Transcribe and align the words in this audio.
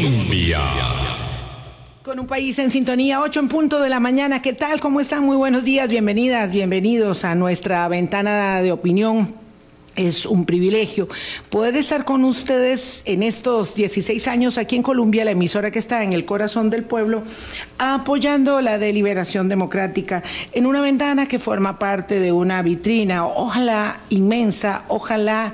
Colombia. 0.00 0.60
Con 2.02 2.18
un 2.20 2.26
país 2.26 2.58
en 2.58 2.70
sintonía, 2.70 3.20
8 3.20 3.40
en 3.40 3.48
punto 3.48 3.80
de 3.80 3.90
la 3.90 4.00
mañana. 4.00 4.40
¿Qué 4.40 4.54
tal? 4.54 4.80
¿Cómo 4.80 5.00
están? 5.00 5.24
Muy 5.24 5.36
buenos 5.36 5.62
días, 5.62 5.90
bienvenidas, 5.90 6.50
bienvenidos 6.50 7.24
a 7.24 7.34
nuestra 7.34 7.86
ventana 7.88 8.62
de 8.62 8.72
opinión 8.72 9.34
es 9.96 10.24
un 10.24 10.44
privilegio 10.46 11.08
poder 11.50 11.76
estar 11.76 12.04
con 12.04 12.24
ustedes 12.24 13.02
en 13.04 13.22
estos 13.22 13.74
16 13.74 14.28
años 14.28 14.56
aquí 14.56 14.76
en 14.76 14.82
Colombia, 14.82 15.24
la 15.24 15.32
emisora 15.32 15.70
que 15.70 15.78
está 15.78 16.02
en 16.04 16.12
el 16.12 16.24
corazón 16.24 16.70
del 16.70 16.84
pueblo, 16.84 17.22
apoyando 17.78 18.60
la 18.60 18.78
deliberación 18.78 19.48
democrática 19.48 20.22
en 20.52 20.66
una 20.66 20.80
ventana 20.80 21.26
que 21.26 21.38
forma 21.38 21.78
parte 21.78 22.20
de 22.20 22.32
una 22.32 22.62
vitrina, 22.62 23.26
ojalá 23.26 24.00
inmensa, 24.10 24.84
ojalá 24.88 25.52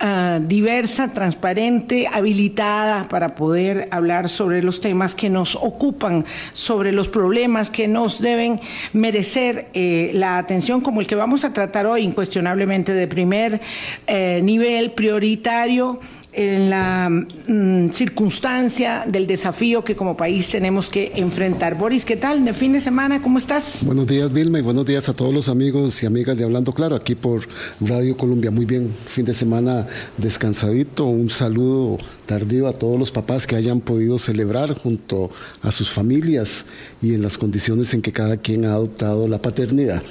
Ah, 0.00 0.40
diversa, 0.42 1.12
transparente, 1.12 2.08
habilitada 2.12 3.06
para 3.08 3.36
poder 3.36 3.88
hablar 3.92 4.28
sobre 4.28 4.60
los 4.60 4.80
temas 4.80 5.14
que 5.14 5.30
nos 5.30 5.54
ocupan, 5.54 6.24
sobre 6.52 6.90
los 6.90 7.08
problemas 7.08 7.70
que 7.70 7.86
nos 7.86 8.20
deben 8.20 8.60
merecer 8.92 9.68
eh, 9.72 10.10
la 10.12 10.38
atención 10.38 10.80
como 10.80 11.00
el 11.00 11.06
que 11.06 11.14
vamos 11.14 11.44
a 11.44 11.52
tratar 11.52 11.86
hoy, 11.86 12.02
incuestionablemente 12.02 12.92
de 12.92 13.06
primer 13.06 13.60
eh, 14.08 14.40
nivel 14.42 14.90
prioritario 14.90 16.00
en 16.34 16.70
la 16.70 17.08
mm, 17.10 17.90
circunstancia 17.90 19.04
del 19.06 19.26
desafío 19.26 19.84
que 19.84 19.94
como 19.94 20.16
país 20.16 20.48
tenemos 20.48 20.88
que 20.88 21.12
enfrentar. 21.16 21.76
Boris, 21.76 22.04
¿qué 22.04 22.16
tal? 22.16 22.44
¿De 22.44 22.52
fin 22.52 22.72
de 22.72 22.80
semana? 22.80 23.22
¿Cómo 23.22 23.38
estás? 23.38 23.78
Buenos 23.82 24.06
días, 24.06 24.32
Vilma, 24.32 24.58
y 24.58 24.62
buenos 24.62 24.84
días 24.84 25.08
a 25.08 25.12
todos 25.14 25.32
los 25.32 25.48
amigos 25.48 26.02
y 26.02 26.06
amigas 26.06 26.36
de 26.36 26.44
Hablando 26.44 26.72
Claro, 26.72 26.96
aquí 26.96 27.14
por 27.14 27.46
Radio 27.80 28.16
Colombia. 28.16 28.50
Muy 28.50 28.64
bien, 28.64 28.92
fin 29.06 29.24
de 29.24 29.34
semana 29.34 29.86
descansadito. 30.16 31.04
Un 31.04 31.30
saludo 31.30 31.98
tardío 32.26 32.68
a 32.68 32.72
todos 32.72 32.98
los 32.98 33.10
papás 33.10 33.46
que 33.46 33.56
hayan 33.56 33.80
podido 33.80 34.18
celebrar 34.18 34.74
junto 34.74 35.30
a 35.62 35.70
sus 35.70 35.90
familias 35.90 36.66
y 37.00 37.14
en 37.14 37.22
las 37.22 37.38
condiciones 37.38 37.94
en 37.94 38.02
que 38.02 38.12
cada 38.12 38.36
quien 38.36 38.64
ha 38.64 38.74
adoptado 38.74 39.28
la 39.28 39.40
paternidad. 39.40 40.02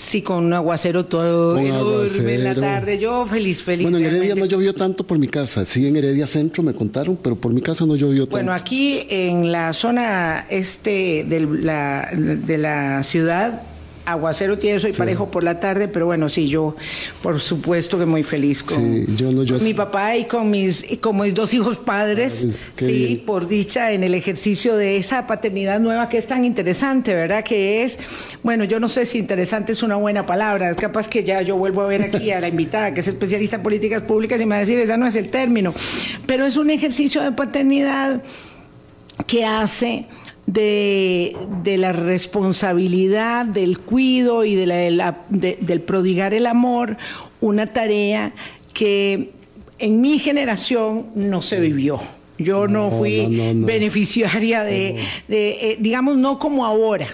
Sí, 0.00 0.22
con 0.22 0.46
un 0.46 0.52
aguacero 0.54 1.04
todo 1.04 1.58
enorme 1.58 2.34
en 2.34 2.44
la 2.44 2.54
tarde. 2.54 2.98
Yo 2.98 3.26
feliz, 3.26 3.62
feliz. 3.62 3.82
Bueno, 3.82 3.98
en 3.98 4.06
Heredia 4.06 4.34
no 4.34 4.46
llovió 4.46 4.72
tanto 4.72 5.06
por 5.06 5.18
mi 5.18 5.28
casa. 5.28 5.66
Sí, 5.66 5.86
en 5.86 5.94
Heredia 5.94 6.26
Centro 6.26 6.62
me 6.62 6.72
contaron, 6.72 7.18
pero 7.22 7.36
por 7.36 7.52
mi 7.52 7.60
casa 7.60 7.84
no 7.84 7.96
llovió 7.96 8.22
tanto. 8.22 8.36
Bueno, 8.36 8.54
aquí 8.54 9.04
en 9.10 9.52
la 9.52 9.74
zona 9.74 10.46
este 10.48 11.24
de 11.28 11.40
la, 11.40 12.08
de 12.14 12.56
la 12.56 13.02
ciudad 13.02 13.60
aguacero 14.12 14.58
tiene 14.58 14.78
soy 14.78 14.92
parejo 14.92 15.30
por 15.30 15.44
la 15.44 15.60
tarde, 15.60 15.88
pero 15.88 16.06
bueno, 16.06 16.28
sí, 16.28 16.48
yo 16.48 16.76
por 17.22 17.40
supuesto 17.40 17.98
que 17.98 18.06
muy 18.06 18.22
feliz 18.22 18.62
con, 18.62 19.06
mi 19.62 19.74
papá 19.74 20.16
y 20.16 20.24
con 20.24 20.50
mis, 20.50 20.84
como 21.00 21.24
mis 21.24 21.34
dos 21.34 21.52
hijos 21.54 21.78
padres, 21.78 22.70
sí, 22.76 23.22
por 23.26 23.48
dicha 23.48 23.92
en 23.92 24.04
el 24.04 24.14
ejercicio 24.14 24.76
de 24.76 24.96
esa 24.96 25.26
paternidad 25.26 25.80
nueva 25.80 26.08
que 26.08 26.18
es 26.18 26.26
tan 26.26 26.44
interesante, 26.44 27.14
¿verdad? 27.14 27.44
Que 27.44 27.82
es, 27.82 27.98
bueno, 28.42 28.64
yo 28.64 28.80
no 28.80 28.88
sé 28.88 29.06
si 29.06 29.18
interesante 29.18 29.72
es 29.72 29.82
una 29.82 29.96
buena 29.96 30.26
palabra, 30.26 30.70
es 30.70 30.76
capaz 30.76 31.08
que 31.08 31.24
ya 31.24 31.42
yo 31.42 31.56
vuelvo 31.56 31.82
a 31.82 31.86
ver 31.86 32.02
aquí 32.02 32.30
a 32.30 32.40
la 32.40 32.48
invitada 32.48 32.94
que 32.94 33.00
es 33.00 33.08
especialista 33.08 33.56
en 33.56 33.62
políticas 33.62 34.02
públicas 34.02 34.40
y 34.40 34.46
me 34.46 34.50
va 34.50 34.56
a 34.56 34.60
decir, 34.60 34.78
esa 34.78 34.96
no 34.96 35.06
es 35.06 35.16
el 35.16 35.28
término, 35.28 35.74
pero 36.26 36.46
es 36.46 36.56
un 36.56 36.70
ejercicio 36.70 37.22
de 37.22 37.32
paternidad 37.32 38.22
que 39.26 39.44
hace 39.44 40.06
de, 40.52 41.76
la 41.78 41.92
responsabilidad, 41.92 43.46
del 43.46 43.78
cuido 43.78 44.44
y 44.44 44.54
de 44.54 44.66
la, 44.90 45.18
del 45.28 45.80
prodigar 45.80 46.34
el 46.34 46.46
amor, 46.46 46.96
una 47.40 47.66
tarea 47.66 48.32
que 48.72 49.30
en 49.78 50.00
mi 50.00 50.18
generación 50.18 51.06
no 51.14 51.42
se 51.42 51.60
vivió. 51.60 52.00
Yo 52.38 52.68
no, 52.68 52.90
fui 52.90 53.54
beneficiaria 53.54 54.64
de, 54.64 54.96
eh, 55.28 55.76
digamos, 55.78 56.16
no 56.16 56.38
como 56.38 56.64
ahora 56.64 57.06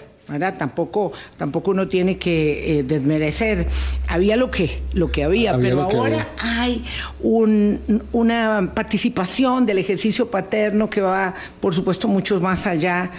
Tampoco, 0.59 1.13
tampoco 1.37 1.71
uno 1.71 1.87
tiene 1.87 2.19
que 2.19 2.81
eh, 2.81 2.83
desmerecer. 2.83 3.69
Había 4.09 4.37
lo 4.37 4.51
que, 4.51 4.83
lo 4.93 5.11
que 5.13 5.23
había, 5.23 5.57
pero 5.59 5.83
ahora 5.83 6.29
hay 6.39 6.85
una 7.21 8.73
participación 8.75 9.67
del 9.67 9.79
ejercicio 9.79 10.29
paterno 10.29 10.91
que 10.91 11.01
va, 11.01 11.33
por 11.61 11.75
supuesto, 11.75 12.09
mucho 12.09 12.41
más 12.41 12.67
allá 12.67 13.13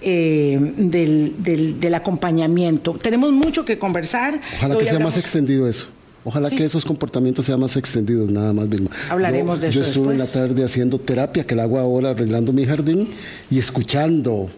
eh, 0.00 0.58
del, 0.76 1.94
acompañamiento. 1.94 2.94
Tenemos 2.94 3.30
mucho 3.30 3.66
que 3.66 3.78
conversar. 3.78 4.40
Ojalá 4.56 4.78
que 4.78 4.86
sea 4.86 4.98
más 4.98 5.18
extendido 5.18 5.68
eso. 5.68 5.88
Ojalá 6.24 6.48
que 6.48 6.64
esos 6.64 6.86
comportamientos 6.86 7.44
sean 7.44 7.60
más 7.60 7.76
extendidos, 7.76 8.30
nada 8.30 8.54
más, 8.54 8.66
Vilma. 8.70 8.88
Hablaremos 9.10 9.60
de 9.60 9.68
eso. 9.68 9.80
Yo 9.80 9.86
estuve 9.86 10.12
en 10.12 10.18
la 10.18 10.26
tarde 10.26 10.64
haciendo 10.64 10.98
terapia, 10.98 11.44
que 11.44 11.54
la 11.54 11.64
hago 11.64 11.78
ahora 11.78 12.10
arreglando 12.10 12.54
mi 12.54 12.64
jardín 12.64 13.06
y 13.50 13.58
escuchando 13.58 14.48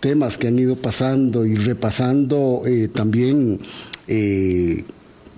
temas 0.00 0.38
que 0.38 0.48
han 0.48 0.58
ido 0.58 0.76
pasando 0.76 1.44
y 1.46 1.54
repasando 1.54 2.62
eh, 2.66 2.88
también 2.88 3.60
eh, 4.08 4.84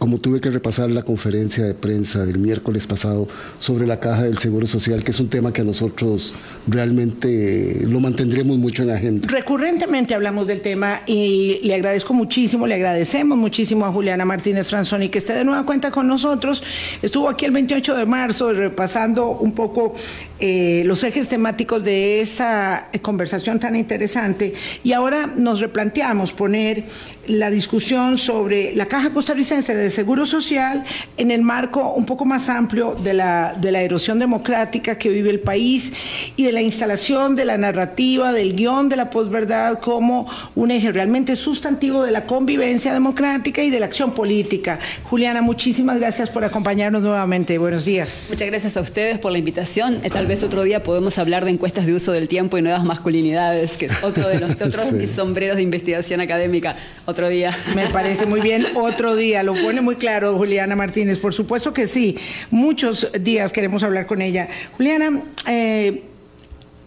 como 0.02 0.18
tuve 0.18 0.40
que 0.40 0.50
repasar 0.50 0.90
la 0.90 1.04
conferencia 1.04 1.64
de 1.64 1.74
prensa 1.74 2.26
del 2.26 2.40
miércoles 2.40 2.88
pasado 2.88 3.28
sobre 3.60 3.86
la 3.86 4.00
caja 4.00 4.24
del 4.24 4.36
Seguro 4.36 4.66
Social, 4.66 5.04
que 5.04 5.12
es 5.12 5.20
un 5.20 5.28
tema 5.28 5.52
que 5.52 5.60
a 5.60 5.64
nosotros 5.64 6.34
realmente 6.66 7.84
lo 7.86 8.00
mantendremos 8.00 8.58
mucho 8.58 8.82
en 8.82 8.90
agenda. 8.90 9.28
Recurrentemente 9.28 10.16
hablamos 10.16 10.48
del 10.48 10.60
tema 10.60 11.02
y 11.06 11.60
le 11.62 11.76
agradezco 11.76 12.14
muchísimo, 12.14 12.66
le 12.66 12.74
agradecemos 12.74 13.38
muchísimo 13.38 13.86
a 13.86 13.92
Juliana 13.92 14.24
Martínez 14.24 14.66
Franzoni 14.66 15.08
que 15.08 15.18
esté 15.18 15.34
de 15.34 15.44
nueva 15.44 15.64
cuenta 15.64 15.92
con 15.92 16.08
nosotros. 16.08 16.64
Estuvo 17.00 17.28
aquí 17.28 17.44
el 17.44 17.52
28 17.52 17.94
de 17.94 18.04
marzo 18.04 18.52
repasando 18.52 19.28
un 19.38 19.52
poco 19.52 19.94
eh, 20.40 20.82
los 20.84 21.04
ejes 21.04 21.28
temáticos 21.28 21.84
de 21.84 22.20
esa 22.20 22.88
conversación 23.02 23.60
tan 23.60 23.76
interesante 23.76 24.52
y 24.82 24.94
ahora 24.94 25.28
nos 25.28 25.60
replanteamos 25.60 26.32
poner 26.32 26.86
la 27.28 27.50
discusión 27.50 28.18
sobre 28.18 28.74
la 28.74 28.86
caja 28.86 29.10
costarricense 29.10 29.76
de 29.76 29.91
Seguro 29.92 30.26
Social 30.26 30.84
en 31.16 31.30
el 31.30 31.42
marco 31.42 31.92
un 31.92 32.06
poco 32.06 32.24
más 32.24 32.48
amplio 32.48 32.94
de 32.94 33.14
la, 33.14 33.54
de 33.60 33.70
la 33.70 33.82
erosión 33.82 34.18
democrática 34.18 34.98
que 34.98 35.08
vive 35.08 35.30
el 35.30 35.40
país 35.40 35.92
y 36.36 36.44
de 36.44 36.52
la 36.52 36.62
instalación 36.62 37.36
de 37.36 37.44
la 37.44 37.58
narrativa, 37.58 38.32
del 38.32 38.54
guion 38.54 38.88
de 38.88 38.96
la 38.96 39.10
posverdad 39.10 39.78
como 39.78 40.28
un 40.54 40.70
eje 40.70 40.90
realmente 40.92 41.36
sustantivo 41.36 42.02
de 42.02 42.10
la 42.10 42.24
convivencia 42.24 42.92
democrática 42.92 43.62
y 43.62 43.70
de 43.70 43.80
la 43.80 43.86
acción 43.86 44.12
política. 44.12 44.78
Juliana, 45.04 45.42
muchísimas 45.42 45.98
gracias 45.98 46.30
por 46.30 46.44
acompañarnos 46.44 47.02
nuevamente. 47.02 47.58
Buenos 47.58 47.84
días. 47.84 48.28
Muchas 48.30 48.48
gracias 48.48 48.76
a 48.76 48.80
ustedes 48.80 49.18
por 49.18 49.32
la 49.32 49.38
invitación. 49.38 50.00
Eh, 50.02 50.10
tal 50.10 50.26
vez 50.26 50.42
otro 50.42 50.62
día 50.62 50.82
podemos 50.82 51.18
hablar 51.18 51.44
de 51.44 51.50
encuestas 51.50 51.86
de 51.86 51.94
uso 51.94 52.12
del 52.12 52.28
tiempo 52.28 52.58
y 52.58 52.62
nuevas 52.62 52.84
masculinidades, 52.84 53.76
que 53.76 53.86
es 53.86 54.02
otro 54.02 54.28
de 54.28 54.40
los 54.40 54.50
otros 54.60 54.92
sombreros 55.14 55.56
de 55.56 55.62
investigación 55.62 56.20
académica. 56.20 56.76
Otro 57.04 57.28
día. 57.28 57.56
Me 57.74 57.88
parece 57.90 58.26
muy 58.26 58.40
bien. 58.40 58.66
Otro 58.74 59.16
día. 59.16 59.42
Lo 59.42 59.54
muy 59.82 59.96
claro 59.96 60.36
Juliana 60.36 60.76
Martínez. 60.76 61.18
Por 61.18 61.34
supuesto 61.34 61.72
que 61.72 61.86
sí. 61.86 62.16
Muchos 62.50 63.10
días 63.20 63.52
queremos 63.52 63.82
hablar 63.82 64.06
con 64.06 64.22
ella. 64.22 64.48
Juliana, 64.76 65.22
eh, 65.48 66.04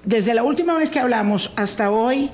desde 0.03 0.33
la 0.33 0.43
última 0.43 0.73
vez 0.75 0.89
que 0.89 0.99
hablamos 0.99 1.51
hasta 1.55 1.91
hoy, 1.91 2.29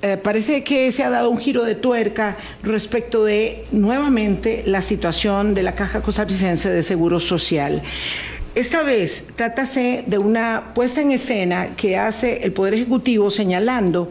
eh, 0.00 0.16
parece 0.16 0.62
que 0.62 0.92
se 0.92 1.02
ha 1.02 1.10
dado 1.10 1.28
un 1.28 1.38
giro 1.38 1.64
de 1.64 1.74
tuerca 1.74 2.36
respecto 2.62 3.24
de 3.24 3.64
nuevamente 3.72 4.62
la 4.64 4.80
situación 4.80 5.54
de 5.54 5.62
la 5.62 5.74
Caja 5.74 6.02
Costarricense 6.02 6.70
de 6.70 6.82
Seguro 6.82 7.18
Social. 7.18 7.82
Esta 8.54 8.82
vez 8.82 9.24
trátase 9.36 10.04
de 10.06 10.18
una 10.18 10.72
puesta 10.74 11.00
en 11.00 11.10
escena 11.10 11.76
que 11.76 11.96
hace 11.96 12.44
el 12.44 12.52
Poder 12.52 12.74
Ejecutivo 12.74 13.30
señalando 13.30 14.10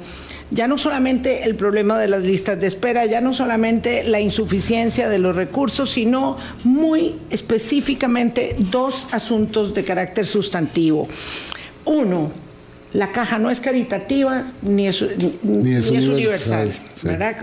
ya 0.50 0.68
no 0.68 0.78
solamente 0.78 1.44
el 1.44 1.56
problema 1.56 2.00
de 2.00 2.08
las 2.08 2.24
listas 2.24 2.60
de 2.60 2.68
espera, 2.68 3.06
ya 3.06 3.22
no 3.22 3.34
solamente 3.34 4.04
la 4.04 4.20
insuficiencia 4.20 5.10
de 5.10 5.20
los 5.20 5.36
recursos, 5.36 5.92
sino 5.92 6.38
muy 6.64 7.16
específicamente 7.30 8.56
dos 8.58 9.08
asuntos 9.12 9.74
de 9.74 9.84
carácter 9.84 10.26
sustantivo. 10.26 11.08
Uno, 11.86 12.32
la 12.94 13.12
caja 13.12 13.38
no 13.38 13.50
es 13.50 13.60
caritativa 13.60 14.46
ni 14.62 14.88
es, 14.88 15.02
universal, 15.02 16.72
¿verdad? 17.04 17.38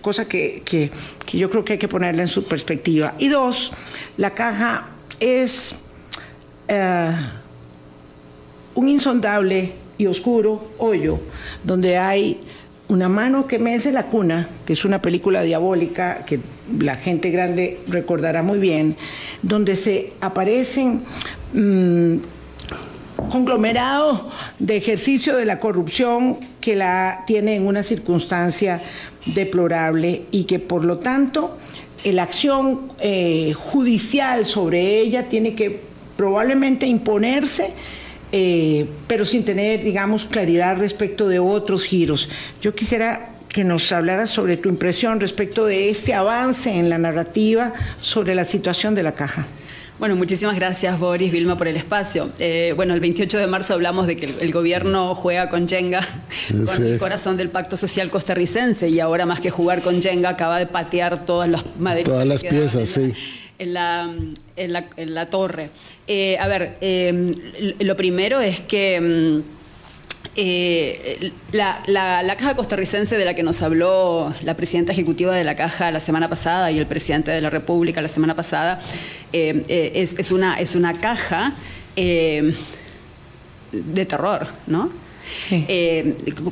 Cosa 0.00 0.26
que, 0.26 0.90
yo 1.32 1.50
creo 1.50 1.64
que 1.64 1.74
hay 1.74 1.78
que 1.78 1.88
ponerla 1.88 2.22
en 2.22 2.28
su 2.28 2.44
perspectiva. 2.44 3.14
Y 3.18 3.28
dos, 3.28 3.70
la 4.16 4.34
caja 4.34 4.88
es 5.20 5.76
eh, 6.66 7.12
un 8.74 8.88
insondable 8.88 9.72
y 9.98 10.06
oscuro 10.06 10.72
hoyo 10.78 11.18
donde 11.64 11.96
hay 11.98 12.40
una 12.88 13.08
mano 13.08 13.46
que 13.46 13.58
mece 13.58 13.92
la 13.92 14.06
cuna, 14.06 14.48
que 14.66 14.72
es 14.72 14.84
una 14.84 15.02
película 15.02 15.42
diabólica 15.42 16.24
que 16.24 16.40
la 16.78 16.96
gente 16.96 17.30
grande 17.30 17.80
recordará 17.86 18.42
muy 18.42 18.58
bien, 18.58 18.96
donde 19.42 19.76
se 19.76 20.12
aparecen 20.20 21.02
mm, 21.52 22.16
conglomerados 23.30 24.26
de 24.58 24.76
ejercicio 24.76 25.36
de 25.36 25.44
la 25.44 25.60
corrupción 25.60 26.38
que 26.60 26.76
la 26.76 27.24
tiene 27.26 27.56
en 27.56 27.66
una 27.66 27.82
circunstancia 27.82 28.80
deplorable 29.26 30.22
y 30.30 30.44
que 30.44 30.58
por 30.58 30.84
lo 30.84 30.98
tanto 30.98 31.58
la 32.04 32.22
acción 32.22 32.92
eh, 33.00 33.52
judicial 33.54 34.46
sobre 34.46 34.98
ella 34.98 35.28
tiene 35.28 35.54
que 35.54 35.80
probablemente 36.16 36.86
imponerse 36.86 37.72
eh, 38.32 38.86
pero 39.06 39.24
sin 39.24 39.44
tener, 39.44 39.82
digamos, 39.82 40.26
claridad 40.26 40.78
respecto 40.78 41.28
de 41.28 41.38
otros 41.38 41.84
giros. 41.84 42.28
Yo 42.60 42.74
quisiera 42.74 43.30
que 43.48 43.64
nos 43.64 43.90
hablara 43.92 44.26
sobre 44.26 44.56
tu 44.56 44.68
impresión 44.68 45.20
respecto 45.20 45.66
de 45.66 45.90
este 45.90 46.14
avance 46.14 46.70
en 46.70 46.90
la 46.90 46.98
narrativa 46.98 47.72
sobre 48.00 48.34
la 48.34 48.44
situación 48.44 48.94
de 48.94 49.02
la 49.02 49.12
caja. 49.12 49.46
Bueno, 49.98 50.14
muchísimas 50.14 50.54
gracias 50.54 50.96
Boris, 51.00 51.32
Vilma, 51.32 51.58
por 51.58 51.66
el 51.66 51.76
espacio. 51.76 52.30
Eh, 52.38 52.72
bueno, 52.76 52.94
el 52.94 53.00
28 53.00 53.36
de 53.36 53.46
marzo 53.48 53.74
hablamos 53.74 54.06
de 54.06 54.16
que 54.16 54.26
el, 54.40 54.52
gobierno 54.52 55.16
juega 55.16 55.48
con 55.48 55.66
Jenga, 55.66 56.06
con 56.48 56.84
el 56.84 56.98
corazón 56.98 57.36
del 57.36 57.48
pacto 57.48 57.76
social 57.76 58.08
costarricense, 58.08 58.88
y 58.88 59.00
ahora 59.00 59.26
más 59.26 59.40
que 59.40 59.50
jugar 59.50 59.82
con 59.82 60.00
Jenga, 60.00 60.28
acaba 60.28 60.60
de 60.60 60.66
patear 60.66 61.24
todas 61.24 61.48
las 61.48 61.64
maderas. 61.80 62.04
Todas 62.04 62.26
las 62.28 62.44
piezas, 62.44 62.88
sí. 62.88 63.12
En 63.58 63.74
la, 63.74 64.08
en 64.56 65.14
la, 65.14 65.26
torre. 65.26 65.70
Eh, 66.08 66.36
a 66.38 66.48
ver, 66.48 66.76
eh, 66.80 67.74
lo 67.80 67.96
primero 67.96 68.40
es 68.40 68.60
que... 68.60 69.00
Mm, 69.00 69.58
la, 71.52 71.82
la, 71.86 72.36
caja 72.36 72.54
costarricense 72.54 73.16
de 73.16 73.24
la 73.24 73.34
que 73.34 73.42
nos 73.42 73.60
habló 73.60 74.32
la 74.42 74.54
presidenta 74.54 74.92
ejecutiva 74.92 75.34
de 75.34 75.42
la 75.42 75.56
caja 75.56 75.90
la 75.90 75.98
semana 75.98 76.28
pasada 76.28 76.70
y 76.70 76.78
el 76.78 76.86
presidente 76.86 77.32
de 77.32 77.40
la 77.40 77.50
República 77.50 78.00
la 78.00 78.08
semana 78.08 78.36
pasada 78.36 78.80
eh, 79.32 79.64
eh, 79.68 79.92
es, 79.94 80.30
una, 80.30 80.58
es 80.58 80.74
una 80.74 80.94
caja 81.00 81.52
eh, 81.96 82.54
de 83.72 84.06
terror, 84.06 84.46
¿no? 84.66 84.90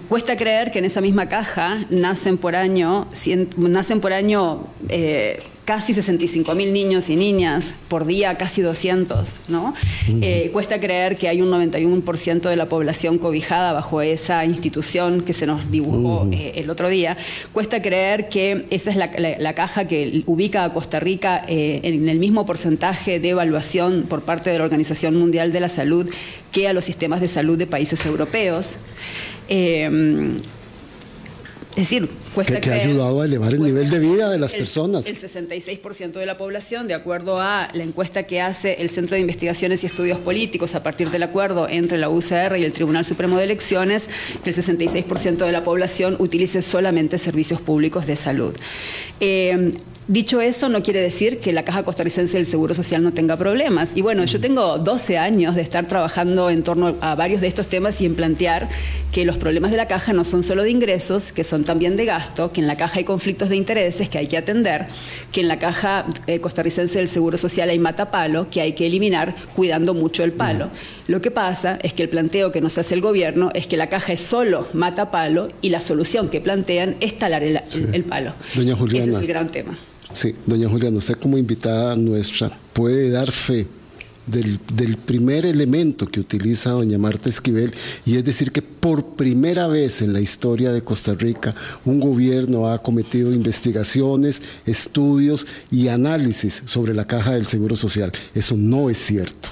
cuesta 0.08 0.36
creer 0.36 0.70
que 0.70 0.80
en 0.80 0.84
esa 0.84 1.00
misma 1.00 1.30
caja 1.30 1.86
nacen 1.88 2.36
por 2.36 2.54
año, 2.54 3.08
nacen 3.56 4.00
por 4.00 4.12
año 4.12 4.68
casi 5.66 5.92
65 5.92 6.54
mil 6.54 6.72
niños 6.72 7.10
y 7.10 7.16
niñas, 7.16 7.74
por 7.88 8.06
día 8.06 8.38
casi 8.38 8.62
200, 8.62 9.28
¿no? 9.48 9.74
Eh, 10.22 10.50
cuesta 10.52 10.78
creer 10.78 11.18
que 11.18 11.28
hay 11.28 11.42
un 11.42 11.50
91% 11.50 12.48
de 12.48 12.56
la 12.56 12.68
población 12.68 13.18
cobijada 13.18 13.72
bajo 13.72 14.00
esa 14.00 14.44
institución 14.44 15.22
que 15.22 15.32
se 15.32 15.44
nos 15.44 15.68
dibujó 15.68 16.28
eh, 16.30 16.52
el 16.54 16.70
otro 16.70 16.88
día. 16.88 17.16
Cuesta 17.52 17.82
creer 17.82 18.28
que 18.28 18.66
esa 18.70 18.90
es 18.90 18.96
la, 18.96 19.54
caja 19.54 19.88
que 19.88 20.22
ubica 20.26 20.62
a 20.62 20.72
Costa 20.72 21.00
Rica 21.00 21.44
eh, 21.48 21.80
en 21.82 22.08
el 22.08 22.20
mismo 22.20 22.46
porcentaje 22.46 23.18
de 23.18 23.30
evaluación 23.30 24.04
por 24.08 24.22
parte 24.22 24.50
de 24.50 24.58
la 24.58 24.64
Organización 24.64 25.16
Mundial 25.16 25.50
de 25.50 25.60
la 25.60 25.68
Salud 25.68 26.08
que 26.52 26.68
a 26.68 26.72
los 26.72 26.84
sistemas 26.84 27.20
de 27.20 27.26
salud 27.26 27.58
de 27.58 27.66
países 27.66 28.06
europeos. 28.06 28.76
Es 31.76 31.90
decir, 31.90 32.08
cuesta 32.34 32.58
que, 32.58 32.70
ha 32.70 32.74
ayudado 32.76 33.20
a 33.20 33.26
elevar 33.26 33.52
el 33.52 33.62
nivel 33.62 33.90
de 33.90 33.98
vida 33.98 34.30
de 34.30 34.38
las 34.38 34.54
personas. 34.54 35.06
El 35.06 35.16
66% 35.16 36.12
de 36.12 36.24
la 36.24 36.38
población, 36.38 36.88
de 36.88 36.94
acuerdo 36.94 37.38
a 37.38 37.68
la 37.74 37.82
encuesta 37.82 38.22
que 38.22 38.40
hace 38.40 38.80
el 38.80 38.88
Centro 38.88 39.14
de 39.14 39.20
Investigaciones 39.20 39.84
y 39.84 39.86
Estudios 39.86 40.18
Políticos 40.18 40.74
a 40.74 40.82
partir 40.82 41.10
del 41.10 41.22
acuerdo 41.22 41.68
entre 41.68 41.98
la 41.98 42.08
UCR 42.08 42.56
y 42.56 42.64
el 42.64 42.72
Tribunal 42.72 43.04
Supremo 43.04 43.36
de 43.36 43.44
Elecciones, 43.44 44.08
que 44.42 44.48
el 44.48 44.56
66% 44.56 45.44
de 45.44 45.52
la 45.52 45.64
población 45.64 46.16
utilice 46.18 46.62
solamente 46.62 47.18
servicios 47.18 47.60
públicos 47.60 48.06
de 48.06 48.16
salud. 48.16 48.54
Eh, 49.20 49.68
Dicho 50.08 50.40
eso, 50.40 50.68
no 50.68 50.84
quiere 50.84 51.00
decir 51.00 51.40
que 51.40 51.52
la 51.52 51.64
Caja 51.64 51.82
Costarricense 51.82 52.36
del 52.36 52.46
Seguro 52.46 52.74
Social 52.74 53.02
no 53.02 53.12
tenga 53.12 53.36
problemas. 53.36 53.96
Y 53.96 54.02
bueno, 54.02 54.24
yo 54.24 54.40
tengo 54.40 54.78
12 54.78 55.18
años 55.18 55.56
de 55.56 55.62
estar 55.62 55.88
trabajando 55.88 56.48
en 56.48 56.62
torno 56.62 56.94
a 57.00 57.16
varios 57.16 57.40
de 57.40 57.48
estos 57.48 57.66
temas 57.66 58.00
y 58.00 58.06
en 58.06 58.14
plantear 58.14 58.68
que 59.10 59.24
los 59.24 59.36
problemas 59.36 59.72
de 59.72 59.76
la 59.76 59.88
caja 59.88 60.12
no 60.12 60.24
son 60.24 60.44
solo 60.44 60.62
de 60.62 60.70
ingresos, 60.70 61.32
que 61.32 61.42
son 61.42 61.64
también 61.64 61.96
de 61.96 62.04
gasto, 62.04 62.52
que 62.52 62.60
en 62.60 62.68
la 62.68 62.76
caja 62.76 62.98
hay 62.98 63.04
conflictos 63.04 63.48
de 63.48 63.56
intereses 63.56 64.08
que 64.08 64.18
hay 64.18 64.28
que 64.28 64.36
atender, 64.36 64.86
que 65.32 65.40
en 65.40 65.48
la 65.48 65.58
Caja 65.58 66.06
eh, 66.28 66.38
Costarricense 66.38 66.98
del 66.98 67.08
Seguro 67.08 67.36
Social 67.36 67.68
hay 67.70 67.80
matapalo 67.80 68.48
que 68.48 68.60
hay 68.60 68.74
que 68.74 68.86
eliminar 68.86 69.34
cuidando 69.56 69.92
mucho 69.92 70.22
el 70.22 70.32
palo. 70.32 70.68
Lo 71.08 71.20
que 71.20 71.32
pasa 71.32 71.80
es 71.82 71.94
que 71.94 72.04
el 72.04 72.08
planteo 72.08 72.52
que 72.52 72.60
nos 72.60 72.78
hace 72.78 72.94
el 72.94 73.00
gobierno 73.00 73.50
es 73.54 73.66
que 73.66 73.76
la 73.76 73.88
caja 73.88 74.12
es 74.12 74.20
solo 74.20 74.68
matapalo 74.72 75.48
y 75.62 75.70
la 75.70 75.80
solución 75.80 76.28
que 76.28 76.40
plantean 76.40 76.94
es 77.00 77.18
talar 77.18 77.42
el, 77.42 78.04
palo. 78.04 78.34
Doña 78.54 78.76
Juliana. 78.76 79.04
Ese 79.04 79.16
es 79.16 79.18
el 79.18 79.26
gran 79.26 79.48
tema. 79.48 79.76
Sí, 80.12 80.34
doña 80.46 80.68
Juliana, 80.68 80.98
usted 80.98 81.16
como 81.16 81.36
invitada 81.36 81.96
nuestra 81.96 82.50
puede 82.72 83.10
dar 83.10 83.30
fe 83.30 83.66
del, 84.26 84.96
primer 85.04 85.46
elemento 85.46 86.06
que 86.06 86.20
utiliza 86.20 86.70
doña 86.70 86.98
Marta 86.98 87.28
Esquivel, 87.28 87.72
y 88.04 88.16
es 88.16 88.24
decir 88.24 88.50
que 88.50 88.62
por 88.62 89.14
primera 89.14 89.66
vez 89.68 90.02
en 90.02 90.12
la 90.12 90.20
historia 90.20 90.72
de 90.72 90.82
Costa 90.82 91.14
Rica 91.14 91.54
un 91.84 92.00
gobierno 92.00 92.68
ha 92.68 92.82
cometido 92.82 93.32
investigaciones, 93.32 94.42
estudios 94.66 95.46
y 95.70 95.88
análisis 95.88 96.62
sobre 96.66 96.94
la 96.94 97.04
caja 97.04 97.34
del 97.34 97.46
Seguro 97.46 97.76
Social. 97.76 98.12
Eso 98.34 98.56
no 98.56 98.90
es 98.90 98.98
cierto. 98.98 99.50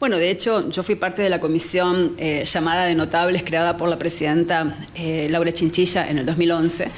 Bueno, 0.00 0.16
de 0.16 0.30
hecho, 0.30 0.70
yo 0.70 0.84
fui 0.84 0.94
parte 0.94 1.22
de 1.22 1.28
la 1.28 1.40
comisión 1.40 2.14
eh, 2.18 2.44
llamada 2.46 2.84
de 2.84 2.94
notables 2.94 3.42
creada 3.42 3.76
por 3.76 3.88
la 3.88 3.98
presidenta 3.98 4.86
eh, 4.94 5.26
Laura 5.28 5.52
Chinchilla 5.52 6.08
en 6.08 6.18
el 6.18 6.26
2011 6.26 6.88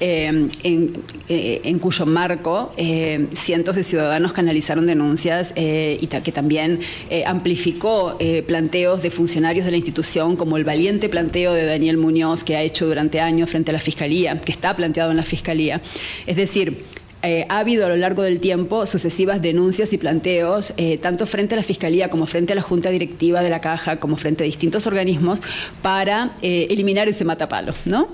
eh, 0.00 0.48
eh, 0.62 1.60
en, 1.64 1.78
cuyo 1.80 2.06
marco 2.06 2.72
eh, 2.76 3.26
cientos 3.34 3.74
de 3.74 3.82
ciudadanos 3.82 4.32
canalizaron 4.32 4.86
denuncias 4.86 5.52
y 5.56 6.06
que 6.06 6.32
también 6.32 6.80
amplificó 7.26 8.18
planteos 8.46 9.02
de 9.02 9.10
funcionarios 9.10 9.64
de 9.64 9.70
la 9.72 9.76
institución, 9.76 10.36
como 10.36 10.56
el 10.56 10.64
valiente 10.64 11.08
planteo 11.08 11.52
de 11.52 11.64
Daniel 11.64 11.96
Muñoz 11.96 12.44
que 12.44 12.56
ha 12.56 12.62
hecho 12.62 12.86
durante 12.86 13.20
años 13.20 13.50
frente 13.50 13.70
a 13.70 13.74
la 13.74 13.80
Fiscalía, 13.80 14.40
que 14.40 14.52
está 14.52 14.74
planteado 14.76 15.10
en 15.10 15.16
la 15.16 15.24
Fiscalía. 15.24 15.80
Es 16.26 16.36
decir, 16.36 16.84
eh, 17.22 17.46
ha 17.48 17.58
habido 17.58 17.84
a 17.84 17.88
lo 17.88 17.96
largo 17.96 18.22
del 18.22 18.38
tiempo 18.38 18.86
sucesivas 18.86 19.42
denuncias 19.42 19.92
y 19.92 19.98
planteos, 19.98 20.72
eh, 20.76 20.98
tanto 20.98 21.26
frente 21.26 21.54
a 21.54 21.56
la 21.56 21.64
Fiscalía 21.64 22.10
como 22.10 22.26
frente 22.26 22.52
a 22.52 22.56
la 22.56 22.62
Junta 22.62 22.90
Directiva 22.90 23.42
de 23.42 23.50
la 23.50 23.60
Caja, 23.60 23.98
como 23.98 24.16
frente 24.16 24.44
a 24.44 24.46
distintos 24.46 24.86
organismos, 24.86 25.40
para 25.82 26.36
eh, 26.42 26.66
eliminar 26.70 27.08
ese 27.08 27.24
matapalo. 27.24 27.74
¿no? 27.84 28.08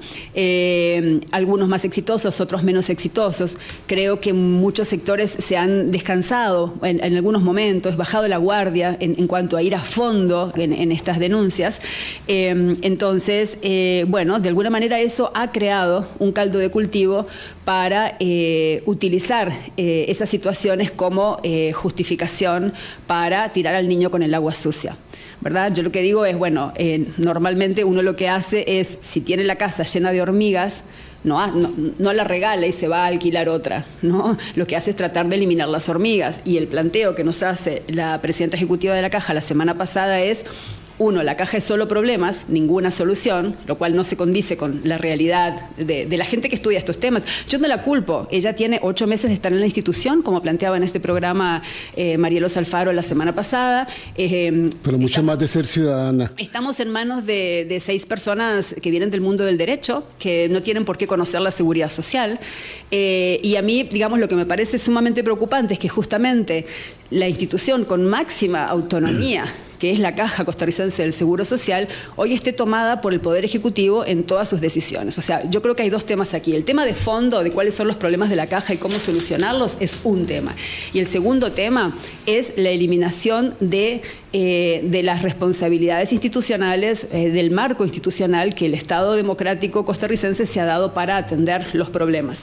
algunos 1.33 1.69
más 1.69 1.85
exitosos, 1.85 2.41
otros 2.41 2.62
menos 2.62 2.89
exitosos. 2.89 3.56
Creo 3.87 4.21
que 4.21 4.33
muchos 4.33 4.89
sectores 4.89 5.37
se 5.39 5.56
han 5.56 5.91
descansado 5.91 6.75
en, 6.83 7.03
algunos 7.03 7.43
momentos, 7.43 7.97
bajado 7.97 8.27
la 8.29 8.39
guardia 8.39 8.97
en, 9.01 9.27
cuanto 9.27 9.56
a 9.56 9.62
ir 9.62 9.75
a 9.75 9.81
fondo 9.81 10.53
en, 10.56 10.93
estas 10.93 11.19
denuncias. 11.19 11.81
entonces, 12.27 13.59
bueno, 14.06 14.39
de 14.39 14.49
alguna 14.49 14.71
manera 14.71 15.01
eso 15.01 15.31
ha 15.35 15.53
creado 15.53 16.09
un 16.19 16.33
caldo 16.33 16.59
de 16.59 16.71
cultivo 16.71 17.27
para 17.65 18.19
utilizar 18.85 19.53
eh, 19.77 20.07
esas 20.09 20.29
situaciones 20.29 20.91
como 20.91 21.39
eh, 21.43 21.73
justificación 21.73 22.73
para 23.07 23.53
tirar 23.53 23.75
al 23.75 23.89
niño 23.89 24.11
con 24.11 24.23
el 24.23 24.35
agua 24.35 24.55
sucia. 24.55 24.97
¿verdad? 25.41 25.73
Yo 25.75 25.83
lo 25.83 25.93
que 25.93 26.03
digo 26.03 26.25
es, 26.25 26.37
bueno, 26.37 26.73
eh, 26.77 27.06
normalmente 27.19 27.85
uno 27.85 28.03
lo 28.03 28.17
que 28.17 28.29
hace 28.29 28.65
es, 28.81 28.99
si 29.01 29.21
tiene 29.21 29.44
la 29.44 29.56
casa 29.56 29.83
llena 29.85 30.13
de 30.13 30.23
hormigas, 30.23 30.83
no, 31.23 31.47
no, 31.99 32.13
la 32.13 32.25
regala 32.25 32.67
y 32.67 32.73
se 32.73 32.87
va 32.87 33.05
a 33.05 33.06
alquilar 33.06 33.49
otra. 33.49 33.85
¿no? 34.03 34.37
Lo 34.56 34.67
que 34.67 34.77
hace 34.77 34.91
es 34.91 34.97
tratar 34.97 35.29
de 35.29 35.37
eliminar 35.37 35.69
las 35.69 35.89
hormigas. 35.89 36.41
Y 36.44 36.59
el 36.59 36.67
planteo 36.67 37.15
que 37.15 37.25
nos 37.25 37.43
hace 37.43 37.83
la 37.89 38.21
presidenta 38.21 38.56
ejecutiva 38.56 38.94
de 38.94 39.03
la 39.03 39.11
Caja 39.11 39.33
la 39.33 39.41
semana 39.41 39.75
pasada 39.75 40.21
es 40.21 40.44
uno, 40.98 41.22
la 41.22 41.36
caja 41.36 41.56
es 41.56 41.65
solo 41.65 41.89
problemas, 41.89 42.44
ninguna 42.48 42.91
solución, 42.91 43.56
lo 43.67 43.77
cual 43.77 43.96
no 43.96 44.05
se 44.05 44.17
condice 44.17 44.56
con 44.56 44.81
la 44.84 44.96
realidad 44.96 45.69
de, 45.77 46.06
la 46.17 46.24
gente 46.24 46.48
que 46.48 46.55
estudia 46.55 46.79
estos 46.79 47.01
temas. 47.01 47.24
Yo 47.48 47.58
no 47.58 47.67
la 47.67 47.82
culpo, 47.82 48.29
ella 48.31 48.55
tiene 48.55 48.79
ocho 48.82 49.06
meses 49.06 49.29
de 49.29 49.34
estar 49.34 49.53
en 49.53 49.58
la 49.58 49.67
institución, 49.67 50.22
como 50.22 50.41
planteaba 50.41 50.77
en 50.77 50.84
este 50.84 51.01
programa 51.01 51.63
eh, 51.96 52.17
Marielos 52.17 52.56
Alfaro 52.56 52.93
la 52.93 53.03
semana 53.03 53.34
pasada. 53.34 53.89
Eh, 54.17 54.69
Pero 54.82 54.98
mucho 54.98 55.22
más 55.22 55.39
de 55.39 55.48
ser 55.48 55.67
ciudadana. 55.67 56.31
Estamos 56.36 56.79
en 56.79 56.91
manos 56.91 57.27
de, 57.27 57.81
seis 57.84 58.06
personas 58.06 58.74
que 58.81 58.91
vienen 58.91 59.10
del 59.10 59.20
mundo 59.20 59.44
del 59.44 59.58
derecho, 59.58 60.05
que 60.19 60.48
no 60.48 60.63
tienen 60.63 60.84
por 60.84 60.96
qué 60.96 61.06
conocer 61.06 61.41
la 61.41 61.51
seguridad 61.51 61.91
social. 61.91 62.39
Eh, 62.91 63.41
y 63.43 63.56
a 63.56 63.63
mí, 63.63 63.82
digamos, 63.82 64.20
lo 64.20 64.29
que 64.29 64.36
me 64.36 64.46
parece 64.46 64.79
sumamente 64.79 65.24
preocupante 65.24 65.74
es 65.74 65.81
que 65.81 65.89
justamente 65.89 66.67
la 67.10 67.29
institución 67.29 67.84
con 67.84 68.06
máxima 68.06 68.65
autonomía 68.67 69.44
que 69.79 69.91
es 69.91 69.99
la 69.99 70.15
Caja 70.15 70.45
Costarricense 70.45 71.03
del 71.03 71.13
Seguro 71.13 71.45
Social, 71.45 71.89
hoy 72.17 72.35
esté 72.35 72.53
tomada 72.53 73.01
por 73.01 73.13
el 73.13 73.21
Poder 73.21 73.45
Ejecutivo 73.45 74.05
en 74.05 74.25
todas 74.25 74.49
sus 74.49 74.61
decisiones. 74.61 75.19
O 75.19 75.23
sea, 75.23 75.49
yo 75.51 75.63
creo 75.63 75.77
que 75.77 75.83
hay 75.83 75.91
dos 75.91 76.05
temas 76.05 76.35
aquí. 76.35 76.55
El 76.55 76.65
tema 76.65 76.85
de 76.85 76.95
fondo, 76.95 77.43
de 77.43 77.53
cuáles 77.53 77.75
son 77.75 77.87
los 77.87 77.97
problemas 77.97 78.31
de 78.31 78.37
la 78.37 78.47
Caja 78.47 78.75
y 78.75 78.77
cómo 78.77 78.99
solucionarlos, 78.99 79.77
es 79.81 80.01
un 80.05 80.27
tema. 80.27 80.55
Y 80.93 80.99
el 80.99 81.07
segundo 81.07 81.53
tema 81.53 81.97
es 82.27 82.53
la 82.57 82.71
eliminación 82.71 83.55
de 83.61 84.03
eh, 84.36 84.81
de 84.82 85.05
las 85.05 85.22
responsabilidades 85.22 86.12
institucionales, 86.12 87.06
eh, 87.12 87.31
del 87.31 87.53
marco 87.53 87.84
institucional 87.84 88.56
que 88.56 88.67
el 88.67 88.74
Estado 88.74 89.12
democrático 89.12 89.84
costarricense 89.84 90.44
se 90.44 90.58
ha 90.58 90.64
dado 90.64 90.93
para 90.93 91.17
atender 91.17 91.64
los 91.72 91.88
problemas. 91.88 92.43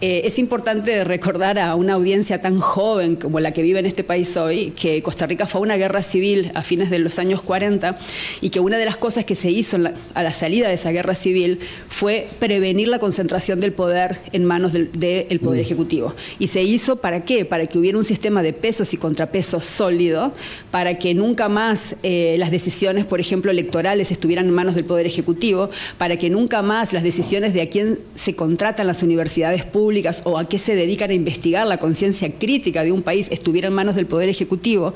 Eh, 0.00 0.22
es 0.24 0.40
importante 0.40 1.04
recordar 1.04 1.60
a 1.60 1.76
una 1.76 1.92
audiencia 1.92 2.42
tan 2.42 2.58
joven 2.58 3.14
como 3.14 3.38
la 3.38 3.52
que 3.52 3.62
vive 3.62 3.78
en 3.78 3.86
este 3.86 4.02
país 4.02 4.36
hoy 4.36 4.72
que 4.72 5.00
Costa 5.00 5.26
Rica 5.26 5.46
fue 5.46 5.60
a 5.60 5.62
una 5.62 5.76
guerra 5.76 6.02
civil 6.02 6.50
a 6.54 6.64
fines 6.64 6.90
de 6.90 6.98
los 6.98 7.20
años 7.20 7.40
40 7.40 8.00
y 8.40 8.50
que 8.50 8.58
una 8.58 8.76
de 8.76 8.84
las 8.84 8.96
cosas 8.96 9.24
que 9.24 9.36
se 9.36 9.48
hizo 9.48 9.76
a 10.14 10.22
la 10.24 10.32
salida 10.32 10.66
de 10.66 10.74
esa 10.74 10.90
guerra 10.90 11.14
civil 11.14 11.60
fue 11.88 12.26
prevenir 12.40 12.88
la 12.88 12.98
concentración 12.98 13.60
del 13.60 13.72
poder 13.72 14.18
en 14.32 14.44
manos 14.44 14.72
del, 14.72 14.88
Poder 14.88 15.60
mm. 15.60 15.62
Ejecutivo. 15.62 16.14
¿Y 16.40 16.48
se 16.48 16.62
hizo 16.62 16.96
para 16.96 17.24
qué? 17.24 17.44
Para 17.44 17.66
que 17.66 17.78
hubiera 17.78 17.96
un 17.96 18.02
sistema 18.02 18.42
de 18.42 18.52
pesos 18.52 18.92
y 18.92 18.96
contrapesos 18.96 19.64
sólido, 19.64 20.32
para 20.72 20.98
que 20.98 21.14
nunca 21.28 21.50
más 21.50 21.94
eh, 22.02 22.36
las 22.38 22.50
decisiones, 22.50 23.04
por 23.04 23.20
ejemplo, 23.20 23.50
electorales 23.50 24.10
estuvieran 24.10 24.46
en 24.46 24.54
manos 24.54 24.74
del 24.74 24.86
Poder 24.86 25.06
Ejecutivo, 25.06 25.68
para 25.98 26.16
que 26.16 26.30
nunca 26.30 26.62
más 26.62 26.94
las 26.94 27.02
decisiones 27.02 27.52
de 27.52 27.60
a 27.60 27.68
quién 27.68 27.98
se 28.14 28.34
contratan 28.34 28.86
las 28.86 29.02
universidades 29.02 29.66
públicas 29.66 30.22
o 30.24 30.38
a 30.38 30.48
qué 30.48 30.58
se 30.58 30.74
dedican 30.74 31.10
a 31.10 31.12
investigar 31.12 31.66
la 31.66 31.76
conciencia 31.76 32.32
crítica 32.32 32.82
de 32.82 32.92
un 32.92 33.02
país 33.02 33.28
estuvieran 33.30 33.72
en 33.72 33.74
manos 33.74 33.94
del 33.94 34.06
Poder 34.06 34.30
Ejecutivo, 34.30 34.94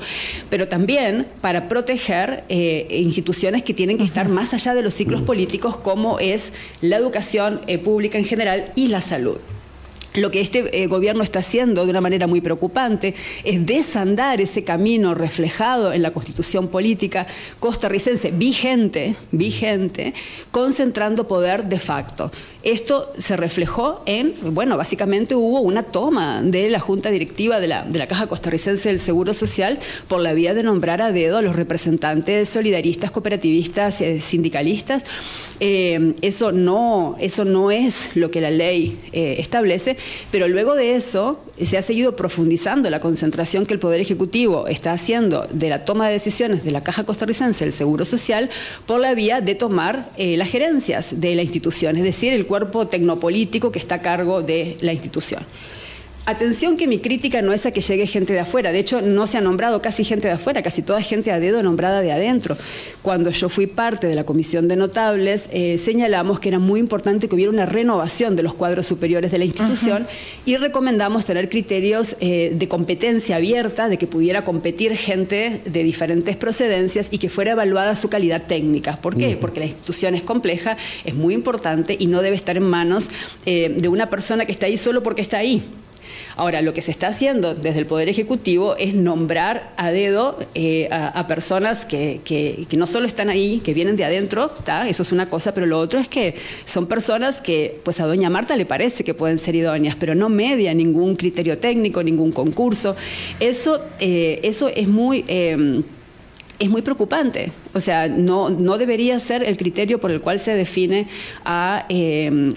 pero 0.49 0.67
también 0.67 1.27
para 1.39 1.67
proteger 1.67 2.45
eh, 2.49 2.87
instituciones 2.89 3.61
que 3.61 3.75
tienen 3.75 3.99
que 3.99 4.03
estar 4.03 4.27
más 4.27 4.55
allá 4.55 4.73
de 4.73 4.81
los 4.81 4.95
ciclos 4.95 5.21
políticos, 5.21 5.77
como 5.77 6.17
es 6.17 6.51
la 6.81 6.97
educación 6.97 7.61
eh, 7.67 7.77
pública 7.77 8.17
en 8.17 8.25
general 8.25 8.71
y 8.75 8.87
la 8.87 9.01
salud. 9.01 9.37
Lo 10.15 10.29
que 10.29 10.41
este 10.41 10.83
eh, 10.83 10.87
gobierno 10.87 11.23
está 11.23 11.39
haciendo 11.39 11.85
de 11.85 11.91
una 11.91 12.01
manera 12.01 12.27
muy 12.27 12.39
preocupante 12.39 13.15
es 13.43 13.65
desandar 13.65 14.41
ese 14.41 14.63
camino 14.63 15.15
reflejado 15.15 15.91
en 15.91 16.03
la 16.03 16.11
constitución 16.11 16.67
política 16.67 17.25
costarricense 17.59 18.31
vigente, 18.31 19.15
vigente, 19.31 20.13
concentrando 20.51 21.27
poder 21.27 21.65
de 21.65 21.79
facto. 21.79 22.31
Esto 22.61 23.11
se 23.17 23.35
reflejó 23.35 24.03
en, 24.05 24.33
bueno, 24.53 24.77
básicamente 24.77 25.35
hubo 25.35 25.61
una 25.61 25.83
toma 25.83 26.41
de 26.41 26.69
la 26.69 26.79
Junta 26.79 27.09
Directiva 27.09 27.59
de 27.59 27.67
la, 27.67 27.83
de 27.83 27.99
la 27.99 28.07
Caja 28.07 28.27
Costarricense 28.27 28.89
del 28.89 28.99
Seguro 28.99 29.33
Social 29.33 29.79
por 30.07 30.21
la 30.21 30.33
vía 30.33 30.53
de 30.53 30.63
nombrar 30.63 31.01
a 31.01 31.11
dedo 31.11 31.39
a 31.39 31.41
los 31.41 31.55
representantes 31.55 32.47
solidaristas, 32.49 33.11
cooperativistas, 33.11 33.99
eh, 33.99 34.21
sindicalistas. 34.21 35.03
Eh, 35.59 36.15
eso, 36.21 36.51
no, 36.51 37.15
eso 37.19 37.45
no 37.45 37.71
es 37.71 38.15
lo 38.15 38.31
que 38.31 38.41
la 38.41 38.51
ley 38.51 38.99
eh, 39.11 39.35
establece, 39.39 39.97
pero 40.31 40.47
luego 40.47 40.75
de 40.75 40.95
eso 40.95 41.39
se 41.61 41.77
ha 41.77 41.81
seguido 41.81 42.15
profundizando 42.15 42.89
la 42.89 42.99
concentración 42.99 43.65
que 43.65 43.73
el 43.73 43.79
Poder 43.79 44.01
Ejecutivo 44.01 44.67
está 44.67 44.91
haciendo 44.91 45.47
de 45.51 45.69
la 45.69 45.85
toma 45.85 46.07
de 46.07 46.13
decisiones 46.13 46.63
de 46.63 46.71
la 46.71 46.83
Caja 46.83 47.03
Costarricense 47.03 47.63
del 47.63 47.73
Seguro 47.73 48.05
Social 48.05 48.49
por 48.85 48.99
la 48.99 49.13
vía 49.13 49.41
de 49.41 49.55
tomar 49.55 50.09
las 50.17 50.49
gerencias 50.49 51.21
de 51.21 51.35
la 51.35 51.43
institución, 51.43 51.97
es 51.97 52.03
decir, 52.03 52.33
el 52.33 52.45
cuerpo 52.45 52.87
tecnopolítico 52.87 53.71
que 53.71 53.79
está 53.79 53.95
a 53.95 54.01
cargo 54.01 54.41
de 54.41 54.77
la 54.81 54.93
institución. 54.93 55.43
Atención 56.25 56.77
que 56.77 56.87
mi 56.87 56.99
crítica 56.99 57.41
no 57.41 57.51
es 57.51 57.65
a 57.65 57.71
que 57.71 57.81
llegue 57.81 58.07
gente 58.07 58.31
de 58.31 58.39
afuera, 58.39 58.71
de 58.71 58.79
hecho 58.79 59.01
no 59.01 59.27
se 59.27 59.37
ha 59.37 59.41
nombrado 59.41 59.81
casi 59.81 60.05
gente 60.05 60.29
de 60.29 60.35
afuera, 60.35 60.63
casi 60.63 60.81
toda 60.81 61.01
gente 61.01 61.33
a 61.33 61.39
dedo 61.41 61.61
nombrada 61.61 61.99
de 61.99 62.13
adentro. 62.13 62.55
Cuando 63.01 63.29
yo 63.31 63.49
fui 63.49 63.67
parte 63.67 64.07
de 64.07 64.15
la 64.15 64.23
comisión 64.23 64.69
de 64.69 64.77
notables, 64.77 65.49
eh, 65.51 65.77
señalamos 65.77 66.39
que 66.39 66.47
era 66.47 66.59
muy 66.59 66.79
importante 66.79 67.27
que 67.27 67.35
hubiera 67.35 67.51
una 67.51 67.65
renovación 67.65 68.37
de 68.37 68.43
los 68.43 68.53
cuadros 68.53 68.87
superiores 68.87 69.33
de 69.33 69.37
la 69.37 69.43
institución 69.43 70.07
y 70.45 70.55
recomendamos 70.55 71.25
tener 71.25 71.49
criterios 71.49 72.15
eh, 72.21 72.53
de 72.55 72.67
competencia 72.69 73.35
abierta, 73.35 73.89
de 73.89 73.97
que 73.97 74.07
pudiera 74.07 74.45
competir 74.45 74.95
gente 74.95 75.59
de 75.65 75.83
diferentes 75.83 76.37
procedencias 76.37 77.09
y 77.11 77.17
que 77.17 77.27
fuera 77.27 77.51
evaluada 77.51 77.97
su 77.97 78.07
calidad 78.07 78.43
técnica. 78.47 78.95
¿Por 78.95 79.17
qué? 79.17 79.35
Porque 79.35 79.59
la 79.59 79.65
institución 79.65 80.15
es 80.15 80.23
compleja, 80.23 80.77
es 81.03 81.15
muy 81.15 81.33
importante 81.33 81.97
y 81.99 82.07
no 82.07 82.21
debe 82.21 82.37
estar 82.37 82.55
en 82.55 82.63
manos 82.63 83.07
eh, 83.45 83.75
de 83.77 83.89
una 83.89 84.09
persona 84.09 84.45
que 84.45 84.53
está 84.53 84.67
ahí 84.67 84.77
solo 84.77 85.03
porque 85.03 85.21
está 85.21 85.39
ahí. 85.39 85.65
Ahora, 86.35 86.61
lo 86.61 86.73
que 86.73 86.81
se 86.81 86.91
está 86.91 87.07
haciendo 87.07 87.53
desde 87.55 87.79
el 87.79 87.85
Poder 87.85 88.09
Ejecutivo 88.09 88.75
es 88.77 88.93
nombrar 88.93 89.71
a 89.77 89.91
dedo 89.91 90.39
eh, 90.55 90.89
a, 90.91 91.27
personas 91.27 91.85
que, 91.85 92.67
no 92.75 92.87
solo 92.87 93.05
están 93.05 93.29
ahí, 93.29 93.61
que 93.63 93.73
vienen 93.73 93.95
de 93.95 94.05
adentro, 94.05 94.51
eso 94.87 95.03
es 95.03 95.11
una 95.11 95.29
cosa, 95.29 95.53
pero 95.53 95.65
lo 95.65 95.79
otro 95.79 95.99
es 95.99 96.07
que 96.07 96.35
son 96.65 96.87
personas 96.87 97.41
que 97.41 97.79
pues 97.83 97.99
a 97.99 98.05
doña 98.05 98.29
Marta 98.29 98.55
le 98.55 98.65
parece 98.65 99.03
que 99.03 99.13
pueden 99.13 99.37
ser 99.37 99.55
idóneas, 99.55 99.95
pero 99.95 100.15
no 100.15 100.29
media 100.29 100.73
ningún 100.73 101.15
criterio 101.15 101.57
técnico, 101.57 102.03
ningún 102.03 102.31
concurso. 102.31 102.95
Eso, 103.39 103.81
eh, 103.99 104.39
eso 104.43 104.69
es 104.69 104.87
muy... 104.87 105.23
Eh, 105.27 105.83
es 106.63 106.69
muy 106.69 106.81
preocupante. 106.81 107.51
O 107.73 107.79
sea, 107.79 108.07
no, 108.07 108.49
no 108.49 108.77
debería 108.77 109.19
ser 109.19 109.43
el 109.43 109.57
criterio 109.57 109.99
por 109.99 110.11
el 110.11 110.21
cual 110.21 110.39
se 110.39 110.55
define 110.55 111.07
a, 111.43 111.85
eh, 111.89 112.51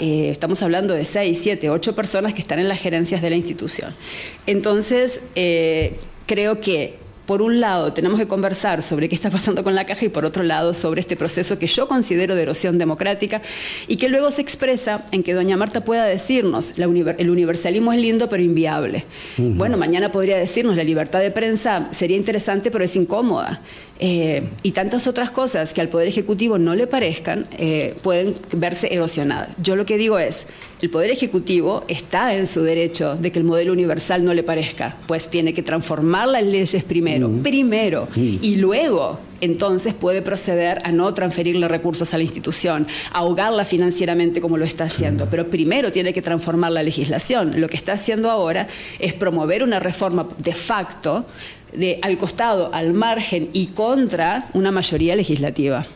eh, 0.00 0.28
estamos 0.30 0.60
hablando 0.62 0.92
de 0.92 1.04
seis, 1.04 1.38
siete, 1.40 1.70
ocho 1.70 1.94
personas 1.94 2.34
que 2.34 2.40
están 2.40 2.58
en 2.58 2.68
las 2.68 2.80
gerencias 2.80 3.22
de 3.22 3.30
la 3.30 3.36
institución. 3.36 3.94
Entonces, 4.46 5.20
eh, 5.36 5.96
creo 6.26 6.60
que 6.60 7.03
por 7.26 7.42
un 7.42 7.60
lado, 7.60 7.92
tenemos 7.92 8.18
que 8.18 8.26
conversar 8.26 8.82
sobre 8.82 9.08
qué 9.08 9.14
está 9.14 9.30
pasando 9.30 9.64
con 9.64 9.74
la 9.74 9.86
caja 9.86 10.04
y 10.04 10.08
por 10.08 10.24
otro 10.24 10.42
lado, 10.42 10.74
sobre 10.74 11.00
este 11.00 11.16
proceso 11.16 11.58
que 11.58 11.66
yo 11.66 11.88
considero 11.88 12.34
de 12.34 12.42
erosión 12.42 12.78
democrática 12.78 13.40
y 13.88 13.96
que 13.96 14.08
luego 14.08 14.30
se 14.30 14.42
expresa 14.42 15.04
en 15.12 15.22
que 15.22 15.34
doña 15.34 15.56
Marta 15.56 15.84
pueda 15.84 16.04
decirnos, 16.04 16.74
el 16.76 17.30
universalismo 17.30 17.92
es 17.92 18.00
lindo 18.00 18.28
pero 18.28 18.42
inviable. 18.42 19.04
Bueno, 19.36 19.76
mañana 19.76 20.12
podría 20.12 20.36
decirnos, 20.36 20.76
la 20.76 20.84
libertad 20.84 21.20
de 21.20 21.30
prensa 21.30 21.88
sería 21.92 22.16
interesante 22.16 22.70
pero 22.70 22.84
es 22.84 22.94
incómoda. 22.96 23.60
Eh, 24.00 24.42
y 24.64 24.72
tantas 24.72 25.06
otras 25.06 25.30
cosas 25.30 25.72
que 25.72 25.80
al 25.80 25.88
Poder 25.88 26.08
Ejecutivo 26.08 26.58
no 26.58 26.74
le 26.74 26.88
parezcan 26.88 27.46
eh, 27.56 27.94
pueden 28.02 28.34
verse 28.52 28.92
erosionadas. 28.92 29.50
Yo 29.62 29.76
lo 29.76 29.86
que 29.86 29.96
digo 29.96 30.18
es, 30.18 30.46
el 30.84 30.90
Poder 30.90 31.10
Ejecutivo 31.10 31.82
está 31.88 32.34
en 32.34 32.46
su 32.46 32.60
derecho 32.60 33.16
de 33.16 33.32
que 33.32 33.38
el 33.38 33.46
modelo 33.46 33.72
universal 33.72 34.22
no 34.22 34.34
le 34.34 34.42
parezca, 34.42 34.94
pues 35.06 35.30
tiene 35.30 35.54
que 35.54 35.62
transformar 35.62 36.28
las 36.28 36.44
leyes 36.44 36.84
primero, 36.84 37.30
primero, 37.42 38.06
y 38.14 38.56
luego 38.56 39.18
entonces 39.40 39.94
puede 39.94 40.20
proceder 40.20 40.82
a 40.84 40.92
no 40.92 41.14
transferirle 41.14 41.68
recursos 41.68 42.12
a 42.12 42.18
la 42.18 42.24
institución, 42.24 42.86
ahogarla 43.12 43.64
financieramente 43.64 44.42
como 44.42 44.58
lo 44.58 44.66
está 44.66 44.84
haciendo, 44.84 45.26
pero 45.30 45.48
primero 45.48 45.90
tiene 45.90 46.12
que 46.12 46.20
transformar 46.20 46.72
la 46.72 46.82
legislación. 46.82 47.58
Lo 47.62 47.68
que 47.68 47.78
está 47.78 47.94
haciendo 47.94 48.30
ahora 48.30 48.68
es 48.98 49.14
promover 49.14 49.62
una 49.62 49.80
reforma 49.80 50.28
de 50.36 50.52
facto 50.52 51.24
de, 51.72 51.98
al 52.02 52.18
costado, 52.18 52.74
al 52.74 52.92
margen 52.92 53.48
y 53.54 53.68
contra 53.68 54.50
una 54.52 54.70
mayoría 54.70 55.16
legislativa. 55.16 55.86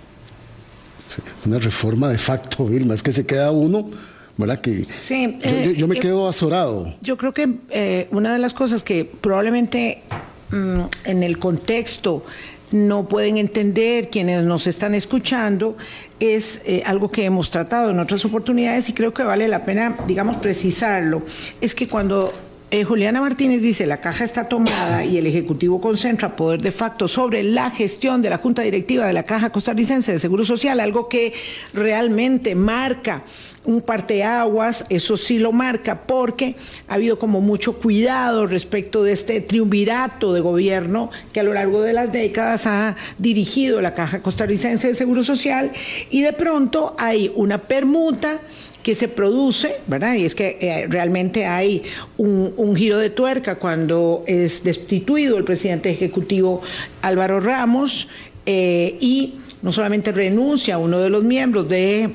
una 1.44 1.58
reforma 1.58 2.08
de 2.08 2.16
facto, 2.16 2.64
Vilma, 2.64 2.94
es 2.94 3.02
que 3.02 3.12
se 3.12 3.26
queda 3.26 3.50
uno 3.50 3.90
¿verdad? 4.38 4.60
Que 4.60 4.86
sí, 5.00 5.38
yo, 5.76 5.86
me 5.88 5.96
eh, 5.96 6.00
quedo 6.00 6.28
azorado. 6.28 6.94
Yo 7.02 7.18
creo 7.18 7.34
que 7.34 7.56
eh, 7.70 8.08
una 8.12 8.32
de 8.32 8.38
las 8.38 8.54
cosas 8.54 8.82
que 8.82 9.04
probablemente 9.04 10.02
mm, 10.50 10.80
en 11.04 11.22
el 11.22 11.38
contexto 11.38 12.24
no 12.70 13.08
pueden 13.08 13.36
entender 13.36 14.10
quienes 14.10 14.42
nos 14.44 14.66
están 14.66 14.94
escuchando 14.94 15.76
es 16.20 16.62
eh, 16.66 16.82
algo 16.86 17.10
que 17.10 17.24
hemos 17.24 17.50
tratado 17.50 17.90
en 17.90 17.98
otras 17.98 18.24
oportunidades 18.24 18.88
y 18.88 18.92
creo 18.92 19.12
que 19.12 19.22
vale 19.22 19.48
la 19.48 19.64
pena, 19.64 19.96
digamos, 20.06 20.36
precisarlo. 20.36 21.22
Es 21.60 21.74
que 21.74 21.88
cuando 21.88 22.32
eh, 22.70 22.84
Juliana 22.84 23.20
Martínez 23.22 23.62
dice, 23.62 23.86
la 23.86 24.02
caja 24.02 24.24
está 24.24 24.48
tomada 24.48 25.02
y 25.04 25.16
el 25.16 25.26
Ejecutivo 25.26 25.80
concentra 25.80 26.36
poder 26.36 26.60
de 26.60 26.70
facto 26.70 27.08
sobre 27.08 27.42
la 27.42 27.70
gestión 27.70 28.20
de 28.20 28.28
la 28.28 28.38
Junta 28.38 28.60
Directiva 28.60 29.06
de 29.06 29.14
la 29.14 29.22
Caja 29.22 29.50
Costarricense 29.50 30.12
de 30.12 30.18
Seguro 30.18 30.44
Social, 30.44 30.78
algo 30.80 31.08
que 31.08 31.32
realmente 31.72 32.54
marca 32.54 33.22
un 33.64 33.80
parteaguas, 33.80 34.84
eso 34.90 35.16
sí 35.16 35.38
lo 35.38 35.52
marca, 35.52 36.02
porque 36.06 36.56
ha 36.88 36.94
habido 36.94 37.18
como 37.18 37.40
mucho 37.40 37.78
cuidado 37.78 38.46
respecto 38.46 39.02
de 39.02 39.12
este 39.12 39.40
triunvirato 39.40 40.34
de 40.34 40.40
gobierno 40.40 41.10
que 41.32 41.40
a 41.40 41.44
lo 41.44 41.54
largo 41.54 41.82
de 41.82 41.92
las 41.94 42.12
décadas 42.12 42.66
ha 42.66 42.96
dirigido 43.18 43.80
la 43.80 43.94
Caja 43.94 44.20
Costarricense 44.20 44.88
de 44.88 44.94
Seguro 44.94 45.24
Social 45.24 45.70
y 46.10 46.22
de 46.22 46.32
pronto 46.34 46.96
hay 46.98 47.32
una 47.34 47.58
permuta 47.58 48.40
que 48.82 48.94
se 48.94 49.08
produce, 49.08 49.76
¿verdad? 49.86 50.14
Y 50.14 50.24
es 50.24 50.34
que 50.34 50.56
eh, 50.60 50.86
realmente 50.88 51.46
hay 51.46 51.82
un, 52.16 52.74
giro 52.76 52.98
de 52.98 53.10
tuerca 53.10 53.56
cuando 53.56 54.24
es 54.26 54.62
destituido 54.62 55.36
el 55.36 55.44
presidente 55.44 55.90
ejecutivo 55.90 56.62
Álvaro 57.02 57.40
Ramos 57.40 58.08
eh, 58.46 58.96
y 59.00 59.34
no 59.62 59.72
solamente 59.72 60.12
renuncia 60.12 60.76
a 60.76 60.78
uno 60.78 61.00
de 61.00 61.10
los 61.10 61.24
miembros 61.24 61.68
de 61.68 62.10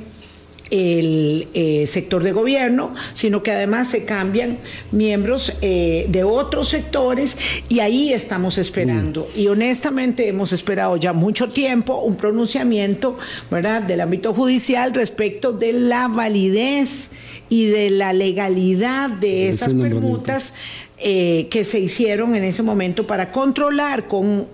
el 0.73 1.47
eh, 1.53 1.85
sector 1.85 2.23
de 2.23 2.31
gobierno, 2.31 2.95
sino 3.13 3.43
que 3.43 3.51
además 3.51 3.89
se 3.89 4.05
cambian 4.05 4.57
miembros 4.91 5.53
eh, 5.61 6.07
de 6.09 6.23
otros 6.23 6.69
sectores 6.69 7.37
y 7.69 7.79
ahí 7.79 8.11
estamos 8.11 8.57
esperando. 8.57 9.29
Mm. 9.35 9.39
Y 9.39 9.47
honestamente 9.49 10.27
hemos 10.27 10.51
esperado 10.51 10.97
ya 10.97 11.13
mucho 11.13 11.49
tiempo 11.49 12.01
un 12.01 12.15
pronunciamiento 12.15 13.19
¿verdad? 13.51 13.83
del 13.83 14.01
ámbito 14.01 14.33
judicial 14.33 14.95
respecto 14.95 15.53
de 15.53 15.73
la 15.73 16.07
validez 16.07 17.11
y 17.49 17.67
de 17.67 17.91
la 17.91 18.11
legalidad 18.11 19.11
de 19.11 19.49
esas 19.49 19.75
permutas 19.75 20.55
eh, 20.97 21.49
que 21.51 21.63
se 21.65 21.79
hicieron 21.79 22.33
en 22.33 22.43
ese 22.43 22.63
momento 22.63 23.05
para 23.05 23.31
controlar 23.31 24.07
con 24.07 24.47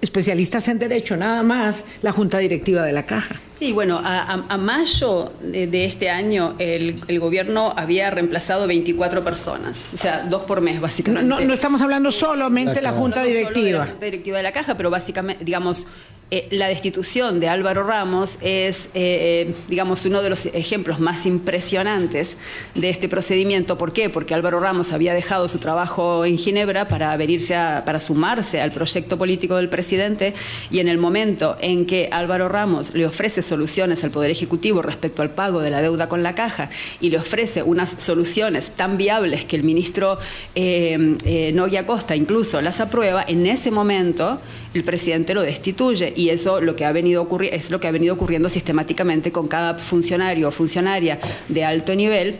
especialistas 0.00 0.68
en 0.68 0.78
derecho 0.78 1.16
nada 1.16 1.42
más 1.42 1.84
la 2.02 2.12
junta 2.12 2.38
directiva 2.38 2.82
de 2.82 2.92
la 2.92 3.04
caja. 3.04 3.40
Sí, 3.58 3.72
bueno, 3.72 4.00
a, 4.04 4.56
mayo 4.58 5.32
de, 5.40 5.84
este 5.84 6.10
año 6.10 6.54
el, 6.58 7.00
gobierno 7.20 7.72
había 7.76 8.10
reemplazado 8.10 8.66
24 8.66 9.22
personas, 9.22 9.86
o 9.94 9.96
sea, 9.96 10.22
dos 10.28 10.42
por 10.42 10.60
mes 10.60 10.80
básicamente. 10.80 11.26
No, 11.26 11.54
estamos 11.54 11.80
hablando 11.80 12.10
solamente 12.10 12.74
de 12.74 12.82
la 12.82 12.92
Junta 12.92 13.22
Directiva. 13.22 13.78
la 13.78 13.86
Junta 13.86 14.04
Directiva 14.04 14.36
de 14.38 14.42
la 14.42 14.52
Caja, 14.52 14.76
pero 14.76 14.90
básicamente, 14.90 15.44
digamos, 15.44 15.86
eh, 16.30 16.48
la 16.50 16.68
destitución 16.68 17.38
de 17.38 17.48
Álvaro 17.48 17.84
Ramos 17.84 18.38
es, 18.40 18.86
eh, 18.86 19.46
eh, 19.46 19.54
digamos, 19.68 20.06
uno 20.06 20.22
de 20.22 20.30
los 20.30 20.46
ejemplos 20.46 20.98
más 20.98 21.26
impresionantes 21.26 22.38
de 22.74 22.88
este 22.88 23.10
procedimiento. 23.10 23.76
¿Por 23.76 23.92
qué? 23.92 24.08
Porque 24.08 24.32
Álvaro 24.32 24.58
Ramos 24.58 24.92
había 24.92 25.12
dejado 25.12 25.48
su 25.50 25.58
trabajo 25.58 26.24
en 26.24 26.38
Ginebra 26.38 26.88
para, 26.88 27.18
para 27.84 28.00
sumarse 28.00 28.60
al 28.60 28.72
proyecto 28.72 29.18
político 29.18 29.56
del 29.56 29.68
presidente 29.68 30.32
y 30.70 30.78
en 30.78 30.88
el 30.88 30.96
momento 30.96 31.58
en 31.60 31.84
que 31.84 32.08
Álvaro 32.10 32.48
Ramos 32.48 32.94
le 32.94 33.06
ofrece 33.06 33.42
soluciones 33.42 34.02
al 34.02 34.10
Poder 34.10 34.30
Ejecutivo 34.30 34.80
respecto 34.80 35.20
al 35.20 35.30
pago 35.30 35.60
de 35.60 35.70
la 35.70 35.82
deuda 35.82 36.08
con 36.08 36.22
la 36.22 36.34
caja 36.34 36.70
y 37.00 37.10
le 37.10 37.18
ofrece 37.18 37.62
unas 37.62 37.90
soluciones 37.98 38.70
tan 38.70 38.96
viables 38.96 39.44
que 39.44 39.56
el 39.56 39.62
ministro 39.62 40.18
Nogui 40.56 41.76
Costa 41.86 42.16
incluso 42.16 42.62
las 42.62 42.80
aprueba, 42.80 43.24
en 43.26 43.46
ese 43.46 43.70
momento 43.70 44.40
el 44.74 44.84
presidente 44.84 45.34
lo 45.34 45.42
destituye 45.42 46.12
y 46.16 46.30
eso 46.30 46.60
lo 46.60 46.76
que 46.76 46.84
ha 46.84 46.92
venido 46.92 47.26
es 47.50 47.70
lo 47.70 47.80
que 47.80 47.86
ha 47.86 47.92
venido 47.92 48.14
ocurriendo 48.14 48.48
sistemáticamente 48.48 49.32
con 49.32 49.48
cada 49.48 49.78
funcionario 49.78 50.48
o 50.48 50.50
funcionaria 50.50 51.18
de 51.48 51.64
alto 51.64 51.94
nivel 51.94 52.38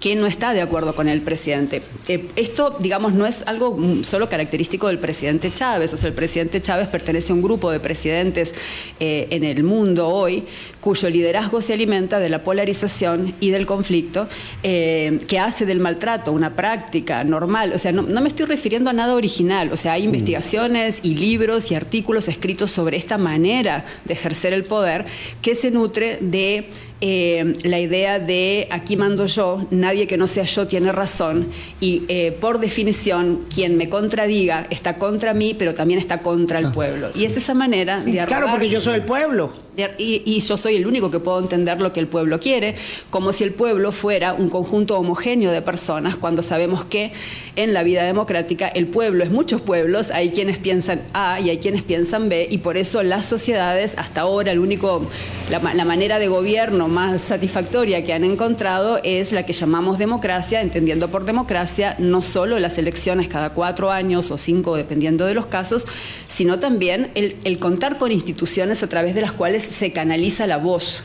que 0.00 0.14
no 0.14 0.26
está 0.26 0.52
de 0.52 0.62
acuerdo 0.62 0.94
con 0.94 1.08
el 1.08 1.20
presidente. 1.20 1.82
Eh, 2.08 2.28
esto, 2.36 2.76
digamos, 2.80 3.12
no 3.12 3.26
es 3.26 3.42
algo 3.46 3.78
solo 4.02 4.28
característico 4.28 4.88
del 4.88 4.98
presidente 4.98 5.52
Chávez, 5.52 5.92
o 5.92 5.96
sea, 5.96 6.08
el 6.08 6.14
presidente 6.14 6.60
Chávez 6.60 6.88
pertenece 6.88 7.32
a 7.32 7.34
un 7.34 7.42
grupo 7.42 7.70
de 7.70 7.80
presidentes 7.80 8.54
eh, 9.00 9.28
en 9.30 9.44
el 9.44 9.62
mundo 9.62 10.08
hoy 10.08 10.44
cuyo 10.80 11.08
liderazgo 11.08 11.62
se 11.62 11.72
alimenta 11.72 12.18
de 12.18 12.28
la 12.28 12.42
polarización 12.42 13.34
y 13.38 13.50
del 13.50 13.66
conflicto, 13.66 14.26
eh, 14.64 15.20
que 15.28 15.38
hace 15.38 15.64
del 15.64 15.78
maltrato 15.78 16.32
una 16.32 16.54
práctica 16.54 17.22
normal. 17.22 17.72
O 17.72 17.78
sea, 17.78 17.92
no, 17.92 18.02
me 18.02 18.28
estoy 18.28 18.46
refiriendo 18.46 18.90
a 18.90 18.92
nada 18.92 19.14
original, 19.14 19.70
o 19.72 19.76
sea, 19.76 19.92
hay 19.92 20.02
mm. 20.02 20.06
investigaciones 20.06 20.98
y 21.02 21.14
libros 21.14 21.70
y 21.70 21.76
artículos 21.76 22.28
escritos 22.28 22.72
sobre 22.72 22.96
esta 22.96 23.16
manera 23.16 23.84
de 24.04 24.14
ejercer 24.14 24.52
el 24.52 24.64
poder 24.64 25.06
que 25.40 25.54
se 25.54 25.70
nutre 25.70 26.18
de 26.20 26.68
eh, 27.04 27.54
la 27.64 27.80
idea 27.80 28.20
de 28.20 28.68
aquí 28.70 28.96
mando 28.96 29.26
yo, 29.26 29.66
nadie 29.72 30.06
que 30.06 30.16
no 30.16 30.28
sea 30.28 30.44
yo 30.44 30.68
tiene 30.68 30.92
razón 30.92 31.48
y 31.80 32.04
eh, 32.06 32.30
por 32.40 32.60
definición 32.60 33.40
quien 33.52 33.76
me 33.76 33.88
contradiga 33.88 34.68
está 34.70 34.98
contra 34.98 35.34
mí, 35.34 35.52
pero 35.58 35.74
también 35.74 35.98
está 35.98 36.20
contra 36.20 36.60
el 36.60 36.66
ah, 36.66 36.72
pueblo. 36.72 37.08
Y 37.16 37.24
es 37.24 37.36
esa 37.36 37.54
manera 37.54 38.00
de 38.00 38.24
Claro, 38.24 38.46
porque 38.52 38.68
yo 38.68 38.80
soy 38.80 38.94
el 38.94 39.02
pueblo. 39.02 39.50
Y, 39.96 40.40
yo 40.40 40.58
soy 40.58 40.76
el 40.76 40.86
único 40.86 41.10
que 41.10 41.18
puedo 41.18 41.40
entender 41.40 41.80
lo 41.80 41.94
que 41.94 42.00
el 42.00 42.06
pueblo 42.06 42.38
quiere, 42.38 42.74
como 43.08 43.32
si 43.32 43.42
el 43.42 43.52
pueblo 43.52 43.90
fuera 43.90 44.34
un 44.34 44.50
conjunto 44.50 44.98
homogéneo 44.98 45.50
de 45.50 45.62
personas, 45.62 46.16
cuando 46.16 46.42
sabemos 46.42 46.84
que 46.84 47.12
en 47.56 47.72
la 47.72 47.82
vida 47.82 48.04
democrática 48.04 48.68
el 48.68 48.86
pueblo 48.86 49.24
es 49.24 49.30
muchos 49.30 49.62
pueblos, 49.62 50.10
hay 50.10 50.30
quienes 50.30 50.58
piensan 50.58 51.00
A 51.14 51.40
y 51.40 51.48
hay 51.48 51.56
quienes 51.56 51.82
piensan 51.82 52.28
B, 52.28 52.46
y 52.50 52.58
por 52.58 52.76
eso 52.76 53.02
las 53.02 53.24
sociedades, 53.24 53.94
hasta 53.96 54.20
ahora, 54.20 54.52
el 54.52 54.58
único, 54.58 55.06
la, 55.50 55.58
la 55.72 55.84
manera 55.86 56.18
de 56.18 56.28
gobierno 56.28 56.88
más 56.92 57.22
satisfactoria 57.22 58.04
que 58.04 58.12
han 58.12 58.22
encontrado 58.22 59.00
es 59.02 59.32
la 59.32 59.44
que 59.44 59.52
llamamos 59.52 59.98
democracia, 59.98 60.60
entendiendo 60.60 61.10
por 61.10 61.24
democracia 61.24 61.96
no 61.98 62.22
solo 62.22 62.60
las 62.60 62.78
elecciones 62.78 63.26
cada 63.26 63.50
cuatro 63.50 63.90
años 63.90 64.30
o 64.30 64.38
cinco, 64.38 64.76
dependiendo 64.76 65.26
de 65.26 65.34
los 65.34 65.46
casos, 65.46 65.86
sino 66.28 66.60
también 66.60 67.10
el, 67.14 67.58
contar 67.58 67.98
con 67.98 68.12
instituciones 68.12 68.82
a 68.82 68.88
través 68.88 69.14
de 69.14 69.22
las 69.22 69.32
cuales 69.32 69.64
se 69.64 69.90
canaliza 69.90 70.46
la 70.46 70.58
voz 70.58 71.04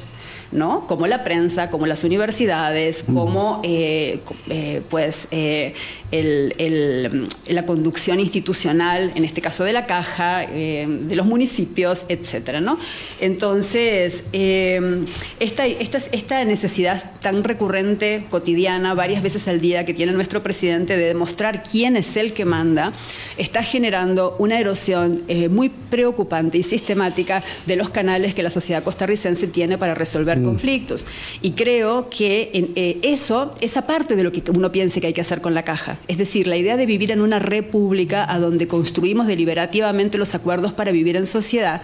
¿no? 0.51 0.87
Como 0.87 1.07
la 1.07 1.23
prensa, 1.23 1.69
como 1.69 1.85
las 1.87 2.03
universidades, 2.03 3.03
como 3.03 3.61
eh, 3.63 4.19
eh, 4.49 4.81
pues 4.89 5.27
eh, 5.31 5.73
la 6.11 7.65
conducción 7.65 8.19
institucional, 8.19 9.11
en 9.15 9.25
este 9.25 9.41
caso 9.41 9.65
de 9.65 9.73
la 9.73 9.85
caja, 9.85 10.45
de 10.47 11.15
los 11.15 11.25
municipios, 11.25 12.05
etcétera, 12.07 12.61
¿no? 12.61 12.79
Entonces, 13.19 14.23
esta, 14.31 15.65
esta, 15.65 15.97
esta 16.11 16.45
necesidad 16.45 17.11
tan 17.19 17.43
recurrente, 17.43 18.23
cotidiana, 18.29 18.93
varias 18.93 19.21
veces 19.21 19.49
al 19.49 19.59
día 19.59 19.83
que 19.83 19.93
tiene 19.93 20.13
nuestro 20.13 20.41
presidente 20.41 20.95
de 20.95 21.07
demostrar 21.07 21.63
quién 21.63 21.97
es 21.97 22.15
el 22.15 22.31
que 22.31 22.45
manda, 22.45 22.93
está 23.37 23.61
generando 23.63 24.37
una 24.39 24.59
erosión 24.59 25.23
muy 25.49 25.67
preocupante 25.69 26.57
y 26.57 26.63
sistemática 26.63 27.43
de 27.65 27.75
los 27.75 27.89
canales 27.89 28.33
que 28.33 28.43
la 28.43 28.49
sociedad 28.49 28.81
costarricense 28.81 29.47
tiene 29.47 29.77
para 29.77 29.93
resolver 29.93 30.36
Mm. 30.39 30.45
conflictos. 30.45 31.07
Y 31.41 31.51
creo 31.51 32.09
que 32.09 32.51
en, 32.53 32.69
eh, 32.75 32.97
eso, 33.01 33.51
esa 33.61 33.87
parte 33.87 34.15
de 34.15 34.23
lo 34.23 34.31
que 34.31 34.43
uno 34.51 34.71
piense 34.71 35.01
que 35.01 35.07
hay 35.07 35.13
que 35.13 35.21
hacer 35.21 35.41
con 35.41 35.53
la 35.53 35.63
caja. 35.63 35.97
Es 36.07 36.17
decir, 36.17 36.47
la 36.47 36.57
idea 36.57 36.77
de 36.77 36.85
vivir 36.85 37.11
en 37.11 37.21
una 37.21 37.39
república 37.39 38.31
a 38.31 38.39
donde 38.39 38.67
construimos 38.67 39.27
deliberativamente 39.27 40.17
los 40.17 40.35
acuerdos 40.35 40.73
para 40.73 40.91
vivir 40.91 41.15
en 41.15 41.27
sociedad, 41.27 41.81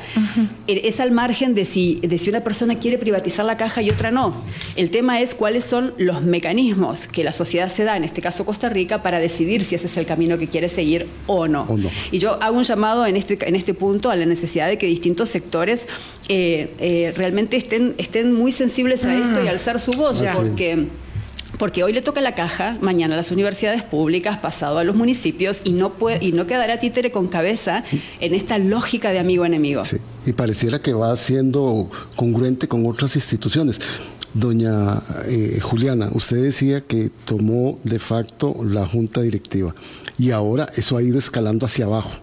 eh, 0.68 0.82
es 0.86 1.00
al 1.00 1.12
margen 1.12 1.54
de 1.54 1.66
si, 1.66 2.00
de 2.02 2.18
si 2.18 2.30
una 2.30 2.42
persona 2.42 2.76
quiere 2.76 2.98
privatizar 2.98 3.46
la 3.46 3.58
caja 3.58 3.82
y 3.82 3.90
otra 3.90 4.12
no. 4.12 4.34
El 4.76 4.90
tema 4.90 5.22
es 5.22 5.36
cuáles 5.36 5.64
son 5.64 5.94
los 5.98 6.22
mecanismos 6.22 7.08
que 7.08 7.24
la 7.24 7.32
sociedad 7.32 7.72
se 7.72 7.84
da, 7.84 7.98
en 7.98 8.04
este 8.04 8.22
caso 8.22 8.46
Costa 8.46 8.70
Rica, 8.70 9.02
para 9.02 9.20
decidir 9.20 9.64
si 9.64 9.76
ese 9.76 9.88
es 9.88 9.98
el 9.98 10.06
camino 10.06 10.38
que 10.38 10.48
quiere 10.48 10.70
seguir 10.70 11.08
o 11.28 11.48
no. 11.48 11.68
Y 12.12 12.20
yo 12.20 12.42
hago 12.42 12.58
un 12.58 12.64
llamado 12.64 13.06
en 13.06 13.16
este, 13.16 13.38
en 13.48 13.56
este 13.56 13.74
punto 13.74 14.10
a 14.10 14.16
la 14.16 14.26
necesidad 14.26 14.68
de 14.68 14.78
que 14.78 14.88
distintos 14.88 15.30
sectores 15.30 15.88
eh, 16.30 17.14
realmente 17.16 17.58
estén, 17.58 17.96
estén 17.98 18.34
muy 18.34 18.43
muy 18.44 18.52
sensibles 18.52 19.06
a 19.06 19.16
esto 19.16 19.40
y 19.40 19.46
mm. 19.46 19.48
alzar 19.48 19.80
su 19.80 19.94
voz, 19.94 20.22
porque... 20.36 20.88
Porque 21.60 21.84
hoy 21.84 21.94
le 21.94 22.02
toca 22.02 22.20
la 22.20 22.34
caja, 22.34 22.80
mañana 22.82 23.14
a 23.14 23.18
las 23.18 23.30
universidades 23.30 23.84
públicas, 23.84 24.40
pasado 24.40 24.80
a 24.80 24.84
los 24.84 24.96
municipios 24.96 25.62
y 25.64 25.72
no 25.74 25.94
puede 25.94 26.18
y 26.20 26.32
no 26.32 26.48
quedará 26.48 26.80
títere 26.80 27.12
con 27.12 27.28
cabeza 27.28 27.84
en 28.20 28.34
esta 28.34 28.58
lógica 28.58 29.12
de 29.12 29.20
amigo-enemigo. 29.20 29.86
Sí, 29.86 29.98
y 30.26 30.34
pareciera 30.34 30.82
que 30.82 30.94
va 30.94 31.16
siendo 31.16 31.92
congruente 32.16 32.68
con 32.68 32.84
otras 32.88 33.16
instituciones. 33.16 33.80
Doña 34.34 35.00
eh, 35.28 35.60
Juliana, 35.62 36.10
usted 36.14 36.42
decía 36.42 36.82
que 36.82 37.12
tomó 37.24 37.78
de 37.84 38.00
facto 38.00 38.56
la 38.64 38.88
junta 38.88 39.22
directiva 39.22 39.76
y 40.18 40.32
ahora 40.32 40.66
eso 40.76 40.98
ha 40.98 41.04
ido 41.04 41.20
escalando 41.20 41.68
hacia 41.68 41.86
abajo 41.86 42.14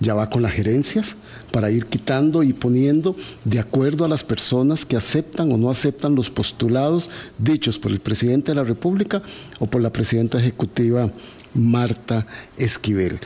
ya 0.00 0.14
va 0.14 0.30
con 0.30 0.42
las 0.42 0.52
gerencias 0.52 1.16
para 1.52 1.70
ir 1.70 1.86
quitando 1.86 2.42
y 2.42 2.52
poniendo 2.52 3.16
de 3.44 3.58
acuerdo 3.58 4.04
a 4.04 4.08
las 4.08 4.24
personas 4.24 4.84
que 4.84 4.96
aceptan 4.96 5.52
o 5.52 5.56
no 5.56 5.70
aceptan 5.70 6.14
los 6.14 6.30
postulados 6.30 7.10
dichos 7.38 7.78
por 7.78 7.92
el 7.92 8.00
presidente 8.00 8.52
de 8.52 8.56
la 8.56 8.64
República 8.64 9.22
o 9.58 9.66
por 9.66 9.82
la 9.82 9.92
presidenta 9.92 10.38
ejecutiva 10.38 11.10
Marta 11.54 12.26
Esquivel. 12.56 13.18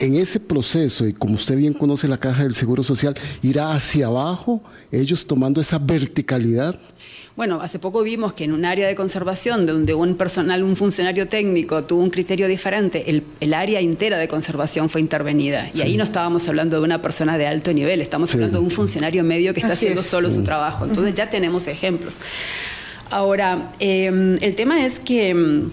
En 0.00 0.14
ese 0.14 0.38
proceso, 0.38 1.06
y 1.06 1.12
como 1.12 1.34
usted 1.34 1.56
bien 1.56 1.72
conoce 1.72 2.06
la 2.06 2.18
caja 2.18 2.44
del 2.44 2.54
Seguro 2.54 2.82
Social, 2.84 3.16
irá 3.42 3.72
hacia 3.72 4.06
abajo, 4.06 4.62
ellos 4.92 5.26
tomando 5.26 5.60
esa 5.60 5.78
verticalidad 5.78 6.78
bueno, 7.38 7.60
hace 7.62 7.78
poco 7.78 8.02
vimos 8.02 8.32
que 8.32 8.42
en 8.42 8.52
un 8.52 8.64
área 8.64 8.88
de 8.88 8.96
conservación 8.96 9.64
donde 9.64 9.94
un 9.94 10.16
personal, 10.16 10.64
un 10.64 10.74
funcionario 10.74 11.28
técnico 11.28 11.84
tuvo 11.84 12.02
un 12.02 12.10
criterio 12.10 12.48
diferente, 12.48 13.04
el, 13.40 13.54
área 13.54 13.78
entera 13.78 14.18
de 14.18 14.26
conservación 14.26 14.88
fue 14.88 15.00
intervenida. 15.00 15.68
Y 15.72 15.82
ahí 15.82 15.96
no 15.96 16.02
estábamos 16.02 16.48
hablando 16.48 16.78
de 16.78 16.82
una 16.82 17.00
persona 17.00 17.38
de 17.38 17.46
alto 17.46 17.72
nivel, 17.72 18.00
estamos 18.00 18.34
hablando 18.34 18.58
de 18.58 18.64
un 18.64 18.72
funcionario 18.72 19.22
medio 19.22 19.54
que 19.54 19.60
está 19.60 19.74
haciendo 19.74 20.02
solo 20.02 20.32
su 20.32 20.42
trabajo. 20.42 20.84
Entonces 20.84 21.14
ya 21.14 21.30
tenemos 21.30 21.68
ejemplos. 21.68 22.16
Ahora, 23.08 23.70
em, 23.78 24.36
el 24.40 24.56
tema 24.56 24.84
es 24.84 24.98
que 24.98 25.28
em, 25.28 25.70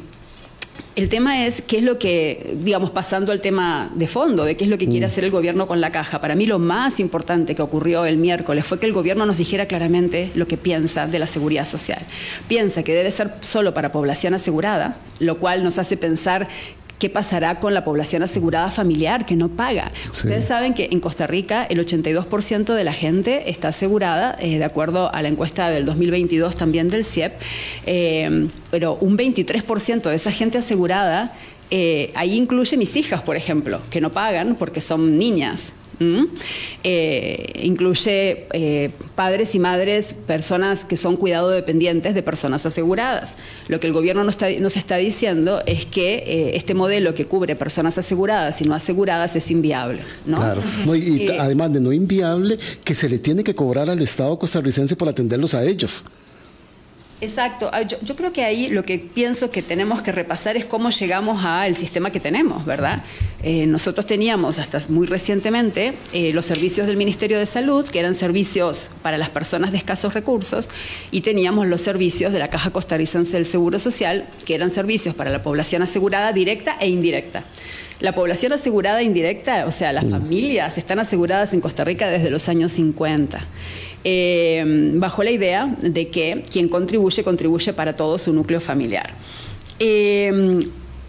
el 0.96 1.10
tema 1.10 1.46
es 1.46 1.62
qué 1.62 1.78
es 1.78 1.84
lo 1.84 1.98
que, 1.98 2.56
digamos, 2.64 2.92
pasando 2.92 3.32
al 3.34 3.42
tema 3.42 3.92
de 3.96 4.08
fondo, 4.08 4.46
de 4.46 4.56
qué 4.56 4.64
es 4.64 4.70
lo 4.70 4.78
que 4.78 4.88
quiere 4.88 5.06
mm. 5.06 5.10
hacer 5.10 5.24
el 5.26 5.32
gobierno 5.32 5.68
con 5.68 5.82
la 5.82 5.92
caja. 5.92 6.22
Para 6.22 6.36
mí 6.36 6.46
lo 6.46 6.58
más 6.58 7.00
importante 7.02 7.54
que 7.54 7.62
ocurrió 7.62 8.06
el 8.06 8.18
miércoles 8.18 8.66
fue 8.66 8.80
que 8.80 8.86
el 8.86 8.94
gobierno 8.94 9.26
nos 9.26 9.38
dijera 9.38 9.66
claramente 9.66 10.32
lo 10.36 10.48
que 10.48 10.56
piensa 10.56 11.06
de 11.06 11.20
la 11.20 11.28
seguridad 11.28 11.66
social. 11.66 12.00
Piensa 12.48 12.84
que 12.84 12.94
debe 12.94 13.12
ser 13.12 13.34
solo 13.42 13.74
para 13.74 13.92
población 13.92 14.34
asegurada, 14.34 14.98
lo 15.20 15.38
cual 15.38 15.64
nos 15.64 15.78
hace 15.80 15.98
pensar 15.98 16.48
¿Qué 17.00 17.10
pasará 17.10 17.60
con 17.60 17.74
la 17.74 17.84
población 17.84 18.24
asegurada 18.24 18.72
familiar 18.72 19.26
que 19.26 19.36
no 19.36 19.50
paga? 19.50 19.92
Ustedes 20.10 20.46
saben 20.46 20.74
que 20.74 20.90
en 20.92 21.02
Costa 21.02 21.28
Rica 21.28 21.66
el 21.70 21.86
82% 21.86 22.74
de 22.74 22.84
la 22.84 22.94
gente 22.94 23.50
está 23.50 23.70
asegurada, 23.70 24.38
eh, 24.40 24.58
de 24.58 24.64
acuerdo 24.64 25.14
a 25.14 25.22
la 25.22 25.28
encuesta 25.28 25.70
del 25.70 25.86
2022 25.86 26.56
también 26.56 26.88
del 26.88 27.04
CIEP, 27.04 27.34
eh, 27.86 28.48
pero 28.72 28.96
un 29.02 29.18
23% 29.18 30.10
de 30.10 30.16
esa 30.16 30.32
gente 30.32 30.58
asegurada, 30.58 31.34
eh, 31.70 32.12
ahí 32.16 32.38
incluye 32.38 32.78
mis 32.78 32.96
hijas, 32.96 33.22
por 33.22 33.36
ejemplo, 33.36 33.82
que 33.90 34.00
no 34.00 34.12
pagan 34.12 34.56
porque 34.56 34.80
son 34.80 35.18
niñas. 35.18 35.74
Eh, 36.84 37.62
incluye 37.64 38.48
eh, 38.54 38.92
padres 39.16 39.56
y 39.56 39.60
madres, 39.60 40.16
personas 40.28 40.86
que 40.86 40.98
son 40.98 41.18
cuidado 41.18 41.50
dependientes 41.50 42.16
de 42.16 42.24
personas 42.24 42.66
aseguradas. 42.66 43.34
Lo 43.68 43.80
que 43.80 43.88
el 43.88 43.94
gobierno 43.94 44.24
nos 44.24 44.78
está, 44.78 44.98
diciendo 44.98 45.62
es 45.66 45.86
que 45.86 46.16
eh, 46.16 46.52
este 46.56 46.74
modelo 46.74 47.14
que 47.14 47.26
cubre 47.26 47.56
personas 47.56 47.98
aseguradas 47.98 48.62
y 48.62 48.66
no 48.66 48.76
aseguradas 48.76 49.36
es 49.36 49.52
inviable. 49.52 50.02
Claro, 50.26 50.62
y 50.96 51.28
además 51.38 51.74
de 51.74 51.82
no 51.82 51.92
inviable, 51.92 52.58
que 52.84 52.96
se 52.96 53.10
le 53.10 53.20
tiene 53.20 53.44
que 53.44 53.56
cobrar 53.56 53.90
al 53.90 54.02
Estado 54.02 54.38
costarricense 54.38 54.96
por 54.96 55.10
atenderlos 55.10 55.54
a 55.54 55.64
ellos. 55.64 56.04
Exacto. 57.26 57.72
Yo, 58.04 58.16
creo 58.16 58.32
que 58.32 58.44
ahí 58.44 58.70
lo 58.70 58.84
que 58.84 59.00
pienso 59.00 59.50
que 59.50 59.62
tenemos 59.62 60.02
que 60.02 60.12
repasar 60.12 60.58
es 60.58 60.66
cómo 60.66 60.92
llegamos 60.92 61.44
al 61.44 61.76
sistema 61.76 62.12
que 62.12 62.20
tenemos, 62.20 62.66
¿verdad? 62.66 63.04
Eh, 63.44 63.66
nosotros 63.66 64.06
teníamos 64.06 64.60
hasta 64.60 64.80
muy 64.90 65.08
recientemente 65.08 65.94
eh, 66.14 66.32
los 66.34 66.46
servicios 66.46 66.88
del 66.88 66.98
Ministerio 66.98 67.40
de 67.40 67.46
Salud, 67.46 67.88
que 67.88 68.00
eran 68.00 68.16
servicios 68.16 68.90
para 69.02 69.18
las 69.18 69.30
personas 69.30 69.72
de 69.72 69.78
escasos 69.78 70.14
recursos, 70.14 70.70
y 71.12 71.22
teníamos 71.22 71.68
los 71.68 71.82
servicios 71.82 72.32
de 72.32 72.40
la 72.40 72.50
Caja 72.50 72.70
Costarricense 72.72 73.34
del 73.34 73.46
Seguro 73.46 73.80
Social, 73.80 74.26
que 74.46 74.56
eran 74.56 74.72
servicios 74.72 75.16
para 75.16 75.32
la 75.32 75.42
población 75.42 75.82
asegurada 75.82 76.32
directa 76.32 76.78
e 76.80 76.90
indirecta. 76.90 77.44
La 78.02 78.14
población 78.14 78.52
asegurada 78.54 79.02
e 79.02 79.06
indirecta, 79.06 79.66
o 79.66 79.72
sea, 79.72 79.94
las 79.94 80.06
mm. 80.06 80.12
familias, 80.12 80.78
están 80.78 81.00
aseguradas 81.00 81.54
en 81.54 81.62
Costa 81.62 81.84
Rica 81.84 82.08
desde 82.08 82.30
los 82.30 82.50
años 82.50 82.74
50. 82.74 83.42
Eh, 84.08 84.64
bajo 84.94 85.24
la 85.24 85.32
idea 85.32 85.76
de 85.82 86.10
que 86.10 86.44
quien 86.52 86.70
contribuye, 86.70 87.24
contribuye 87.24 87.74
para 87.74 87.96
todo 87.96 88.20
su 88.20 88.32
núcleo 88.34 88.62
familiar. 88.62 89.10
Eh, 89.80 90.60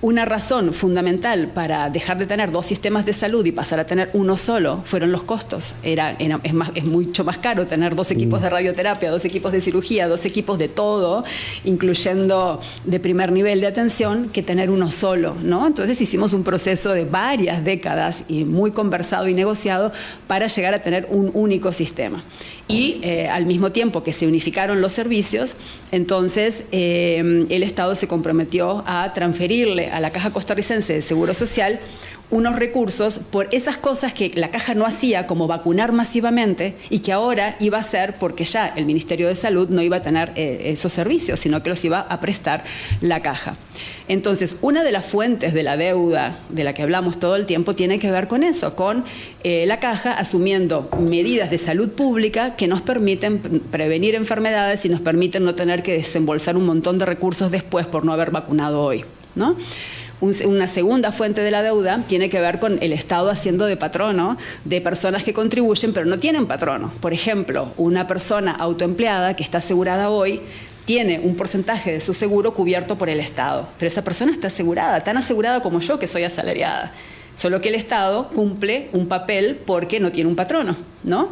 una 0.02 0.24
razón 0.24 0.72
fundamental 0.72 1.48
para 1.48 1.90
dejar 1.90 2.18
de 2.18 2.26
tener 2.26 2.52
dos 2.52 2.66
sistemas 2.66 3.06
de 3.06 3.12
salud 3.12 3.44
y 3.46 3.50
pasar 3.50 3.80
a 3.80 3.86
tener 3.86 4.10
uno 4.12 4.36
solo 4.36 4.82
fueron 4.84 5.10
los 5.10 5.22
costos. 5.22 5.72
Era, 5.82 6.16
es, 6.18 6.54
más, 6.54 6.70
es 6.74 6.84
mucho 6.84 7.24
más 7.24 7.38
caro 7.38 7.66
tener 7.66 7.94
dos 7.94 8.10
equipos 8.10 8.42
de 8.42 8.48
mm. 8.48 8.52
radioterapia, 8.52 9.10
dos 9.10 9.24
equipos 9.24 9.52
de 9.52 9.60
cirugía, 9.60 10.06
dos 10.06 10.24
equipos 10.24 10.58
de 10.58 10.68
todo, 10.68 11.24
incluyendo 11.64 12.60
de 12.84 13.00
primer 13.00 13.32
nivel 13.32 13.60
de 13.60 13.66
atención, 13.66 14.28
que 14.28 14.42
tener 14.42 14.70
uno 14.70 14.90
solo. 14.90 15.34
¿no? 15.42 15.66
Entonces 15.66 16.00
hicimos 16.00 16.34
un 16.34 16.44
proceso 16.44 16.92
de 16.92 17.04
varias 17.04 17.64
décadas 17.64 18.22
y 18.28 18.44
muy 18.44 18.70
conversado 18.70 19.28
y 19.28 19.34
negociado 19.34 19.92
para 20.26 20.46
llegar 20.46 20.74
a 20.74 20.80
tener 20.80 21.08
un 21.10 21.30
único 21.34 21.72
sistema 21.72 22.22
y 22.68 22.98
eh, 23.02 23.28
al 23.28 23.46
mismo 23.46 23.70
tiempo 23.70 24.02
que 24.02 24.12
se 24.12 24.26
unificaron 24.26 24.80
los 24.80 24.92
servicios, 24.92 25.54
entonces 25.92 26.64
eh, 26.72 27.46
el 27.48 27.62
Estado 27.62 27.94
se 27.94 28.08
comprometió 28.08 28.82
a 28.86 29.12
transferirle 29.12 29.90
a 29.90 30.00
la 30.00 30.10
Caja 30.10 30.32
Costarricense 30.32 30.94
de 30.94 31.02
Seguro 31.02 31.32
Social 31.32 31.78
unos 32.30 32.56
recursos 32.56 33.20
por 33.30 33.48
esas 33.52 33.76
cosas 33.76 34.12
que 34.12 34.30
la 34.34 34.50
caja 34.50 34.74
no 34.74 34.84
hacía, 34.84 35.26
como 35.26 35.46
vacunar 35.46 35.92
masivamente, 35.92 36.74
y 36.90 36.98
que 36.98 37.12
ahora 37.12 37.56
iba 37.60 37.78
a 37.78 37.82
hacer 37.82 38.14
porque 38.18 38.44
ya 38.44 38.68
el 38.68 38.84
Ministerio 38.84 39.28
de 39.28 39.36
Salud 39.36 39.68
no 39.68 39.82
iba 39.82 39.98
a 39.98 40.02
tener 40.02 40.32
eh, 40.34 40.72
esos 40.72 40.92
servicios, 40.92 41.40
sino 41.40 41.62
que 41.62 41.70
los 41.70 41.84
iba 41.84 42.00
a 42.00 42.20
prestar 42.20 42.64
la 43.00 43.20
caja. 43.22 43.56
Entonces, 44.08 44.56
una 44.60 44.84
de 44.84 44.92
las 44.92 45.04
fuentes 45.04 45.52
de 45.52 45.62
la 45.62 45.76
deuda 45.76 46.38
de 46.48 46.64
la 46.64 46.74
que 46.74 46.82
hablamos 46.82 47.18
todo 47.18 47.36
el 47.36 47.46
tiempo 47.46 47.74
tiene 47.74 47.98
que 47.98 48.10
ver 48.10 48.28
con 48.28 48.42
eso, 48.42 48.74
con 48.74 49.04
eh, 49.42 49.64
la 49.66 49.80
caja 49.80 50.12
asumiendo 50.12 50.88
medidas 51.00 51.50
de 51.50 51.58
salud 51.58 51.90
pública 51.90 52.56
que 52.56 52.66
nos 52.66 52.82
permiten 52.82 53.38
prevenir 53.70 54.14
enfermedades 54.14 54.84
y 54.84 54.88
nos 54.88 55.00
permiten 55.00 55.44
no 55.44 55.54
tener 55.54 55.82
que 55.82 55.92
desembolsar 55.92 56.56
un 56.56 56.66
montón 56.66 56.98
de 56.98 57.06
recursos 57.06 57.50
después 57.50 57.86
por 57.86 58.04
no 58.04 58.12
haber 58.12 58.30
vacunado 58.30 58.82
hoy. 58.82 59.04
¿no? 59.36 59.56
Una 60.20 60.66
segunda 60.66 61.12
fuente 61.12 61.42
de 61.42 61.50
la 61.50 61.62
deuda 61.62 62.02
tiene 62.06 62.28
que 62.28 62.40
ver 62.40 62.58
con 62.58 62.78
el 62.80 62.92
Estado 62.92 63.30
haciendo 63.30 63.66
de 63.66 63.76
patrono 63.76 64.38
de 64.64 64.80
personas 64.80 65.24
que 65.24 65.32
contribuyen 65.32 65.92
pero 65.92 66.06
no 66.06 66.18
tienen 66.18 66.46
patrono. 66.46 66.92
Por 67.00 67.12
ejemplo, 67.12 67.72
una 67.76 68.06
persona 68.06 68.52
autoempleada 68.52 69.36
que 69.36 69.42
está 69.42 69.58
asegurada 69.58 70.10
hoy 70.10 70.40
tiene 70.86 71.18
un 71.18 71.36
porcentaje 71.36 71.92
de 71.92 72.00
su 72.00 72.14
seguro 72.14 72.54
cubierto 72.54 72.96
por 72.96 73.08
el 73.08 73.20
Estado, 73.20 73.68
pero 73.78 73.88
esa 73.88 74.04
persona 74.04 74.32
está 74.32 74.46
asegurada, 74.46 75.02
tan 75.02 75.16
asegurada 75.16 75.60
como 75.60 75.80
yo 75.80 75.98
que 75.98 76.06
soy 76.06 76.22
asalariada. 76.22 76.92
Solo 77.36 77.60
que 77.60 77.68
el 77.68 77.74
Estado 77.74 78.28
cumple 78.28 78.88
un 78.92 79.08
papel 79.08 79.58
porque 79.66 80.00
no 80.00 80.12
tiene 80.12 80.30
un 80.30 80.36
patrono, 80.36 80.76
¿no? 81.02 81.28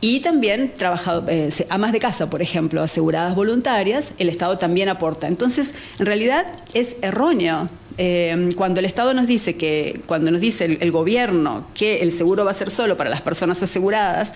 Y 0.00 0.20
también 0.20 0.72
trabajado, 0.74 1.24
eh, 1.28 1.50
amas 1.68 1.92
de 1.92 2.00
casa, 2.00 2.28
por 2.28 2.42
ejemplo, 2.42 2.82
aseguradas 2.82 3.34
voluntarias, 3.34 4.12
el 4.18 4.28
Estado 4.28 4.58
también 4.58 4.88
aporta. 4.88 5.26
Entonces, 5.28 5.72
en 5.98 6.06
realidad 6.06 6.46
es 6.74 6.96
erróneo 7.02 7.68
eh, 7.98 8.50
cuando 8.56 8.80
el 8.80 8.86
Estado 8.86 9.14
nos 9.14 9.26
dice 9.26 9.56
que, 9.56 10.00
cuando 10.06 10.30
nos 10.30 10.40
dice 10.40 10.78
el, 10.80 10.90
gobierno 10.90 11.66
que 11.74 12.02
el 12.02 12.12
seguro 12.12 12.44
va 12.44 12.50
a 12.50 12.54
ser 12.54 12.70
solo 12.70 12.96
para 12.96 13.08
las 13.08 13.22
personas 13.22 13.62
aseguradas, 13.62 14.32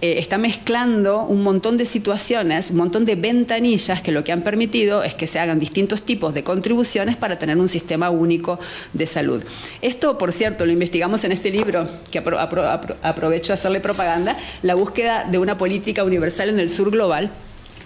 eh, 0.00 0.18
está 0.18 0.38
mezclando 0.38 1.22
un 1.22 1.42
montón 1.42 1.76
de 1.76 1.84
situaciones, 1.84 2.70
un 2.70 2.76
montón 2.76 3.04
de 3.04 3.16
ventanillas 3.16 4.00
que 4.02 4.12
lo 4.12 4.22
que 4.24 4.32
han 4.32 4.42
permitido 4.42 5.02
es 5.02 5.14
que 5.14 5.26
se 5.26 5.40
hagan 5.40 5.58
distintos 5.58 6.02
tipos 6.02 6.34
de 6.34 6.44
contribuciones 6.44 7.16
para 7.16 7.38
tener 7.38 7.56
un 7.56 7.68
sistema 7.68 8.10
único 8.10 8.60
de 8.92 9.06
salud. 9.06 9.42
Esto, 9.82 10.18
por 10.18 10.32
cierto, 10.32 10.66
lo 10.66 10.72
investigamos 10.72 11.24
en 11.24 11.32
este 11.32 11.50
libro, 11.50 11.88
que 12.12 12.18
aprovecho 12.18 13.52
a 13.52 13.54
hacerle 13.54 13.80
propaganda, 13.80 14.38
la 14.62 14.74
búsqueda 14.74 15.24
de 15.24 15.38
una 15.38 15.58
política 15.58 16.04
universal 16.04 16.50
en 16.50 16.60
el 16.60 16.70
sur 16.70 16.90
global 16.90 17.32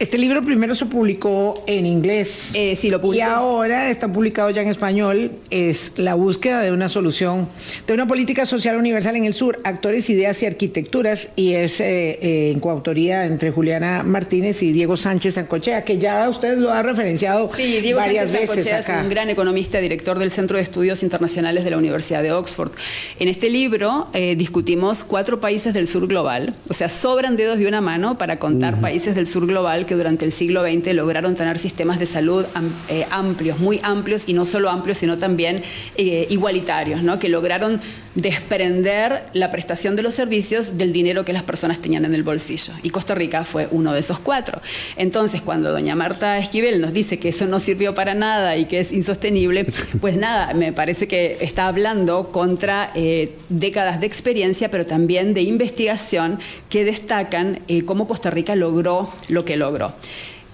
este 0.03 0.19
libro 0.19 0.43
primero 0.43 0.75
se 0.75 0.85
publicó 0.87 1.63
en 1.69 1.87
inglés. 1.87 2.51
Eh, 2.57 2.75
sí, 2.75 2.91
lo 2.91 3.01
publicó. 3.01 3.19
Y 3.19 3.21
ahora 3.21 3.89
está 3.89 4.11
publicado 4.11 4.51
ya 4.51 4.61
en 4.61 4.67
español. 4.67 5.31
Es 5.49 5.93
la 5.97 6.15
búsqueda 6.15 6.61
de 6.61 6.73
una 6.73 6.89
solución, 6.89 7.49
de 7.87 7.95
una 7.95 8.09
política 8.09 8.45
social 8.45 8.77
universal 8.77 9.15
en 9.15 9.27
el 9.27 9.35
sur, 9.35 9.61
actores, 9.63 10.11
ideas 10.11 10.43
y 10.43 10.47
arquitecturas. 10.47 11.29
Y 11.37 11.53
es 11.53 11.81
eh, 11.81 12.19
eh, 12.21 12.51
en 12.53 12.59
coautoría 12.59 13.27
entre 13.27 13.53
Juliana 13.53 14.03
Martínez 14.03 14.65
y 14.65 14.73
Diego 14.73 14.97
Sánchez 14.97 15.35
Sancochea, 15.35 15.85
que 15.85 15.99
ya 15.99 16.29
usted 16.29 16.59
lo 16.59 16.73
ha 16.73 16.83
referenciado 16.83 17.49
sí, 17.57 17.81
Diego 17.81 18.01
varias 18.01 18.29
Sánchez 18.29 18.57
veces 18.57 18.73
acá. 18.73 18.99
es 18.99 19.05
un 19.05 19.09
gran 19.09 19.31
economista, 19.31 19.79
director 19.79 20.19
del 20.19 20.33
Centro 20.33 20.57
de 20.57 20.65
Estudios 20.65 21.05
Internacionales 21.05 21.63
de 21.63 21.71
la 21.71 21.79
Universidad 21.79 22.25
de 22.25 22.33
Oxford. 22.33 22.73
En 23.21 23.29
este 23.29 23.51
libro 23.51 24.09
discutimos 24.37 25.05
cuatro 25.05 25.39
países 25.39 25.75
del 25.75 25.87
sur 25.87 26.09
global. 26.09 26.55
O 26.69 26.75
sea, 26.75 26.89
sobran 26.89 27.37
dedos 27.37 27.61
de 27.61 27.69
una 27.69 27.81
mano 27.81 28.19
para 28.19 28.41
contar 28.41 28.81
países 28.81 29.15
del 29.15 29.29
sur 29.29 29.47
global 29.47 29.87
durante 29.95 30.25
el 30.25 30.33
siglo 30.33 30.63
XX 30.63 30.95
lograron 30.95 31.35
tener 31.35 31.59
sistemas 31.59 31.99
de 31.99 32.07
salud 32.07 32.45
eh, 32.89 33.07
amplios, 33.11 33.59
muy 33.59 33.81
amplios, 33.83 34.25
y 34.27 34.35
no 34.35 34.45
solo 34.45 34.71
amplios, 34.71 34.99
sino 34.99 35.17
también 35.17 35.63
eh, 35.97 36.27
igualitarios, 36.31 37.03
¿no? 37.03 37.19
que 37.19 37.29
lograron 37.29 37.81
desprender 38.15 39.25
la 39.33 39.51
prestación 39.51 39.97
de 39.97 40.03
los 40.03 40.15
servicios 40.15 40.77
del 40.77 40.93
dinero 40.93 41.25
que 41.25 41.33
las 41.33 41.43
personas 41.43 41.79
tenían 41.81 42.05
en 42.05 42.15
el 42.15 42.23
bolsillo. 42.23 42.75
Y 42.83 42.91
Costa 42.91 43.15
Rica 43.15 43.45
fue 43.45 43.69
uno 43.71 43.95
de 43.95 44.01
esos 44.01 44.19
cuatro. 44.19 44.61
Entonces, 44.97 45.41
cuando 45.41 45.73
doña 45.73 45.97
Marta 45.97 46.39
Esquivel 46.39 46.81
nos 46.81 46.93
dice 46.93 47.19
que 47.19 47.31
eso 47.31 47.47
no 47.47 47.59
sirvió 47.59 47.95
para 47.95 48.15
nada 48.15 48.57
y 48.57 48.67
que 48.67 48.81
es 48.81 48.93
insostenible, 48.93 49.67
pues 50.01 50.17
nada, 50.17 50.53
me 50.53 50.73
parece 50.73 51.09
que 51.09 51.39
está 51.41 51.67
hablando 51.67 52.31
contra 52.31 52.93
eh, 52.95 53.37
décadas 53.49 54.01
de 54.01 54.07
experiencia, 54.07 54.71
pero 54.71 54.85
también 54.85 55.33
de 55.33 55.43
investigación 55.43 56.39
que 56.69 56.85
destacan 56.85 57.61
cómo 57.87 58.07
Costa 58.07 58.31
Rica 58.31 58.55
logró 58.57 59.11
lo 59.29 59.45
que 59.45 59.57
logró. 59.57 59.82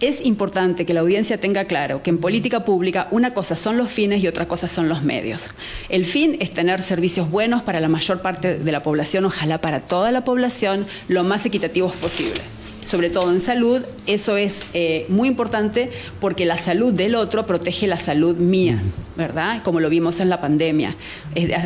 Es 0.01 0.25
importante 0.25 0.87
que 0.87 0.95
la 0.95 1.01
audiencia 1.01 1.41
tenga 1.41 1.65
claro 1.65 2.03
que 2.05 2.11
en 2.11 2.19
política 2.19 2.65
pública 2.65 3.09
una 3.11 3.35
cosa 3.35 3.57
son 3.57 3.77
los 3.77 3.91
fines 3.91 4.23
y 4.23 4.29
otra 4.29 4.47
cosa 4.47 4.69
son 4.69 4.89
los 4.89 5.03
medios. 5.03 5.49
El 5.89 6.05
fin 6.05 6.37
es 6.39 6.53
tener 6.53 6.83
servicios 6.83 7.29
buenos 7.31 7.63
para 7.63 7.81
la 7.81 7.89
mayor 7.89 8.23
parte 8.23 8.59
de 8.59 8.73
la 8.73 8.85
población, 8.85 9.25
ojalá 9.25 9.61
para 9.61 9.81
toda 9.81 10.13
la 10.13 10.23
población, 10.23 10.87
lo 11.09 11.25
más 11.25 11.47
equitativos 11.47 11.95
posible 11.95 12.43
sobre 12.89 13.11
todo 13.11 13.31
en 13.31 13.41
salud, 13.41 13.83
eso 14.07 14.39
es 14.39 14.63
eh, 14.73 15.05
muy 15.11 15.29
importante 15.29 15.91
porque 16.21 16.47
la 16.47 16.57
salud 16.57 16.93
del 16.93 17.15
otro 17.15 17.45
protege 17.45 17.87
la 17.87 17.99
salud 17.99 18.37
mía, 18.37 18.81
¿verdad? 19.15 19.63
Como 19.63 19.79
lo 19.79 19.91
vimos 19.91 20.21
en 20.21 20.31
la 20.31 20.41
pandemia. 20.41 20.95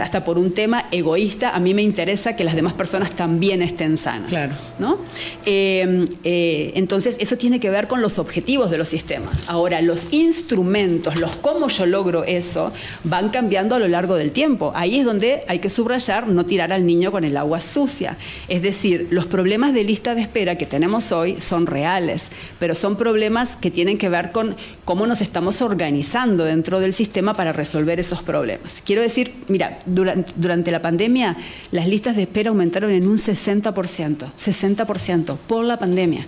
hasta 0.00 0.24
por 0.24 0.36
un 0.36 0.52
tema 0.52 0.86
egoísta, 0.90 1.50
a 1.50 1.60
mí 1.60 1.74
me 1.74 1.82
interesa 1.82 2.34
que 2.34 2.42
las 2.42 2.56
demás 2.56 2.72
personas 2.72 3.12
también 3.12 3.62
estén 3.62 3.96
sanas. 3.96 4.30
Claro. 4.30 4.54
¿no? 4.80 4.98
Eh, 5.46 6.04
eh, 6.24 6.72
entonces, 6.74 7.16
eso 7.20 7.36
tiene 7.36 7.60
que 7.60 7.70
ver 7.70 7.86
con 7.86 8.02
los 8.02 8.18
objetivos 8.18 8.70
de 8.72 8.78
los 8.78 8.88
sistemas. 8.88 9.48
Ahora, 9.48 9.80
los 9.80 10.12
instrumentos, 10.12 11.20
los 11.20 11.36
cómo 11.36 11.68
yo 11.68 11.86
logro 11.86 12.24
eso, 12.24 12.72
van 13.04 13.28
cambiando 13.28 13.76
a 13.76 13.78
lo 13.78 13.86
largo 13.86 14.16
del 14.16 14.32
tiempo. 14.32 14.72
Ahí 14.74 14.98
es 14.98 15.04
donde 15.04 15.42
hay 15.46 15.60
que 15.60 15.70
subrayar 15.70 16.26
no 16.26 16.44
tirar 16.46 16.72
al 16.72 16.84
niño 16.84 17.12
con 17.12 17.22
el 17.22 17.36
agua 17.36 17.60
sucia. 17.60 18.16
Es 18.48 18.62
decir, 18.62 19.06
los 19.10 19.26
problemas 19.26 19.72
de 19.72 19.84
lista 19.84 20.16
de 20.16 20.22
espera 20.22 20.56
que 20.56 20.66
tenemos 20.66 21.11
hoy 21.12 21.40
son 21.40 21.66
reales, 21.66 22.28
pero 22.58 22.74
son 22.74 22.96
problemas 22.96 23.56
que 23.56 23.70
tienen 23.70 23.98
que 23.98 24.08
ver 24.08 24.32
con 24.32 24.56
cómo 24.84 25.06
nos 25.06 25.20
estamos 25.20 25.62
organizando 25.62 26.44
dentro 26.44 26.80
del 26.80 26.94
sistema 26.94 27.34
para 27.34 27.52
resolver 27.52 28.00
esos 28.00 28.22
problemas. 28.22 28.82
Quiero 28.84 29.02
decir, 29.02 29.34
mira, 29.48 29.78
durante, 29.86 30.70
la 30.70 30.82
pandemia 30.82 31.36
las 31.70 31.86
listas 31.86 32.16
de 32.16 32.22
espera 32.22 32.50
aumentaron 32.50 32.90
en 32.90 33.06
un 33.06 33.18
60%, 33.18 33.72
60% 33.72 35.36
por 35.46 35.64
la 35.64 35.78
pandemia 35.78 36.26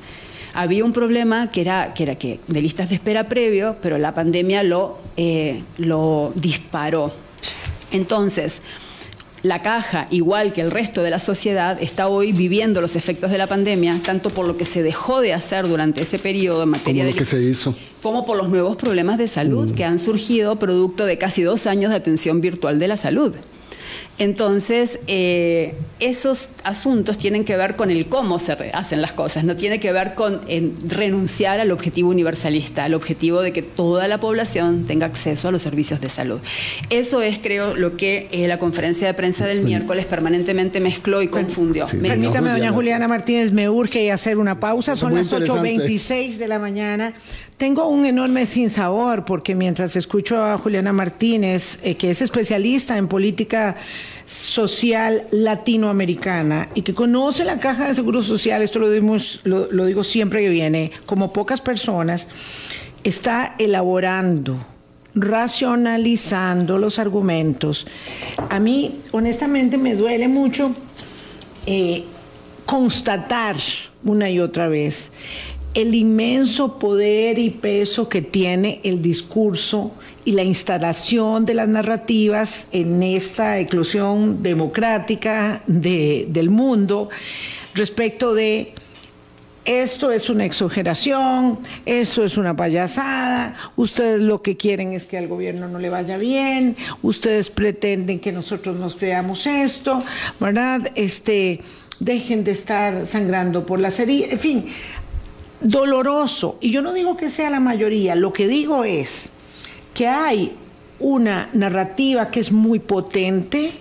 había 0.56 0.84
un 0.84 0.92
problema 0.92 1.50
que 1.50 1.62
era, 1.62 1.92
que 1.94 2.04
era 2.04 2.14
que 2.14 2.38
de 2.46 2.60
listas 2.60 2.88
de 2.88 2.94
espera 2.94 3.28
previo, 3.28 3.76
pero 3.82 3.98
la 3.98 4.14
pandemia 4.14 4.62
lo, 4.62 4.98
eh, 5.16 5.64
lo 5.78 6.32
disparó. 6.36 7.12
Entonces, 7.90 8.62
La 9.44 9.60
caja, 9.60 10.06
igual 10.10 10.54
que 10.54 10.62
el 10.62 10.70
resto 10.70 11.02
de 11.02 11.10
la 11.10 11.18
sociedad, 11.18 11.76
está 11.82 12.08
hoy 12.08 12.32
viviendo 12.32 12.80
los 12.80 12.96
efectos 12.96 13.30
de 13.30 13.36
la 13.36 13.46
pandemia, 13.46 14.00
tanto 14.02 14.30
por 14.30 14.46
lo 14.46 14.56
que 14.56 14.64
se 14.64 14.82
dejó 14.82 15.20
de 15.20 15.34
hacer 15.34 15.68
durante 15.68 16.00
ese 16.00 16.18
periodo 16.18 16.62
en 16.62 16.70
materia 16.70 17.04
de... 17.04 17.10
Lo 17.10 17.18
que 17.18 17.26
se 17.26 17.42
hizo. 17.42 17.76
Como 18.02 18.24
por 18.24 18.38
los 18.38 18.48
nuevos 18.48 18.76
problemas 18.76 19.18
de 19.18 19.28
salud 19.28 19.70
mm. 19.70 19.74
que 19.74 19.84
han 19.84 19.98
surgido 19.98 20.56
producto 20.56 21.04
de 21.04 21.18
casi 21.18 21.42
dos 21.42 21.66
años 21.66 21.90
de 21.90 21.96
atención 21.96 22.40
virtual 22.40 22.78
de 22.78 22.88
la 22.88 22.96
salud. 22.96 23.34
Entonces, 24.18 25.00
eh, 25.06 25.74
esos 25.98 26.48
asuntos 26.62 27.18
tienen 27.18 27.44
que 27.44 27.56
ver 27.56 27.74
con 27.74 27.90
el 27.90 28.06
cómo 28.06 28.38
se 28.38 28.52
hacen 28.72 29.02
las 29.02 29.12
cosas, 29.12 29.42
no 29.44 29.56
tiene 29.56 29.80
que 29.80 29.92
ver 29.92 30.14
con 30.14 30.40
renunciar 30.86 31.58
al 31.60 31.72
objetivo 31.72 32.10
universalista, 32.10 32.84
al 32.84 32.94
objetivo 32.94 33.42
de 33.42 33.52
que 33.52 33.62
toda 33.62 34.06
la 34.06 34.18
población 34.18 34.86
tenga 34.86 35.06
acceso 35.06 35.48
a 35.48 35.50
los 35.50 35.62
servicios 35.62 36.00
de 36.00 36.10
salud. 36.10 36.40
Eso 36.90 37.22
es, 37.22 37.38
creo, 37.38 37.74
lo 37.74 37.96
que 37.96 38.28
eh, 38.30 38.46
la 38.46 38.58
conferencia 38.58 39.06
de 39.06 39.14
prensa 39.14 39.46
del 39.46 39.62
miércoles 39.62 40.06
permanentemente 40.06 40.78
mezcló 40.80 41.20
y 41.20 41.28
confundió. 41.28 41.86
Permítame, 41.86 42.50
doña 42.50 42.72
Juliana 42.72 43.08
Martínez, 43.08 43.50
me 43.50 43.68
urge 43.68 44.12
hacer 44.12 44.38
una 44.38 44.60
pausa, 44.60 44.94
son 44.94 45.14
las 45.14 45.32
8.26 45.32 46.36
de 46.36 46.48
la 46.48 46.58
mañana. 46.58 47.14
Tengo 47.56 47.88
un 47.88 48.04
enorme 48.04 48.46
sinsabor 48.46 49.24
porque 49.24 49.54
mientras 49.54 49.94
escucho 49.94 50.42
a 50.42 50.58
Juliana 50.58 50.92
Martínez, 50.92 51.78
eh, 51.84 51.94
que 51.94 52.10
es 52.10 52.20
especialista 52.20 52.98
en 52.98 53.06
política 53.06 53.76
social 54.26 55.28
latinoamericana 55.30 56.68
y 56.74 56.82
que 56.82 56.94
conoce 56.94 57.44
la 57.44 57.60
caja 57.60 57.86
de 57.86 57.94
seguro 57.94 58.24
social, 58.24 58.60
esto 58.60 58.80
lo, 58.80 59.86
digo 59.86 60.02
siempre 60.02 60.42
que 60.42 60.48
viene, 60.48 60.90
como 61.06 61.32
pocas 61.32 61.60
personas, 61.60 62.28
está 63.04 63.54
elaborando 63.58 64.58
racionalizando 65.16 66.76
los 66.76 66.98
argumentos. 66.98 67.86
A 68.50 68.58
mí, 68.58 69.00
honestamente, 69.12 69.78
me 69.78 69.94
duele 69.94 70.26
mucho 70.26 70.74
eh, 71.66 72.02
constatar 72.66 73.56
una 74.02 74.28
y 74.28 74.40
otra 74.40 74.66
vez 74.66 75.12
el 75.74 75.94
inmenso 75.94 76.78
poder 76.78 77.38
y 77.38 77.50
peso 77.50 78.08
que 78.08 78.22
tiene 78.22 78.80
el 78.84 79.02
discurso 79.02 79.92
y 80.24 80.32
la 80.32 80.42
instalación 80.42 81.44
de 81.44 81.54
las 81.54 81.68
narrativas 81.68 82.66
en 82.72 83.02
esta 83.02 83.58
eclosión 83.58 84.42
democrática 84.42 85.62
del 85.66 86.50
mundo 86.50 87.10
respecto 87.74 88.34
de 88.34 88.72
esto 89.64 90.12
es 90.12 90.28
una 90.28 90.44
exageración, 90.44 91.58
esto 91.86 92.22
es 92.22 92.36
una 92.36 92.54
payasada, 92.54 93.56
ustedes 93.76 94.20
lo 94.20 94.42
que 94.42 94.58
quieren 94.58 94.92
es 94.92 95.06
que 95.06 95.16
al 95.16 95.26
gobierno 95.26 95.68
no 95.68 95.78
le 95.78 95.88
vaya 95.88 96.18
bien, 96.18 96.76
ustedes 97.02 97.48
pretenden 97.48 98.20
que 98.20 98.30
nosotros 98.30 98.76
nos 98.76 98.94
creamos 98.94 99.46
esto, 99.46 100.02
¿verdad? 100.38 100.92
Este, 100.94 101.62
dejen 101.98 102.44
de 102.44 102.50
estar 102.50 103.06
sangrando 103.06 103.64
por 103.64 103.80
la 103.80 103.90
serie, 103.90 104.32
en 104.32 104.38
fin, 104.38 104.66
doloroso. 105.64 106.58
Y 106.60 106.70
yo 106.70 106.82
no 106.82 106.92
digo 106.92 107.16
que 107.16 107.28
sea 107.28 107.50
la 107.50 107.58
mayoría, 107.58 108.14
lo 108.14 108.32
que 108.32 108.46
digo 108.46 108.84
es 108.84 109.32
que 109.92 110.06
hay 110.06 110.52
una 111.00 111.48
narrativa 111.52 112.30
que 112.30 112.38
es 112.40 112.52
muy 112.52 112.78
potente, 112.78 113.72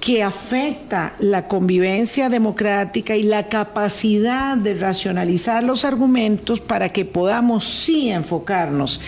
que 0.00 0.22
afecta 0.22 1.12
la 1.18 1.46
convivencia 1.46 2.30
democrática 2.30 3.16
y 3.16 3.22
la 3.22 3.48
capacidad 3.48 4.56
de 4.56 4.72
racionalizar 4.72 5.62
los 5.62 5.84
argumentos 5.84 6.60
para 6.60 6.88
que 6.88 7.04
podamos 7.04 7.64
sí 7.64 8.08
enfocarnos 8.08 9.00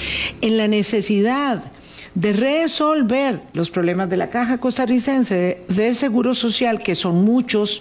en 0.42 0.58
la 0.58 0.68
necesidad 0.68 1.64
de 2.14 2.34
resolver 2.34 3.40
los 3.54 3.70
problemas 3.70 4.10
de 4.10 4.18
la 4.18 4.28
caja 4.28 4.58
costarricense 4.58 5.64
de, 5.66 5.94
seguro 5.94 6.34
social, 6.34 6.78
que 6.78 6.94
son 6.94 7.24
muchos 7.24 7.80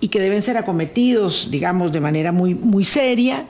y 0.00 0.08
que 0.08 0.20
deben 0.20 0.42
ser 0.42 0.56
acometidos, 0.56 1.50
digamos, 1.50 1.92
de 1.92 2.00
manera 2.00 2.32
muy, 2.32 2.54
muy 2.54 2.84
seria, 2.84 3.46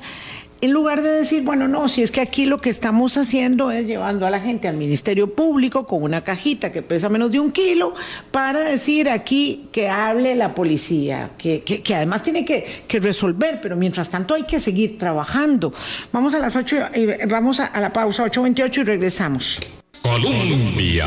en 0.61 0.73
lugar 0.73 1.03
de 1.03 1.11
decir, 1.11 1.45
bueno, 1.45 1.69
no, 1.69 1.89
si 1.89 2.03
es 2.03 2.11
que 2.11 2.21
aquí 2.21 2.45
lo 2.45 2.61
que 2.61 2.69
estamos 2.69 3.17
haciendo 3.17 3.71
es 3.71 3.87
llevando 3.87 4.27
a 4.27 4.31
la 4.31 4.41
gente 4.41 4.67
al 4.67 4.77
Ministerio 4.77 5.33
Público 5.33 5.87
con 5.87 6.03
una 6.03 6.25
cajita 6.25 6.73
que 6.73 6.83
pesa 6.83 7.09
menos 7.09 7.31
de 7.31 7.39
un 7.39 7.53
kilo 7.53 7.95
para 8.33 8.61
decir 8.61 9.09
aquí 9.09 9.69
que 9.71 9.89
hable 9.89 10.35
la 10.35 10.55
policía, 10.55 11.31
que, 11.39 11.63
que, 11.63 11.95
además 11.95 12.25
tiene 12.25 12.45
que, 12.45 12.83
que, 12.89 12.99
resolver, 12.99 13.61
pero 13.63 13.77
mientras 13.77 14.09
tanto 14.09 14.35
hay 14.35 14.43
que 14.43 14.59
seguir 14.59 14.99
trabajando. 14.99 15.73
Vamos 16.13 16.35
a 16.35 16.41
las 16.41 16.57
8, 16.57 16.77
eh, 16.93 17.19
vamos 17.29 17.61
a, 17.61 17.67
a 17.67 17.81
la 17.81 17.93
pausa 17.93 18.25
8.28 18.25 18.79
y 18.79 18.83
regresamos. 18.83 19.61
Colombia. 20.03 21.07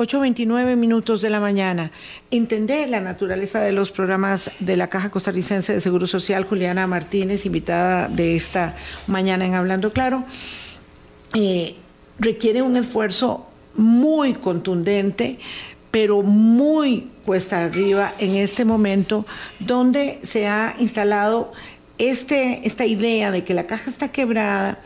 8.29 0.00 0.76
minutos 0.76 1.20
de 1.20 1.28
la 1.28 1.40
mañana. 1.40 1.90
Entender 2.30 2.88
la 2.88 3.00
naturaleza 3.00 3.60
de 3.60 3.72
los 3.72 3.90
programas 3.90 4.50
de 4.58 4.78
la 4.78 4.88
Caja 4.88 5.10
Costarricense 5.10 5.74
de 5.74 5.80
Seguro 5.80 6.06
Social, 6.06 6.44
Juliana 6.44 6.86
Martínez, 6.86 7.44
invitada 7.44 8.08
de 8.08 8.34
esta 8.34 8.76
mañana 9.06 9.44
en 9.44 9.52
Hablando 9.52 9.92
Claro, 9.92 10.24
eh, 11.34 11.74
requiere 12.18 12.62
un 12.62 12.76
esfuerzo 12.76 13.46
muy 13.76 14.32
contundente, 14.32 15.38
pero 15.90 16.22
muy 16.22 17.10
cuesta 17.26 17.62
arriba 17.62 18.14
en 18.18 18.36
este 18.36 18.64
momento, 18.64 19.26
donde 19.58 20.18
se 20.22 20.46
ha 20.46 20.76
instalado 20.78 21.52
este, 21.98 22.66
esta 22.66 22.86
idea 22.86 23.30
de 23.30 23.44
que 23.44 23.52
la 23.52 23.66
caja 23.66 23.90
está 23.90 24.08
quebrada, 24.08 24.78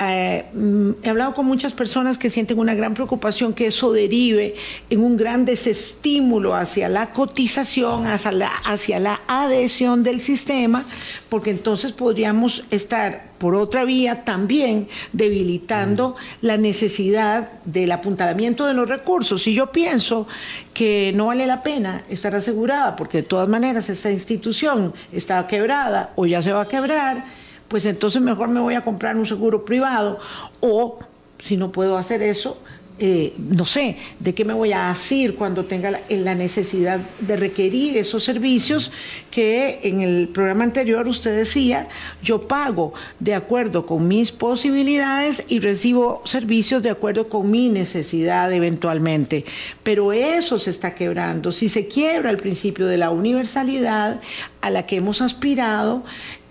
eh, 0.00 0.46
mm, 0.52 0.90
he 1.02 1.10
hablado 1.10 1.34
con 1.34 1.46
muchas 1.46 1.72
personas 1.72 2.18
que 2.18 2.30
sienten 2.30 2.58
una 2.58 2.74
gran 2.74 2.94
preocupación 2.94 3.52
que 3.52 3.66
eso 3.66 3.92
derive 3.92 4.54
en 4.90 5.02
un 5.02 5.16
gran 5.16 5.44
desestímulo 5.44 6.54
hacia 6.54 6.88
la 6.88 7.12
cotización, 7.12 8.06
hacia 8.06 8.32
la, 8.32 8.48
hacia 8.48 8.98
la 8.98 9.20
adhesión 9.26 10.02
del 10.02 10.20
sistema, 10.20 10.84
porque 11.28 11.50
entonces 11.50 11.92
podríamos 11.92 12.64
estar 12.70 13.32
por 13.38 13.54
otra 13.54 13.84
vía 13.84 14.24
también 14.24 14.88
debilitando 15.12 16.16
la 16.40 16.56
necesidad 16.56 17.50
del 17.64 17.92
apuntalamiento 17.92 18.66
de 18.66 18.74
los 18.74 18.88
recursos. 18.88 19.42
Si 19.42 19.54
yo 19.54 19.72
pienso 19.72 20.26
que 20.74 21.12
no 21.14 21.26
vale 21.26 21.46
la 21.46 21.62
pena 21.62 22.02
estar 22.08 22.34
asegurada, 22.34 22.96
porque 22.96 23.18
de 23.18 23.24
todas 23.24 23.48
maneras 23.48 23.88
esa 23.88 24.10
institución 24.10 24.94
está 25.12 25.46
quebrada 25.46 26.12
o 26.16 26.26
ya 26.26 26.42
se 26.42 26.52
va 26.52 26.62
a 26.62 26.68
quebrar, 26.68 27.24
pues 27.72 27.86
entonces 27.86 28.20
mejor 28.20 28.50
me 28.50 28.60
voy 28.60 28.74
a 28.74 28.82
comprar 28.82 29.16
un 29.16 29.24
seguro 29.24 29.64
privado 29.64 30.18
o 30.60 30.98
si 31.38 31.56
no 31.56 31.72
puedo 31.72 31.96
hacer 31.96 32.20
eso, 32.20 32.58
eh, 33.04 33.32
no 33.36 33.66
sé, 33.66 33.96
de 34.20 34.32
qué 34.32 34.44
me 34.44 34.54
voy 34.54 34.70
a 34.70 34.88
asir 34.88 35.34
cuando 35.34 35.64
tenga 35.64 35.90
la, 36.08 36.34
necesidad 36.36 37.00
de 37.18 37.36
requerir 37.36 37.96
esos 37.96 38.22
servicios 38.22 38.92
que 39.28 39.80
en 39.82 40.02
el 40.02 40.28
programa 40.28 40.62
anterior 40.62 41.08
usted 41.08 41.36
decía, 41.36 41.88
yo 42.22 42.46
pago 42.46 42.94
de 43.18 43.34
acuerdo 43.34 43.86
con 43.86 44.06
mis 44.06 44.30
posibilidades 44.30 45.42
y 45.48 45.58
recibo 45.58 46.22
servicios 46.24 46.80
de 46.84 46.90
acuerdo 46.90 47.28
con 47.28 47.50
mi 47.50 47.70
necesidad 47.70 48.52
eventualmente. 48.52 49.44
Pero 49.82 50.12
eso 50.12 50.56
se 50.60 50.70
está 50.70 50.94
quebrando. 50.94 51.50
Si 51.50 51.68
se 51.68 51.88
quiebra 51.88 52.30
el 52.30 52.36
principio 52.36 52.86
de 52.86 52.98
la 52.98 53.10
universalidad 53.10 54.20
a 54.60 54.70
la 54.70 54.86
que 54.86 54.94
hemos 54.94 55.22
aspirado, 55.22 56.04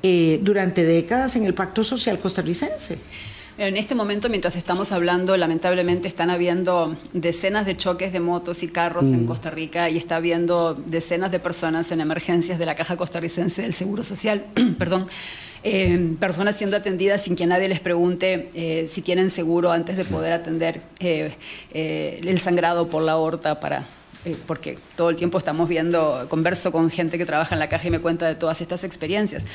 eh, 0.04 0.40
durante 0.42 0.84
décadas 0.84 1.36
en 1.36 1.46
el 1.46 1.54
Pacto 1.54 1.84
Social 1.84 2.20
costarricense. 2.20 2.98
En 3.62 3.78
este 3.78 3.94
momento, 3.94 4.28
mientras 4.28 4.56
estamos 4.56 4.92
hablando, 4.92 5.38
lamentablemente 5.38 6.08
están 6.08 6.32
habiendo 6.32 6.96
decenas 7.14 7.68
de 7.68 7.78
choques 7.78 8.12
de 8.12 8.20
motos 8.20 8.64
y 8.64 8.68
carros 8.68 9.06
en 9.06 9.26
mm. 9.26 9.28
Costa 9.28 9.52
Rica 9.52 9.88
y 9.88 9.98
está 9.98 10.16
habiendo 10.16 10.74
decenas 10.74 11.32
de 11.32 11.40
personas 11.40 11.92
en 11.92 12.02
emergencias 12.02 12.58
de 12.58 12.66
la 12.66 12.74
Caja 12.74 12.98
Costarricense 12.98 13.62
del 13.62 13.76
Seguro 13.76 14.04
Social, 14.04 14.48
perdón, 14.80 15.06
eh, 15.64 16.16
personas 16.20 16.56
siendo 16.56 16.76
atendidas 16.76 17.22
sin 17.22 17.36
que 17.36 17.46
nadie 17.46 17.70
les 17.70 17.80
pregunte 17.80 18.50
eh, 18.56 18.90
si 18.92 19.04
tienen 19.04 19.30
seguro 19.30 19.72
antes 19.72 19.96
de 19.96 20.06
poder 20.06 20.34
atender 20.34 20.82
el 21.00 22.40
sangrado 22.40 22.88
por 22.88 23.04
la 23.04 23.12
aorta 23.12 23.60
para 23.60 23.86
eh, 24.24 24.36
porque 24.46 24.78
todo 24.96 25.10
el 25.10 25.16
tiempo 25.16 25.40
estamos 25.40 25.68
viendo, 25.68 26.28
converso 26.30 26.72
con 26.72 26.92
gente 26.92 27.18
que 27.18 27.26
trabaja 27.26 27.56
en 27.56 27.60
la 27.60 27.70
caja 27.70 27.88
y 27.88 27.92
me 27.92 28.00
cuenta 28.00 28.28
de 28.28 28.36
todas 28.36 28.62
estas 28.62 28.84
experiencias. 28.84 29.46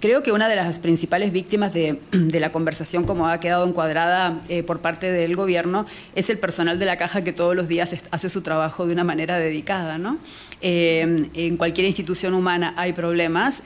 Creo 0.00 0.24
que 0.24 0.32
una 0.32 0.48
de 0.48 0.56
las 0.56 0.80
principales 0.80 1.32
víctimas 1.32 1.72
de, 1.72 2.00
la 2.10 2.50
conversación, 2.50 3.04
como 3.04 3.28
ha 3.28 3.38
quedado 3.38 3.66
encuadrada 3.66 4.40
eh, 4.48 4.64
por 4.64 4.80
parte 4.80 5.12
del 5.12 5.36
gobierno, 5.36 5.86
es 6.16 6.28
el 6.28 6.38
personal 6.38 6.78
de 6.78 6.86
la 6.86 6.96
caja 6.96 7.22
que 7.22 7.32
todos 7.32 7.54
los 7.54 7.68
días 7.68 7.94
hace 8.10 8.28
su 8.28 8.42
trabajo 8.42 8.86
de 8.86 8.94
una 8.94 9.04
manera 9.04 9.38
dedicada. 9.38 9.98
¿no? 9.98 10.18
Eh, 10.60 11.28
en 11.34 11.56
cualquier 11.56 11.86
institución 11.86 12.34
humana 12.34 12.74
hay 12.76 12.92
problemas 12.92 13.62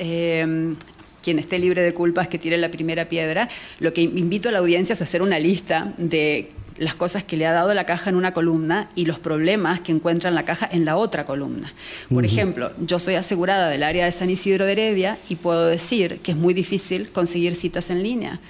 quien 1.22 1.38
esté 1.38 1.58
libre 1.58 1.82
de 1.82 1.94
culpas 1.94 2.28
que 2.28 2.38
tire 2.38 2.56
la 2.56 2.70
primera 2.70 3.06
piedra. 3.08 3.48
Lo 3.78 3.92
que 3.92 4.02
invito 4.02 4.48
a 4.48 4.52
la 4.52 4.58
audiencia 4.58 4.92
es 4.92 5.02
hacer 5.02 5.22
una 5.22 5.38
lista 5.38 5.92
de 5.98 6.50
las 6.80 6.94
cosas 6.94 7.22
que 7.22 7.36
le 7.36 7.46
ha 7.46 7.52
dado 7.52 7.72
la 7.74 7.84
caja 7.84 8.08
en 8.08 8.16
una 8.16 8.32
columna 8.32 8.88
y 8.96 9.04
los 9.04 9.18
problemas 9.18 9.80
que 9.80 9.92
encuentra 9.92 10.30
en 10.30 10.34
la 10.34 10.46
caja 10.46 10.68
en 10.72 10.86
la 10.86 10.96
otra 10.96 11.26
columna. 11.26 11.72
Por 12.12 12.24
ejemplo, 12.24 12.72
yo 12.80 12.98
soy 12.98 13.16
asegurada 13.16 13.68
del 13.68 13.82
área 13.82 14.06
de 14.06 14.12
San 14.12 14.30
Isidro 14.30 14.64
de 14.64 14.72
Heredia 14.72 15.18
y 15.28 15.36
puedo 15.36 15.66
decir 15.66 16.20
que 16.22 16.32
es 16.32 16.38
muy 16.38 16.54
difícil 16.54 17.10
conseguir 17.10 17.54
citas 17.54 17.90
en 17.90 18.02
línea 18.02 18.40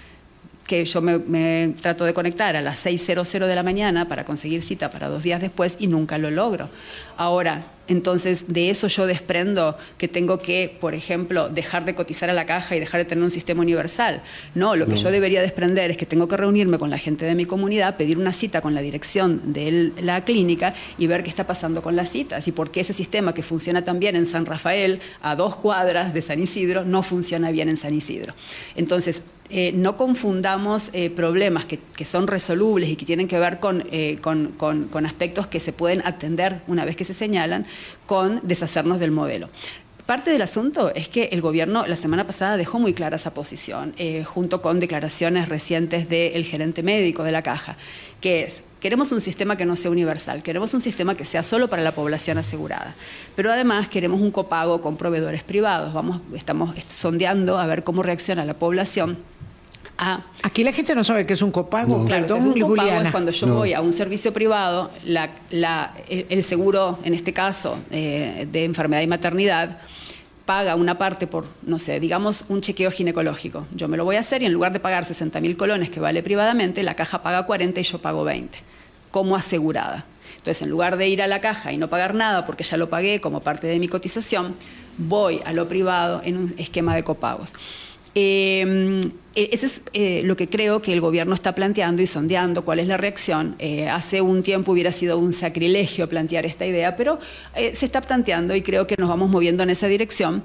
que 0.70 0.84
yo 0.84 1.02
me, 1.02 1.74
trato 1.82 2.04
de 2.04 2.14
conectar 2.14 2.54
a 2.54 2.60
las 2.60 2.86
6.00 2.86 3.46
de 3.48 3.54
la 3.56 3.64
mañana 3.64 4.06
para 4.06 4.24
conseguir 4.24 4.62
cita 4.62 4.88
para 4.88 5.08
dos 5.08 5.24
días 5.24 5.40
después 5.40 5.74
y 5.80 5.88
nunca 5.88 6.16
lo 6.16 6.30
logro. 6.30 6.68
Ahora, 7.16 7.64
entonces 7.90 8.44
de 8.46 8.70
eso 8.70 8.86
yo 8.86 9.06
desprendo 9.06 9.76
que 9.98 10.06
tengo 10.06 10.38
que, 10.38 10.76
por 10.80 10.94
ejemplo, 10.94 11.48
dejar 11.48 11.84
de 11.84 11.94
cotizar 11.94 12.30
a 12.30 12.32
la 12.32 12.46
caja 12.46 12.76
y 12.76 12.80
dejar 12.80 13.00
de 13.00 13.04
tener 13.04 13.24
un 13.24 13.32
sistema 13.32 13.62
universal. 13.62 14.22
No, 14.54 14.76
lo 14.76 14.86
que 14.86 14.96
yo 14.96 15.10
debería 15.10 15.42
desprender 15.42 15.90
es 15.90 15.96
que 15.96 16.06
tengo 16.06 16.28
que 16.28 16.36
reunirme 16.36 16.78
con 16.78 16.88
la 16.88 16.98
gente 16.98 17.26
de 17.26 17.34
mi 17.34 17.46
comunidad, 17.46 17.96
pedir 17.96 18.16
una 18.16 18.32
cita 18.32 18.60
con 18.60 18.74
la 18.74 18.80
dirección 18.80 19.52
de 19.52 19.92
la 20.00 20.24
clínica 20.24 20.74
y 20.98 21.08
ver 21.08 21.24
qué 21.24 21.30
está 21.30 21.48
pasando 21.48 21.82
con 21.82 21.96
las 21.96 22.10
citas 22.10 22.46
y 22.46 22.52
por 22.52 22.70
qué 22.70 22.80
ese 22.80 22.92
sistema 22.92 23.34
que 23.34 23.42
funciona 23.42 23.84
tan 23.84 23.98
bien 23.98 24.14
en 24.14 24.26
San 24.26 24.46
Rafael, 24.46 25.00
a 25.20 25.34
dos 25.34 25.56
cuadras 25.56 26.14
de 26.14 26.22
San 26.22 26.40
Isidro, 26.40 26.84
no 26.84 27.02
funciona 27.02 27.50
bien 27.50 27.68
en 27.68 27.76
San 27.76 27.92
Isidro. 27.92 28.34
Entonces, 28.76 29.22
eh, 29.52 29.72
no 29.74 29.96
confundamos 29.96 30.90
eh, 30.92 31.10
problemas 31.10 31.64
que, 31.64 31.80
son 32.04 32.28
resolubles 32.28 32.88
y 32.88 32.96
que 32.96 33.04
tienen 33.04 33.26
que 33.26 33.38
ver 33.38 33.58
eh, 33.90 34.16
con, 34.20 35.04
aspectos 35.04 35.48
que 35.48 35.58
se 35.58 35.72
pueden 35.72 36.06
atender 36.06 36.60
una 36.68 36.84
vez 36.84 36.94
que 36.94 37.04
se 37.04 37.14
señalan, 37.14 37.66
con 38.06 38.40
deshacernos 38.44 39.00
del 39.00 39.10
modelo. 39.10 39.48
Parte 40.06 40.30
del 40.30 40.42
asunto 40.42 40.92
es 40.94 41.08
que 41.08 41.24
el 41.32 41.40
gobierno 41.40 41.86
la 41.86 41.96
semana 41.96 42.26
pasada 42.26 42.56
dejó 42.56 42.78
muy 42.78 42.94
clara 42.94 43.16
esa 43.16 43.32
posición, 43.32 43.94
junto 44.24 44.60
con 44.60 44.80
declaraciones 44.80 45.48
recientes 45.48 46.08
del 46.08 46.44
gerente 46.44 46.82
médico 46.82 47.22
de 47.22 47.30
la 47.30 47.42
caja, 47.42 47.76
que 48.20 48.42
es, 48.42 48.64
queremos 48.80 49.12
un 49.12 49.20
sistema 49.20 49.54
que 49.54 49.66
no 49.66 49.76
sea 49.76 49.92
universal, 49.92 50.42
queremos 50.42 50.74
un 50.74 50.80
sistema 50.80 51.14
que 51.14 51.24
sea 51.24 51.44
solo 51.44 51.68
para 51.68 51.82
la 51.82 51.92
población 51.92 52.38
asegurada, 52.38 52.94
pero 53.36 53.52
además 53.52 53.88
queremos 53.88 54.20
un 54.20 54.32
copago 54.32 54.80
con 54.80 54.96
proveedores 54.96 55.44
privados. 55.44 55.94
Vamos, 55.94 56.20
estamos 56.34 56.74
sondeando 56.88 57.58
a 57.58 57.66
ver 57.66 57.84
cómo 57.84 58.02
reacciona 58.02 58.44
la 58.44 58.54
población 58.54 59.16
Ah. 60.02 60.22
Aquí 60.42 60.64
la 60.64 60.72
gente 60.72 60.94
no 60.94 61.04
sabe 61.04 61.26
qué 61.26 61.34
es 61.34 61.42
un 61.42 61.50
copago. 61.50 62.06
Claro, 62.06 62.36
un 62.36 62.58
copago 62.58 63.02
es 63.02 63.10
cuando 63.10 63.30
yo 63.32 63.46
voy 63.48 63.74
a 63.74 63.82
un 63.82 63.92
servicio 63.92 64.32
privado, 64.32 64.90
el 65.04 66.42
seguro, 66.42 66.98
en 67.04 67.12
este 67.12 67.34
caso, 67.34 67.78
eh, 67.90 68.48
de 68.50 68.64
enfermedad 68.64 69.02
y 69.02 69.06
maternidad, 69.06 69.78
paga 70.46 70.74
una 70.74 70.96
parte 70.96 71.26
por, 71.26 71.44
no 71.62 71.78
sé, 71.78 72.00
digamos 72.00 72.46
un 72.48 72.62
chequeo 72.62 72.90
ginecológico. 72.90 73.66
Yo 73.74 73.88
me 73.88 73.98
lo 73.98 74.06
voy 74.06 74.16
a 74.16 74.20
hacer 74.20 74.42
y 74.42 74.46
en 74.46 74.52
lugar 74.52 74.72
de 74.72 74.80
pagar 74.80 75.04
60 75.04 75.38
mil 75.40 75.56
colones 75.58 75.90
que 75.90 76.00
vale 76.00 76.22
privadamente, 76.22 76.82
la 76.82 76.94
caja 76.94 77.22
paga 77.22 77.44
40 77.44 77.78
y 77.78 77.84
yo 77.84 77.98
pago 77.98 78.24
20, 78.24 78.58
como 79.10 79.36
asegurada. 79.36 80.06
Entonces, 80.38 80.62
en 80.62 80.70
lugar 80.70 80.96
de 80.96 81.06
ir 81.08 81.20
a 81.20 81.26
la 81.26 81.42
caja 81.42 81.74
y 81.74 81.76
no 81.76 81.90
pagar 81.90 82.14
nada 82.14 82.46
porque 82.46 82.64
ya 82.64 82.78
lo 82.78 82.88
pagué 82.88 83.20
como 83.20 83.40
parte 83.42 83.66
de 83.66 83.78
mi 83.78 83.86
cotización, 83.86 84.54
voy 84.96 85.42
a 85.44 85.52
lo 85.52 85.68
privado 85.68 86.22
en 86.24 86.38
un 86.38 86.54
esquema 86.56 86.94
de 86.94 87.04
copagos. 87.04 87.52
Eh, 88.14 89.00
eh, 89.36 89.50
Eso 89.52 89.66
es 89.66 89.82
eh, 89.92 90.22
lo 90.24 90.36
que 90.36 90.48
creo 90.48 90.82
que 90.82 90.92
el 90.92 91.00
gobierno 91.00 91.34
está 91.34 91.54
planteando 91.54 92.02
y 92.02 92.06
sondeando 92.06 92.64
cuál 92.64 92.80
es 92.80 92.88
la 92.88 92.96
reacción. 92.96 93.56
hace 93.90 94.20
un 94.20 94.42
tiempo 94.42 94.72
hubiera 94.72 94.92
sido 94.92 95.18
un 95.18 95.32
sacrilegio 95.32 96.08
plantear 96.08 96.46
esta 96.46 96.66
idea, 96.66 96.96
pero 96.96 97.18
se 97.54 97.86
está 97.86 98.00
planteando 98.00 98.54
y 98.54 98.62
creo 98.62 98.86
que 98.86 98.96
nos 98.98 99.08
vamos 99.08 99.30
moviendo 99.30 99.62
en 99.62 99.70
esa 99.70 99.86
dirección. 99.86 100.42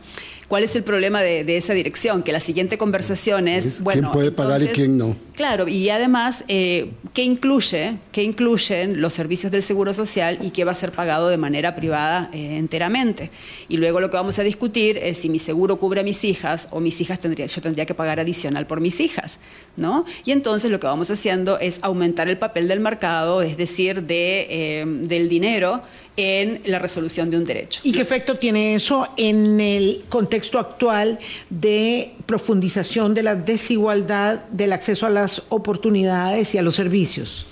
¿Cuál 0.47 0.63
es 0.63 0.75
el 0.75 0.83
problema 0.83 1.21
de, 1.21 1.57
esa 1.57 1.73
dirección? 1.73 2.21
Que 2.21 2.31
la 2.31 2.39
siguiente 2.39 2.77
conversación 2.77 3.47
es, 3.47 3.81
bueno... 3.81 4.01
¿Quién 4.01 4.11
puede 4.11 4.31
pagar 4.31 4.61
y 4.61 4.67
quién 4.67 4.97
no? 4.97 5.15
Claro, 5.35 5.67
y 5.67 5.89
además, 5.89 6.43
¿qué 6.47 6.91
incluye? 7.15 7.97
¿Qué 8.11 8.23
incluyen 8.23 9.01
los 9.01 9.13
servicios 9.13 9.51
del 9.51 9.63
Seguro 9.63 9.93
Social 9.93 10.37
y 10.41 10.51
qué 10.51 10.63
va 10.63 10.71
a 10.71 10.75
ser 10.75 10.91
pagado 10.91 11.27
de 11.27 11.37
manera 11.37 11.75
privada 11.75 12.29
enteramente? 12.31 13.31
Y 13.67 13.77
luego 13.77 13.99
lo 13.99 14.09
que 14.09 14.17
vamos 14.17 14.39
a 14.39 14.43
discutir 14.43 14.97
es 14.97 15.17
si 15.17 15.29
mi 15.29 15.39
seguro 15.39 15.77
cubre 15.77 16.01
a 16.01 16.03
mis 16.03 16.23
hijas 16.23 16.67
o 16.71 16.79
mis 16.79 17.01
hijas 17.01 17.19
tendría, 17.19 17.45
yo 17.47 17.61
tendría 17.61 17.85
que 17.85 17.93
pagar 17.93 18.19
adicional 18.19 18.65
por 18.65 18.79
mis 18.79 18.99
hijas, 18.99 19.39
¿no? 19.75 20.05
Y 20.23 20.31
entonces 20.31 20.71
lo 20.71 20.79
que 20.79 20.87
vamos 20.87 21.11
haciendo 21.11 21.59
es 21.59 21.79
aumentar 21.81 22.27
el 22.29 22.37
papel 22.37 22.67
del 22.67 22.79
mercado, 22.79 23.41
es 23.41 23.57
decir, 23.57 24.03
de, 24.03 24.47
eh, 24.49 24.85
del 24.85 25.27
dinero 25.27 25.81
en 26.17 26.61
la 26.65 26.79
resolución 26.79 27.29
de 27.29 27.37
un 27.37 27.45
derecho. 27.45 27.81
¿Y 27.83 27.91
qué 27.91 28.01
efecto 28.01 28.35
tiene 28.35 28.75
eso 28.75 29.07
en 29.17 29.59
el 29.59 30.03
contexto 30.07 30.59
actual 30.59 31.19
de 31.49 32.13
profundización 32.25 33.13
de 33.13 33.23
la 33.23 33.35
desigualdad 33.35 34.45
del 34.45 34.71
acceso 34.71 35.05
a 35.05 35.09
las 35.25 35.41
oportunidades 35.49 36.53
y 36.53 36.59
a 36.59 36.61
los 36.61 36.75
servicios? 36.75 37.47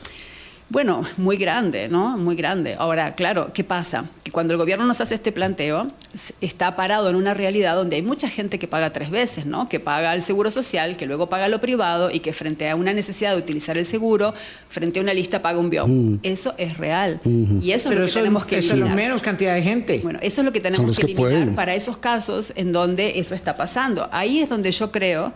Bueno, 0.70 1.04
muy 1.18 1.38
grande, 1.38 1.88
¿no? 1.88 2.18
Muy 2.18 2.36
grande. 2.36 2.76
Ahora, 2.80 3.14
claro, 3.14 3.52
¿qué 3.54 3.64
pasa? 3.64 4.06
Que 4.24 4.32
cuando 4.32 4.54
el 4.54 4.58
gobierno 4.58 4.86
nos 4.86 5.02
hace 5.02 5.14
este 5.14 5.32
planteo, 5.32 5.92
está 6.42 6.76
parado 6.76 7.10
en 7.10 7.16
una 7.16 7.34
realidad 7.34 7.76
donde 7.76 7.98
hay 7.98 8.02
mucha 8.02 8.28
gente 8.28 8.58
que 8.58 8.68
paga 8.68 8.92
tres 8.92 9.12
veces, 9.12 9.46
¿no? 9.46 9.70
Que 9.70 9.80
paga 9.80 10.14
el 10.16 10.24
seguro 10.24 10.50
social, 10.50 10.98
que 10.98 11.06
luego 11.06 11.30
paga 11.30 11.48
lo 11.48 11.62
privado 11.62 12.10
y 12.10 12.22
que 12.22 12.34
frente 12.34 12.70
a 12.70 12.76
una 12.76 12.92
necesidad 12.94 13.36
de 13.36 13.38
utilizar 13.38 13.78
el 13.78 13.86
seguro, 13.86 14.34
frente 14.70 14.98
a 14.98 15.04
una 15.04 15.14
lista 15.14 15.44
paga 15.44 15.60
un 15.60 15.70
biom. 15.70 15.92
Mm. 15.92 16.20
Eso 16.24 16.56
es 16.58 16.78
real. 16.78 17.20
Y 17.24 17.72
eso 17.72 17.92
es 17.92 18.00
lo 18.00 18.06
que 18.06 18.12
tenemos 18.12 18.46
que 18.46 18.58
eliminar. 18.58 18.80
Eso 18.80 18.88
es 18.88 18.96
menos 18.96 19.22
cantidad 19.22 19.54
de 19.54 19.62
gente. 19.62 20.00
Bueno, 20.02 20.20
eso 20.24 20.42
es 20.42 20.46
lo 20.46 20.54
que 20.54 20.60
tenemos 20.60 20.98
que, 20.98 21.06
eliminar 21.06 21.54
para 21.54 21.76
esos 21.76 21.98
casos 21.98 22.52
en 22.56 22.72
donde 22.72 23.20
eso 23.20 23.36
está 23.36 23.58
pasando. 23.58 24.10
Ahí 24.12 24.40
es 24.40 24.50
donde 24.50 24.72
yo 24.72 24.92
creo 24.92 25.34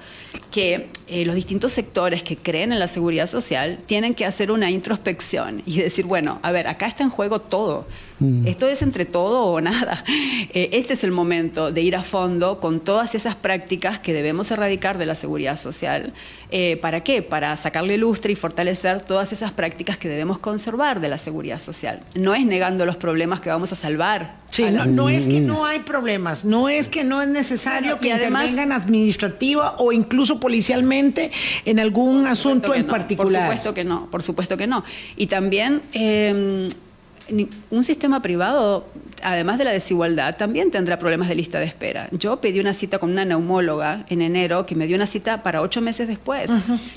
que 0.58 0.88
eh, 1.08 1.24
los 1.24 1.36
distintos 1.36 1.72
sectores 1.72 2.24
que 2.24 2.36
creen 2.36 2.72
en 2.72 2.80
la 2.80 2.88
seguridad 2.88 3.28
social 3.28 3.78
tienen 3.86 4.16
que 4.16 4.26
hacer 4.26 4.50
una 4.50 4.72
introspección 4.72 5.62
y 5.68 5.78
decir, 5.78 6.06
bueno, 6.06 6.40
a 6.42 6.52
ver, 6.52 6.68
acá 6.68 6.88
está 6.88 7.04
en 7.04 7.12
juego 7.12 7.40
todo. 7.40 7.86
Mm. 8.20 8.48
Esto 8.48 8.68
es 8.68 8.82
entre 8.82 9.06
todo 9.06 9.46
o 9.46 9.62
nada. 9.62 10.04
Eh, 10.54 10.70
este 10.74 10.94
es 10.94 11.04
el 11.04 11.12
momento 11.12 11.72
de 11.72 11.82
ir 11.82 11.96
a 11.96 12.04
fondo 12.04 12.60
con 12.60 12.80
todas 12.80 13.16
esas 13.16 13.36
prácticas 13.36 14.00
que 14.00 14.14
debemos 14.14 14.50
erradicar 14.50 14.98
de 14.98 15.06
la 15.06 15.16
seguridad 15.16 15.58
social. 15.58 16.14
Eh, 16.52 16.78
¿Para 16.82 17.04
qué? 17.04 17.22
Para 17.22 17.56
sacarle 17.58 17.98
lustre 17.98 18.32
y 18.32 18.36
fortalecer 18.36 19.02
todas 19.02 19.34
esas 19.34 19.52
prácticas 19.52 19.98
que 19.98 20.08
debemos 20.08 20.40
conservar 20.40 21.02
de 21.02 21.10
la 21.10 21.18
seguridad 21.18 21.60
social. 21.60 22.02
No 22.16 22.34
es 22.34 22.46
negando 22.46 22.86
los 22.86 22.96
problemas 22.96 23.42
que 23.42 23.50
vamos 23.50 23.74
a 23.74 23.76
salvar. 23.76 24.38
Sí, 24.50 24.64
no, 24.88 25.10
es 25.10 25.24
que 25.24 25.42
no 25.42 25.66
hay 25.66 25.80
problemas, 25.80 26.46
no 26.46 26.70
es 26.70 26.88
que 26.88 27.04
no 27.04 27.22
es 27.22 27.28
necesario 27.28 28.00
que 28.00 28.14
además, 28.14 28.50
intervengan 28.50 28.72
administrativa 28.72 29.76
o 29.80 29.92
incluso 29.92 30.40
policialmente 30.40 31.32
en 31.66 31.80
algún 31.80 32.26
asunto 32.26 32.74
en 32.74 32.88
particular. 32.88 33.48
Por 33.48 33.56
supuesto 33.58 33.74
que 33.74 33.84
no, 33.84 34.10
por 34.10 34.24
supuesto 34.24 34.56
que 34.56 34.68
no. 34.68 34.86
Y 35.18 35.28
también 35.28 35.82
eh, 35.92 36.70
un 37.70 37.84
sistema 37.84 38.22
privado, 38.22 38.86
además 39.22 39.58
de 39.58 39.64
la 39.64 39.72
desigualdad, 39.72 40.38
también 40.38 40.72
tendrá 40.72 41.00
problemas 41.00 41.28
de 41.28 41.36
lista 41.36 41.60
de 41.60 41.66
espera. 41.66 42.08
Yo 42.12 42.40
pedí 42.40 42.60
una 42.60 42.74
cita 42.74 43.00
con 43.00 43.12
una 43.12 43.26
neumóloga 43.26 44.06
en 44.10 44.22
enero 44.22 44.66
que 44.66 44.76
me 44.76 44.88
dio 44.88 44.96
una 44.96 45.08
cita 45.08 45.44
para 45.44 45.62
ocho 45.62 45.82
meses 45.82 46.08
después. 46.08 46.50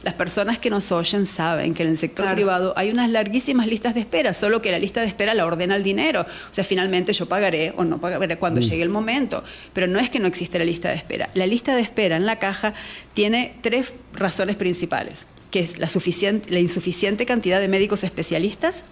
Las 0.03 0.15
personas 0.15 0.59
que 0.59 0.71
nos 0.71 0.93
oyen 0.93 1.27
saben 1.27 1.75
que 1.75 1.83
en 1.83 1.91
el 1.91 1.99
sector 1.99 2.33
privado 2.35 2.75
hay 2.77 2.91
unas 2.91 3.11
larguísimas 3.11 3.67
listas 3.67 3.95
de 3.95 4.01
espera, 4.01 4.35
solo 4.35 4.63
que 4.63 4.71
la 4.71 4.79
lista 4.79 5.01
de 5.01 5.07
espera 5.07 5.35
la 5.35 5.47
ordena 5.47 5.77
el 5.77 5.83
dinero. 5.83 6.23
O 6.23 6.55
sea, 6.55 6.65
finalmente 6.65 7.13
yo 7.13 7.27
pagaré 7.27 7.73
o 7.77 7.85
no 7.85 8.01
pagaré 8.01 8.37
cuando 8.37 8.61
mm. 8.61 8.65
llegue 8.65 8.83
el 8.83 8.89
momento. 8.89 9.43
Pero 9.73 9.87
no 9.87 9.99
es 9.99 10.11
que 10.11 10.19
no 10.19 10.27
existe 10.27 10.59
la 10.59 10.65
lista 10.65 10.89
de 10.89 10.97
espera. 10.97 11.31
La 11.35 11.47
lista 11.47 11.75
de 11.75 11.83
espera 11.83 12.17
en 12.17 12.27
la 12.27 12.39
caja 12.39 12.75
tiene 13.15 13.55
tres 13.61 13.93
razones 14.13 14.57
principales, 14.57 15.27
que 15.51 15.61
es 15.61 15.79
la, 15.79 15.89
suficiente, 15.89 16.53
la 16.53 16.61
insuficiente 16.61 17.27
cantidad 17.27 17.61
de 17.61 17.69
médicos 17.69 18.05
especialistas, 18.05 18.85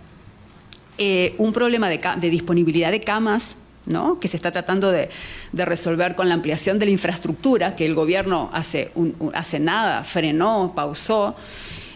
eh, 0.98 1.34
un 1.38 1.52
problema 1.52 1.88
de, 1.88 2.30
disponibilidad 2.30 2.90
de 2.90 3.00
camas 3.00 3.56
que 4.20 4.28
se 4.28 4.36
está 4.36 4.52
tratando 4.52 4.90
de, 4.90 5.08
resolver 5.54 6.14
con 6.14 6.28
la 6.28 6.34
ampliación 6.34 6.78
de 6.78 6.84
la 6.84 6.90
infraestructura 6.90 7.74
que 7.74 7.86
el 7.86 7.94
gobierno 7.94 8.50
hace, 8.52 8.90
hace 9.32 9.60
nada 9.60 10.04
frenó, 10.04 10.72
pausó, 10.74 11.34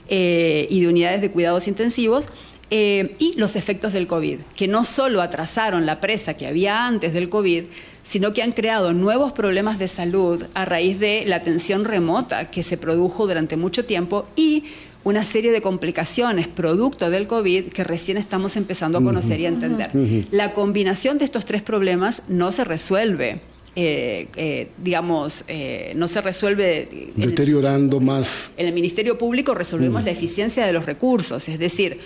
eh, 0.08 0.66
y 0.70 0.80
de 0.80 0.88
unidades 0.88 1.20
de 1.20 1.30
cuidados 1.30 1.68
intensivos. 1.68 2.26
Eh, 2.74 3.16
y 3.18 3.34
los 3.36 3.54
efectos 3.54 3.92
del 3.92 4.06
COVID, 4.06 4.38
que 4.56 4.66
no 4.66 4.86
solo 4.86 5.20
atrasaron 5.20 5.84
la 5.84 6.00
presa 6.00 6.34
que 6.34 6.46
había 6.46 6.86
antes 6.86 7.12
del 7.12 7.28
COVID, 7.28 7.64
sino 8.02 8.32
que 8.32 8.42
han 8.42 8.52
creado 8.52 8.94
nuevos 8.94 9.32
problemas 9.32 9.78
de 9.78 9.88
salud 9.88 10.44
a 10.54 10.64
raíz 10.64 10.98
de 10.98 11.24
la 11.26 11.36
atención 11.36 11.84
remota 11.84 12.50
que 12.50 12.62
se 12.62 12.78
produjo 12.78 13.26
durante 13.26 13.58
mucho 13.58 13.84
tiempo 13.84 14.26
y 14.36 14.64
una 15.04 15.24
serie 15.24 15.50
de 15.50 15.60
complicaciones 15.60 16.48
producto 16.48 17.10
del 17.10 17.26
COVID 17.26 17.66
que 17.66 17.84
recién 17.84 18.16
estamos 18.16 18.56
empezando 18.56 18.98
a 18.98 19.02
conocer 19.02 19.40
y 19.40 19.46
a 19.46 19.48
entender. 19.48 19.90
La 20.30 20.54
combinación 20.54 21.18
de 21.18 21.24
estos 21.24 21.44
tres 21.44 21.62
problemas 21.62 22.22
no 22.28 22.52
se 22.52 22.64
resuelve. 22.64 23.40
Eh, 23.74 24.28
eh, 24.36 24.68
digamos, 24.82 25.44
eh, 25.48 25.92
no 25.96 26.06
se 26.06 26.20
resuelve... 26.20 27.10
Deteriorando 27.16 28.00
más. 28.00 28.52
En 28.58 28.66
el 28.66 28.74
Ministerio 28.74 29.16
Público 29.16 29.54
resolvemos 29.54 30.04
la 30.04 30.10
eficiencia 30.10 30.66
de 30.66 30.74
los 30.74 30.84
recursos, 30.84 31.48
es 31.48 31.58
decir, 31.58 31.98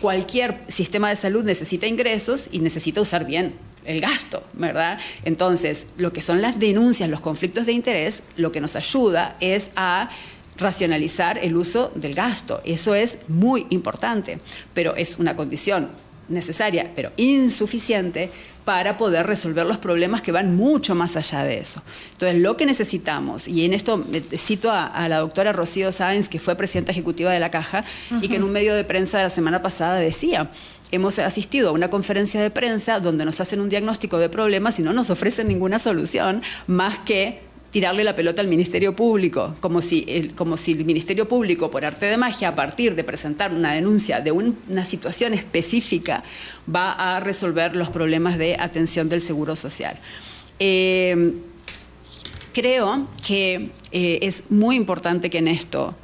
cualquier 0.00 0.58
sistema 0.68 1.08
de 1.08 1.16
salud 1.16 1.44
necesita 1.44 1.86
ingresos 1.86 2.48
y 2.52 2.58
necesita 2.58 3.00
usar 3.00 3.24
bien 3.24 3.54
el 3.84 4.00
gasto, 4.00 4.44
¿verdad? 4.52 4.98
Entonces, 5.24 5.86
lo 5.96 6.12
que 6.12 6.22
son 6.22 6.42
las 6.42 6.60
denuncias, 6.60 7.08
los 7.08 7.20
conflictos 7.20 7.66
de 7.66 7.72
interés, 7.72 8.22
lo 8.36 8.52
que 8.52 8.60
nos 8.60 8.76
ayuda 8.76 9.36
es 9.40 9.70
a 9.76 10.10
racionalizar 10.56 11.38
el 11.38 11.56
uso 11.56 11.92
del 11.94 12.14
gasto. 12.14 12.60
Eso 12.64 12.94
es 12.94 13.18
muy 13.28 13.66
importante, 13.70 14.38
pero 14.74 14.94
es 14.96 15.18
una 15.18 15.36
condición 15.36 15.90
necesaria, 16.28 16.90
pero 16.94 17.12
insuficiente 17.16 18.30
para 18.64 18.96
poder 18.96 19.26
resolver 19.26 19.66
los 19.66 19.78
problemas 19.78 20.22
que 20.22 20.30
van 20.30 20.54
mucho 20.54 20.94
más 20.94 21.16
allá 21.16 21.42
de 21.42 21.58
eso. 21.58 21.82
Entonces, 22.12 22.40
lo 22.40 22.56
que 22.56 22.64
necesitamos, 22.64 23.48
y 23.48 23.64
en 23.64 23.72
esto 23.72 24.04
cito 24.36 24.70
a, 24.70 25.08
la 25.08 25.18
doctora 25.18 25.52
Rocío 25.52 25.90
Sáenz, 25.90 26.28
que 26.28 26.38
fue 26.38 26.54
presidenta 26.54 26.92
ejecutiva 26.92 27.32
de 27.32 27.40
la 27.40 27.50
Caja, 27.50 27.84
y 28.20 28.28
que 28.28 28.36
en 28.36 28.44
un 28.44 28.52
medio 28.52 28.74
de 28.74 28.84
prensa 28.84 29.18
de 29.18 29.24
la 29.24 29.30
semana 29.30 29.62
pasada 29.62 29.96
decía, 29.96 30.50
hemos 30.92 31.18
asistido 31.18 31.70
a 31.70 31.72
una 31.72 31.90
conferencia 31.90 32.40
de 32.40 32.50
prensa 32.50 33.00
donde 33.00 33.24
nos 33.24 33.40
hacen 33.40 33.60
un 33.60 33.68
diagnóstico 33.68 34.18
de 34.18 34.28
problemas 34.28 34.78
y 34.78 34.82
no 34.82 34.92
nos 34.92 35.10
ofrecen 35.10 35.48
ninguna 35.48 35.78
solución 35.78 36.42
más 36.66 37.00
que 37.00 37.40
tirarle 37.72 38.04
la 38.04 38.14
pelota 38.14 38.42
al 38.42 38.48
Ministerio 38.48 38.94
Público, 38.94 39.56
como 39.60 39.80
si, 39.80 40.04
el, 40.06 40.34
como 40.34 40.58
si 40.58 40.72
el 40.72 40.84
Ministerio 40.84 41.26
Público, 41.26 41.70
por 41.70 41.84
arte 41.84 42.06
de 42.06 42.18
magia, 42.18 42.48
a 42.48 42.54
partir 42.54 42.94
de 42.94 43.02
presentar 43.02 43.52
una 43.52 43.72
denuncia 43.72 44.20
de 44.20 44.30
una 44.30 44.84
situación 44.84 45.32
específica, 45.32 46.22
va 46.72 46.92
a 46.92 47.18
resolver 47.20 47.74
los 47.74 47.88
problemas 47.88 48.36
de 48.36 48.56
atención 48.58 49.08
del 49.08 49.22
Seguro 49.22 49.56
Social. 49.56 49.96
Eh, 50.58 51.32
creo 52.52 53.08
que 53.26 53.70
eh, 53.90 54.18
es 54.20 54.44
muy 54.50 54.76
importante 54.76 55.30
que 55.30 55.38
en 55.38 55.48
esto 55.48 55.96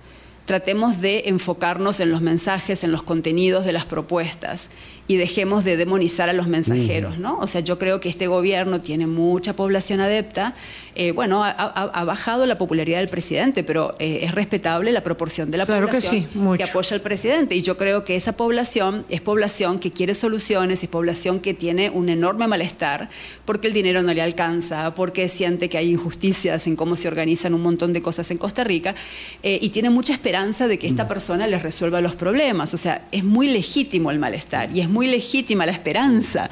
tratemos 0.48 1.02
de 1.02 1.24
enfocarnos 1.26 2.00
en 2.00 2.10
los 2.10 2.22
mensajes, 2.22 2.82
en 2.82 2.90
los 2.90 3.02
contenidos 3.02 3.66
de 3.66 3.74
las 3.74 3.84
propuestas 3.84 4.70
y 5.06 5.16
dejemos 5.16 5.62
de 5.64 5.76
demonizar 5.76 6.28
a 6.28 6.32
los 6.32 6.48
mensajeros, 6.48 7.18
¿no? 7.18 7.38
O 7.38 7.46
sea, 7.46 7.60
yo 7.62 7.78
creo 7.78 7.98
que 7.98 8.08
este 8.08 8.26
gobierno 8.26 8.80
tiene 8.82 9.06
mucha 9.06 9.54
población 9.54 10.00
adepta. 10.00 10.54
Eh, 10.94 11.12
bueno, 11.12 11.44
ha, 11.44 12.04
bajado 12.04 12.44
la 12.44 12.58
popularidad 12.58 12.98
del 12.98 13.08
presidente, 13.08 13.62
pero 13.62 13.94
eh, 13.98 14.20
es 14.22 14.34
respetable 14.34 14.92
la 14.92 15.02
proporción 15.02 15.50
de 15.50 15.58
la 15.58 15.64
población 15.64 16.26
que, 16.56 16.64
apoya 16.64 16.94
al 16.94 17.00
presidente. 17.00 17.54
Y 17.54 17.62
yo 17.62 17.76
creo 17.78 18.04
que 18.04 18.16
esa 18.16 18.32
población 18.32 19.06
es 19.08 19.22
población 19.22 19.78
que 19.78 19.92
quiere 19.92 20.14
soluciones, 20.14 20.82
es 20.82 20.88
población 20.90 21.40
que 21.40 21.54
tiene 21.54 21.88
un 21.88 22.10
enorme 22.10 22.46
malestar 22.46 23.08
porque 23.46 23.68
el 23.68 23.72
dinero 23.72 24.02
no 24.02 24.12
le 24.12 24.20
alcanza, 24.20 24.94
porque 24.94 25.28
siente 25.28 25.70
que 25.70 25.78
hay 25.78 25.90
injusticias 25.90 26.66
en 26.66 26.76
cómo 26.76 26.96
se 26.96 27.08
organizan 27.08 27.54
un 27.54 27.62
montón 27.62 27.94
de 27.94 28.02
cosas 28.02 28.30
en 28.30 28.36
Costa 28.36 28.62
Rica 28.62 28.94
eh, 29.42 29.58
y 29.62 29.70
tiene 29.70 29.88
mucha 29.88 30.12
esperanza 30.12 30.37
de 30.46 30.78
que 30.78 30.86
esta 30.86 31.04
mm. 31.04 31.08
persona 31.08 31.46
les 31.46 31.62
resuelva 31.62 32.00
los 32.00 32.14
problemas. 32.14 32.72
O 32.74 32.78
sea, 32.78 33.08
es 33.10 33.24
muy 33.24 33.48
legítimo 33.48 34.10
el 34.10 34.18
malestar 34.18 34.70
y 34.74 34.80
es 34.80 34.88
muy 34.88 35.06
legítima 35.06 35.66
la 35.66 35.72
esperanza. 35.72 36.48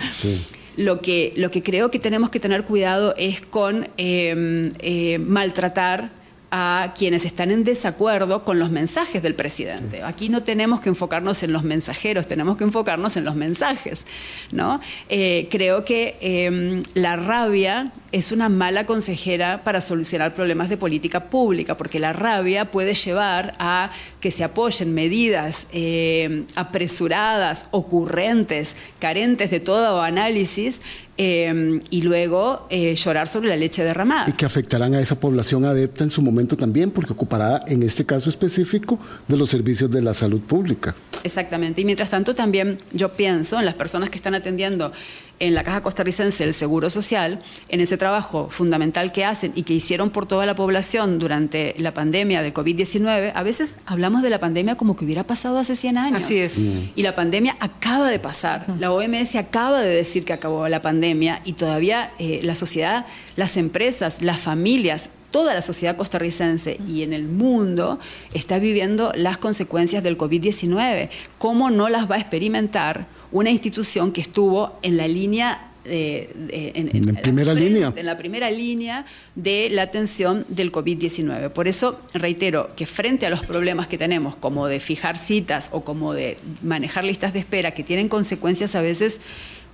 Lo 0.76 1.00
que, 1.00 1.32
lo 1.36 1.50
que 1.50 1.62
creo 1.62 1.90
que 1.90 1.98
tenemos 1.98 2.30
que 2.30 2.40
tener 2.40 2.64
cuidado 2.64 3.14
es 3.16 3.40
con 3.40 3.88
em, 3.96 4.70
eh, 4.80 5.18
maltratar 5.18 6.10
a 6.58 6.94
quienes 6.96 7.26
están 7.26 7.50
en 7.50 7.64
desacuerdo 7.64 8.42
con 8.42 8.58
los 8.58 8.70
mensajes 8.70 9.22
del 9.22 9.34
presidente. 9.34 10.02
Aquí 10.02 10.30
no 10.30 10.42
tenemos 10.42 10.80
que 10.80 10.88
enfocarnos 10.88 11.42
en 11.42 11.52
los 11.52 11.64
mensajeros, 11.64 12.26
tenemos 12.26 12.56
que 12.56 12.64
enfocarnos 12.64 13.14
en 13.18 13.26
los 13.26 13.34
mensajes. 13.34 14.06
¿no? 14.52 14.80
Eh, 15.10 15.48
creo 15.50 15.84
que 15.84 16.16
em, 16.22 16.82
la 16.94 17.16
rabia 17.16 17.92
es 18.10 18.32
una 18.32 18.48
mala 18.48 18.86
consejera 18.86 19.64
para 19.64 19.82
solucionar 19.82 20.32
problemas 20.32 20.70
de 20.70 20.78
política 20.78 21.24
pública, 21.28 21.76
porque 21.76 21.98
la 21.98 22.14
rabia 22.14 22.70
puede 22.70 22.94
llevar 22.94 23.52
a 23.58 23.90
que 24.20 24.30
se 24.30 24.42
apoyen 24.42 24.94
medidas 24.94 25.66
em, 25.72 26.46
apresuradas, 26.54 27.66
ocurrentes, 27.70 28.78
carentes 28.98 29.50
de 29.50 29.60
todo 29.60 30.00
análisis, 30.00 30.80
Em, 31.18 31.80
y 31.88 32.02
luego 32.02 32.66
eh, 32.68 32.94
llorar 32.94 33.28
sobre 33.28 33.48
la 33.48 33.56
leche 33.56 33.82
derramada. 33.82 34.28
Y 34.28 34.32
que 34.32 34.44
afectarán 34.44 34.94
a 34.94 35.00
esa 35.00 35.18
población 35.18 35.64
adepta 35.64 36.04
en 36.04 36.10
su 36.10 36.20
momento 36.20 36.58
también, 36.58 36.90
porque 36.90 37.14
ocupará 37.14 37.62
en 37.66 37.82
este 37.82 38.04
caso 38.04 38.28
específico 38.28 38.98
de 39.26 39.38
los 39.38 39.48
servicios 39.48 39.90
de 39.90 40.02
la 40.02 40.12
salud 40.12 40.42
pública. 40.42 40.94
Exactamente. 41.24 41.80
Y 41.80 41.86
mientras 41.86 42.10
tanto 42.10 42.34
también 42.34 42.80
yo 42.92 43.14
pienso 43.14 43.58
en 43.58 43.64
las 43.64 43.74
personas 43.74 44.10
que 44.10 44.16
están 44.16 44.34
atendiendo 44.34 44.92
en 45.38 45.54
la 45.54 45.64
Caja 45.64 45.82
Costarricense 45.82 46.44
del 46.44 46.54
Seguro 46.54 46.90
Social, 46.90 47.42
en 47.68 47.80
ese 47.80 47.96
trabajo 47.96 48.48
fundamental 48.50 49.12
que 49.12 49.24
hacen 49.24 49.52
y 49.54 49.64
que 49.64 49.74
hicieron 49.74 50.10
por 50.10 50.26
toda 50.26 50.46
la 50.46 50.54
población 50.54 51.18
durante 51.18 51.74
la 51.78 51.92
pandemia 51.92 52.42
de 52.42 52.54
COVID-19, 52.54 53.32
a 53.34 53.42
veces 53.42 53.74
hablamos 53.84 54.22
de 54.22 54.30
la 54.30 54.38
pandemia 54.38 54.76
como 54.76 54.96
que 54.96 55.04
hubiera 55.04 55.24
pasado 55.24 55.58
hace 55.58 55.76
100 55.76 55.98
años. 55.98 56.24
Así 56.24 56.40
es. 56.40 56.58
Y 56.94 57.02
la 57.02 57.14
pandemia 57.14 57.56
acaba 57.60 58.08
de 58.08 58.18
pasar. 58.18 58.66
La 58.78 58.92
OMS 58.92 59.34
acaba 59.36 59.80
de 59.82 59.94
decir 59.94 60.24
que 60.24 60.32
acabó 60.32 60.68
la 60.68 60.82
pandemia 60.82 61.40
y 61.44 61.52
todavía 61.54 62.12
eh, 62.18 62.40
la 62.42 62.54
sociedad, 62.54 63.06
las 63.36 63.56
empresas, 63.56 64.22
las 64.22 64.40
familias, 64.40 65.10
toda 65.30 65.54
la 65.54 65.62
sociedad 65.62 65.96
costarricense 65.96 66.78
y 66.86 67.02
en 67.02 67.12
el 67.12 67.24
mundo 67.24 67.98
está 68.32 68.58
viviendo 68.58 69.12
las 69.14 69.36
consecuencias 69.36 70.02
del 70.02 70.16
COVID-19. 70.16 71.10
¿Cómo 71.38 71.70
no 71.70 71.88
las 71.88 72.10
va 72.10 72.14
a 72.14 72.18
experimentar 72.18 73.06
una 73.32 73.50
institución 73.50 74.12
que 74.12 74.20
estuvo 74.20 74.78
en 74.82 74.96
la 74.96 75.08
línea 75.08 75.70
en, 75.88 77.16
primera 77.22 77.54
línea. 77.54 77.92
En 77.94 78.06
la 78.06 78.18
primera 78.18 78.50
línea 78.50 79.04
de 79.34 79.68
la 79.70 79.82
atención 79.82 80.44
del 80.48 80.72
COVID-19. 80.72 81.50
Por 81.50 81.68
eso 81.68 82.00
reitero 82.12 82.70
que 82.76 82.86
frente 82.86 83.26
a 83.26 83.30
los 83.30 83.44
problemas 83.44 83.86
que 83.86 83.98
tenemos, 83.98 84.36
como 84.36 84.66
de 84.66 84.80
fijar 84.80 85.18
citas 85.18 85.68
o 85.72 85.84
como 85.84 86.12
de 86.12 86.38
manejar 86.62 87.04
listas 87.04 87.32
de 87.32 87.38
espera, 87.38 87.72
que 87.72 87.84
tienen 87.84 88.08
consecuencias 88.08 88.74
a 88.74 88.80
veces 88.80 89.20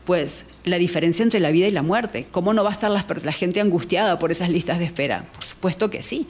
pues 0.05 0.45
la 0.65 0.79
diferencia 0.79 1.23
entre 1.23 1.41
la 1.41 1.51
vida 1.51 1.69
y 1.69 1.71
la 1.71 1.83
muerte. 1.83 2.27
¿Cómo 2.31 2.55
no 2.55 2.65
va 2.65 2.71
a 2.71 2.73
estar 2.73 2.91
la, 2.91 3.33
gente 3.33 3.61
angustiada 3.61 4.19
por 4.19 4.33
esas 4.33 4.49
listas 4.49 4.79
de 4.79 4.87
espera? 4.87 5.25
Por 5.33 5.45
supuesto 5.45 5.91
que 5.91 6.03
sí, 6.03 6.27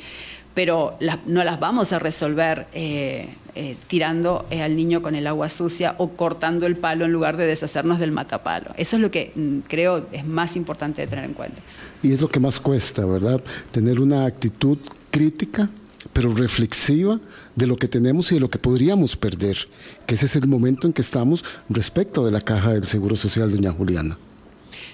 pero 0.55 0.96
no 1.26 1.44
las 1.44 1.61
vamos 1.61 1.92
a 1.92 1.98
resolver 1.98 2.66
eh, 2.72 3.28
eh, 3.55 3.76
tirando 3.86 4.46
eh, 4.50 4.62
al 4.62 4.76
niño 4.76 5.03
con 5.03 5.14
el 5.14 5.26
agua 5.26 5.48
sucia 5.48 5.94
o 5.98 6.11
cortando 6.11 6.66
el 6.66 6.76
palo 6.76 7.05
en 7.05 7.12
lugar 7.12 7.36
de 7.36 7.46
deshacernos 7.46 7.98
del 7.98 8.12
matapalo. 8.12 8.70
Eso 8.76 8.96
es 8.96 9.03
lo 9.03 9.11
que 9.11 9.32
mm, 9.34 9.59
creo 9.68 10.07
es 10.12 10.26
más 10.26 10.57
importante 10.57 11.03
de 11.03 11.07
tener 11.07 11.24
en 11.24 11.34
cuenta. 11.34 11.61
Y 12.03 12.12
es 12.12 12.20
lo 12.20 12.28
que 12.28 12.40
más 12.40 12.61
cuesta, 12.61 13.05
¿verdad? 13.05 13.42
Tener 13.70 14.00
una 14.00 14.24
actitud 14.24 14.78
crítica 15.11 15.68
pero 16.12 16.32
reflexiva 16.32 17.20
de 17.55 17.66
lo 17.66 17.76
que 17.76 17.88
tenemos 17.88 18.32
y 18.32 18.34
de 18.34 18.40
lo 18.40 18.50
que 18.50 18.59
podríamos 18.59 19.16
perder, 19.16 19.57
que 20.05 20.16
ese 20.16 20.26
es 20.26 20.36
el 20.36 20.48
momento 20.48 20.86
en 20.86 20.92
que 20.92 21.00
estamos 21.00 21.44
respecto 21.68 22.24
de 22.24 22.32
la 22.32 22.40
caja 22.40 22.72
del 22.72 22.86
Seguro 22.86 23.14
Social, 23.16 23.50
doña 23.50 23.72
Juliana. 23.72 24.18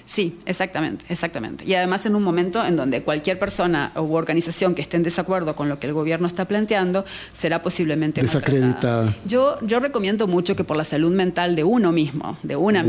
Sí, 0.09 0.39
exactamente, 0.47 1.05
exactamente. 1.11 1.67
Y 1.67 1.75
además 1.75 2.07
en 2.07 2.17
un 2.17 2.23
momento 2.23 2.65
en 2.65 2.77
donde 2.77 3.03
cualquier 3.03 3.39
persona 3.39 3.93
u 3.95 4.15
organización 4.15 4.75
que 4.75 4.81
esté 4.81 4.97
en 4.97 5.03
desacuerdo 5.03 5.55
con 5.55 5.69
lo 5.69 5.79
que 5.79 5.87
el 5.87 5.93
gobierno 5.93 6.27
está 6.27 6.47
planteando 6.47 7.05
será 7.35 7.63
posiblemente 7.63 8.23
desacreditada. 8.23 9.15
Yo, 9.27 9.59
yo 9.61 9.81
recomiendo 9.81 10.27
mucho 10.27 10.57
que 10.57 10.65
por 10.65 10.79
la 10.79 10.85
salud 10.85 11.13
mental 11.13 11.55
de 11.55 11.65
uno 11.65 11.93
mismo, 11.93 12.39
de 12.43 12.57
una 12.57 12.83
mm. 12.83 12.87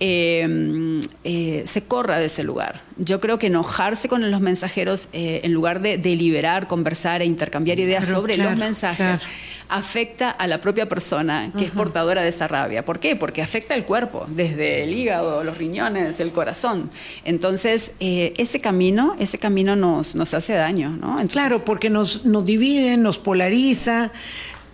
eh, 0.00 1.00
eh, 1.24 1.62
se 1.66 1.82
corra 1.82 2.18
de 2.18 2.26
ese 2.26 2.42
lugar. 2.42 2.82
Yo 2.96 3.20
creo 3.20 3.38
que 3.38 3.48
enojarse 3.48 4.08
con 4.08 4.28
los 4.30 4.40
mensajeros 4.40 5.08
eh, 5.12 5.40
en 5.44 5.52
lugar 5.52 5.80
de 5.80 5.98
deliberar, 5.98 6.66
conversar 6.66 7.22
e 7.22 7.24
intercambiar 7.24 7.78
ideas 7.78 8.08
sobre 8.08 8.36
los 8.36 8.56
mensajes. 8.56 9.20
afecta 9.68 10.30
a 10.30 10.46
la 10.46 10.60
propia 10.60 10.88
persona 10.88 11.50
que 11.58 11.64
es 11.64 11.72
portadora 11.72 12.22
de 12.22 12.28
esa 12.28 12.46
rabia. 12.46 12.84
¿Por 12.84 13.00
qué? 13.00 13.16
Porque 13.16 13.42
afecta 13.42 13.74
el 13.74 13.84
cuerpo, 13.84 14.24
desde 14.28 14.84
el 14.84 14.94
hígado, 14.94 15.42
los 15.42 15.58
riñones, 15.58 16.20
el 16.20 16.30
corazón. 16.30 16.88
Entonces, 17.24 17.90
ese 17.98 18.60
camino, 18.60 19.16
ese 19.18 19.38
camino 19.38 19.74
nos, 19.74 20.14
nos 20.14 20.34
hace 20.34 20.52
daño, 20.52 20.90
¿no? 20.90 21.16
claro, 21.26 21.64
porque 21.64 21.90
nos, 21.90 22.24
nos 22.24 22.46
divide, 22.46 22.96
nos 22.96 23.18
polariza, 23.18 24.12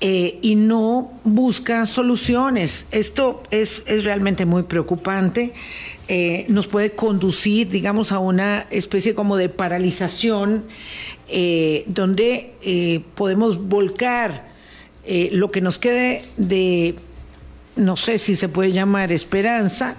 eh, 0.04 0.40
y 0.42 0.56
no 0.56 1.12
busca 1.22 1.86
soluciones. 1.86 2.88
Esto 2.90 3.40
es, 3.52 3.84
realmente 4.02 4.44
muy 4.44 4.64
preocupante. 4.64 5.52
Eh, 6.08 6.44
nos 6.48 6.66
puede 6.66 6.90
conducir, 6.90 7.68
digamos, 7.68 8.10
a 8.10 8.18
una 8.18 8.66
especie 8.70 9.14
como 9.14 9.36
de 9.36 9.48
paralización 9.48 10.64
eh, 11.28 11.84
donde 11.86 13.00
podemos 13.14 13.68
volcar 13.68 14.50
lo 15.06 15.52
que 15.52 15.60
nos 15.60 15.78
quede 15.78 16.24
de, 16.36 16.96
no 17.76 17.96
sé 17.96 18.18
si 18.18 18.34
se 18.34 18.48
puede 18.48 18.72
llamar 18.72 19.12
esperanza, 19.12 19.98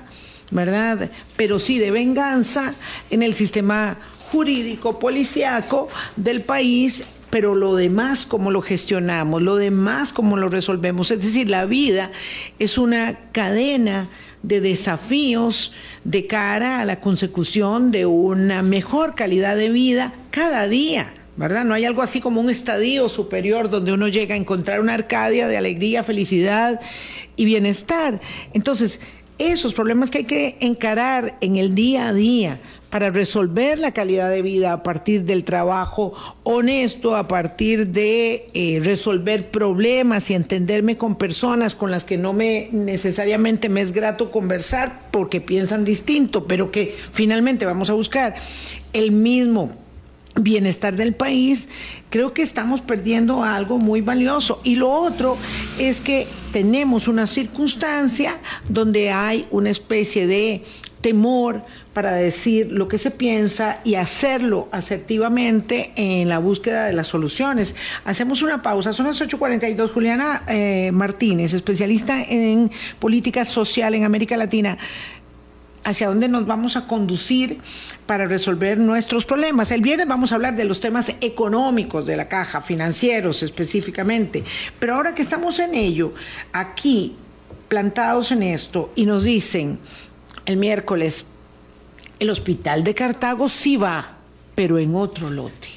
¿verdad? 0.51 1.11
Pero 1.37 1.59
sí 1.59 1.79
de 1.79 1.91
venganza 1.91 2.75
en 3.09 3.23
el 3.23 3.33
sistema 3.33 3.97
jurídico 4.33 4.99
policiaco 4.99 5.87
del 6.17 6.41
país 6.41 7.05
pero 7.33 7.55
lo 7.55 7.75
demás, 7.75 8.27
cómo 8.27 8.51
lo 8.51 8.61
gestionamos, 8.61 9.41
lo 9.41 9.55
demás, 9.55 10.13
cómo 10.13 10.37
lo 10.37 10.49
resolvemos. 10.49 11.09
Es 11.09 11.23
decir, 11.23 11.49
la 11.49 11.65
vida 11.65 12.11
es 12.59 12.77
una 12.77 13.17
cadena 13.31 14.07
de 14.43 14.61
desafíos 14.61 15.73
de 16.03 16.27
cara 16.27 16.79
a 16.79 16.85
la 16.85 16.99
consecución 16.99 17.89
de 17.89 18.05
una 18.05 18.61
mejor 18.61 19.15
calidad 19.15 19.57
de 19.57 19.69
vida 19.69 20.13
cada 20.29 20.67
día. 20.67 21.11
¿verdad? 21.35 21.65
No 21.65 21.73
hay 21.73 21.85
algo 21.85 22.03
así 22.03 22.21
como 22.21 22.39
un 22.39 22.51
estadio 22.51 23.09
superior 23.09 23.67
donde 23.67 23.93
uno 23.93 24.07
llega 24.09 24.35
a 24.35 24.37
encontrar 24.37 24.79
una 24.79 24.93
arcadia 24.93 25.47
de 25.47 25.57
alegría, 25.57 26.03
felicidad 26.03 26.79
y 27.35 27.45
bienestar. 27.45 28.21
Entonces, 28.53 28.99
esos 29.39 29.73
problemas 29.73 30.11
que 30.11 30.19
hay 30.19 30.23
que 30.25 30.57
encarar 30.59 31.35
en 31.41 31.55
el 31.55 31.73
día 31.73 32.09
a 32.09 32.13
día, 32.13 32.59
para 32.93 33.09
resolver 33.09 33.79
la 33.79 33.91
calidad 33.91 34.29
de 34.29 34.43
vida 34.43 34.71
a 34.71 34.83
partir 34.83 35.23
del 35.23 35.43
trabajo 35.43 36.13
honesto, 36.43 37.15
a 37.15 37.27
partir 37.27 37.87
de 37.87 38.51
eh, 38.53 38.81
resolver 38.83 39.49
problemas 39.49 40.29
y 40.29 40.35
entenderme 40.35 40.95
con 40.95 41.15
personas 41.15 41.73
con 41.73 41.89
las 41.89 42.03
que 42.03 42.19
no 42.19 42.33
me 42.33 42.69
necesariamente 42.71 43.67
me 43.67 43.81
es 43.81 43.93
grato 43.93 44.29
conversar 44.29 45.07
porque 45.09 45.41
piensan 45.41 45.85
distinto, 45.85 46.45
pero 46.45 46.69
que 46.69 46.95
finalmente 47.11 47.65
vamos 47.65 47.89
a 47.89 47.93
buscar 47.93 48.35
el 48.93 49.11
mismo 49.11 49.71
bienestar 50.35 50.95
del 50.95 51.15
país, 51.15 51.69
creo 52.11 52.33
que 52.33 52.43
estamos 52.43 52.81
perdiendo 52.81 53.43
algo 53.43 53.79
muy 53.79 54.01
valioso. 54.01 54.61
Y 54.63 54.75
lo 54.75 54.91
otro 54.91 55.37
es 55.79 55.99
que 55.99 56.27
tenemos 56.51 57.07
una 57.07 57.25
circunstancia 57.25 58.37
donde 58.69 59.09
hay 59.11 59.47
una 59.49 59.71
especie 59.71 60.27
de 60.27 60.63
temor 61.03 61.61
para 61.93 62.13
decir 62.13 62.71
lo 62.71 62.87
que 62.87 62.97
se 62.97 63.11
piensa 63.11 63.81
y 63.83 63.95
hacerlo 63.95 64.69
asertivamente 64.71 65.91
en 65.95 66.29
la 66.29 66.39
búsqueda 66.39 66.85
de 66.85 66.93
las 66.93 67.07
soluciones. 67.07 67.75
Hacemos 68.05 68.41
una 68.41 68.63
pausa, 68.63 68.93
son 68.93 69.05
las 69.05 69.21
8.42. 69.21 69.91
Juliana 69.91 70.43
eh, 70.47 70.91
Martínez, 70.93 71.53
especialista 71.53 72.23
en 72.23 72.71
política 72.99 73.45
social 73.45 73.93
en 73.93 74.05
América 74.05 74.37
Latina 74.37 74.77
hacia 75.83 76.07
dónde 76.07 76.29
nos 76.29 76.47
vamos 76.47 76.77
a 76.77 76.87
conducir 76.87 77.57
para 78.05 78.25
resolver 78.25 78.77
nuestros 78.77 79.25
problemas. 79.25 79.71
El 79.71 79.81
viernes 79.81 80.07
vamos 80.07 80.31
a 80.31 80.35
hablar 80.35 80.55
de 80.55 80.63
los 80.63 80.79
temas 80.79 81.13
económicos 81.19 82.05
de 82.05 82.15
la 82.15 82.29
caja, 82.29 82.61
financieros 82.61 83.43
específicamente, 83.43 84.45
pero 84.79 84.95
ahora 84.95 85.13
que 85.13 85.21
estamos 85.21 85.59
en 85.59 85.75
ello, 85.75 86.13
aquí 86.53 87.17
plantados 87.67 88.31
en 88.31 88.43
esto 88.43 88.91
y 88.95 89.05
nos 89.05 89.23
dicen 89.23 89.79
el 90.45 90.57
miércoles, 90.57 91.25
el 92.19 92.29
hospital 92.29 92.83
de 92.83 92.93
Cartago 92.93 93.49
sí 93.49 93.77
va, 93.77 94.17
pero 94.55 94.77
en 94.79 94.95
otro 94.95 95.29
lote. 95.29 95.69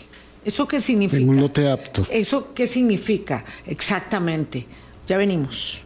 ¿Eso 0.44 0.68
qué 0.68 0.80
significa? 0.80 1.22
En 1.22 1.28
un 1.28 1.40
lote 1.40 1.68
apto. 1.68 2.06
¿Eso 2.10 2.54
qué 2.54 2.66
significa? 2.66 3.44
Exactamente. 3.66 4.66
Ya 5.08 5.16
venimos. 5.16 5.80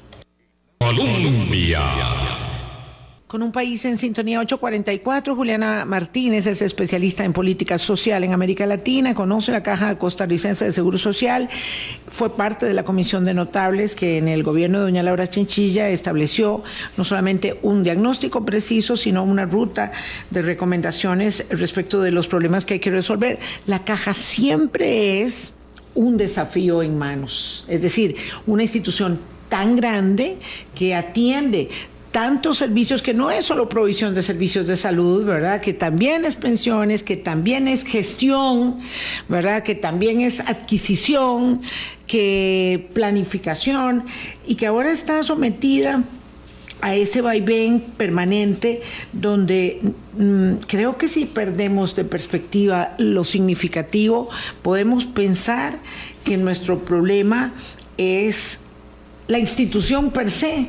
Colombia 0.79 1.81
con 3.31 3.45
un 3.45 3.53
país 3.53 3.85
en 3.85 3.97
sintonía 3.97 4.41
844. 4.41 5.37
Juliana 5.37 5.85
Martínez 5.85 6.49
es 6.49 6.63
especialista 6.63 7.25
en 7.25 7.33
política 7.33 7.79
social 7.79 8.25
en 8.25 8.33
América 8.33 8.67
Latina, 8.67 9.15
conoce 9.15 9.53
la 9.53 9.63
Caja 9.63 9.97
Costarricense 9.97 10.65
de 10.65 10.73
Seguro 10.73 10.99
Social, 10.99 11.49
fue 12.09 12.35
parte 12.37 12.67
de 12.67 12.75
la 12.75 12.83
comisión 12.83 13.25
de 13.25 13.33
notables 13.33 13.95
que 13.95 14.19
en 14.19 14.27
el 14.27 14.43
gobierno 14.43 14.79
de 14.79 14.85
doña 14.87 15.05
Laura 15.05 15.31
Chinchilla 15.31 15.91
estableció 15.91 16.65
no 16.97 17.05
solamente 17.05 17.57
un 17.63 17.85
diagnóstico 17.85 18.45
preciso, 18.45 18.97
sino 18.97 19.23
una 19.23 19.45
ruta 19.45 19.93
de 20.31 20.43
recomendaciones 20.43 21.47
respecto 21.51 22.01
de 22.01 22.11
los 22.11 22.27
problemas 22.27 22.65
que 22.65 22.75
hay 22.75 22.81
que 22.81 22.91
resolver. 22.91 23.39
La 23.65 23.85
Caja 23.85 24.13
siempre 24.13 25.23
es 25.23 25.53
un 25.95 26.17
desafío 26.17 26.83
en 26.83 26.99
manos, 26.99 27.65
es 27.69 27.81
decir, 27.81 28.17
una 28.49 28.63
institución 28.63 29.21
tan 29.51 29.77
grande 29.77 30.37
que 30.75 30.95
atiende 30.95 31.69
tantos 32.11 32.59
servicios 32.59 33.03
que 33.03 33.15
no 33.15 33.31
es 33.31 33.45
solo 33.45 33.69
provisión 33.69 34.15
de 34.15 34.23
servicios 34.23 34.67
de 34.67 34.77
salud, 34.77 35.25
¿verdad? 35.25 35.61
Que 35.61 35.73
también 35.73 36.25
es 36.25 36.35
pensiones, 36.35 37.03
que 37.03 37.17
también 37.17 37.69
es 37.69 37.85
gestión, 37.85 38.79
¿verdad? 39.29 39.63
Que 39.63 39.75
también 39.75 40.21
es 40.21 40.41
adquisición, 40.41 41.63
que 42.07 42.89
planificación 42.93 44.05
y 44.47 44.57
que 44.57 44.67
ahora 44.67 44.91
está 44.91 45.23
sometida 45.23 46.03
a 46.81 46.95
ese 46.95 47.21
vaivén 47.21 47.81
permanente 47.97 48.81
donde 49.13 49.81
mm, 50.17 50.55
creo 50.67 50.97
que 50.97 51.09
si 51.09 51.27
perdemos 51.27 51.95
de 51.95 52.05
perspectiva 52.05 52.95
lo 52.99 53.23
significativo, 53.23 54.29
podemos 54.63 55.05
pensar 55.05 55.79
que 56.25 56.37
nuestro 56.37 56.81
problema 56.81 57.53
es 57.97 58.61
la 59.29 59.39
institución 59.39 60.11
per 60.11 60.31
se, 60.31 60.69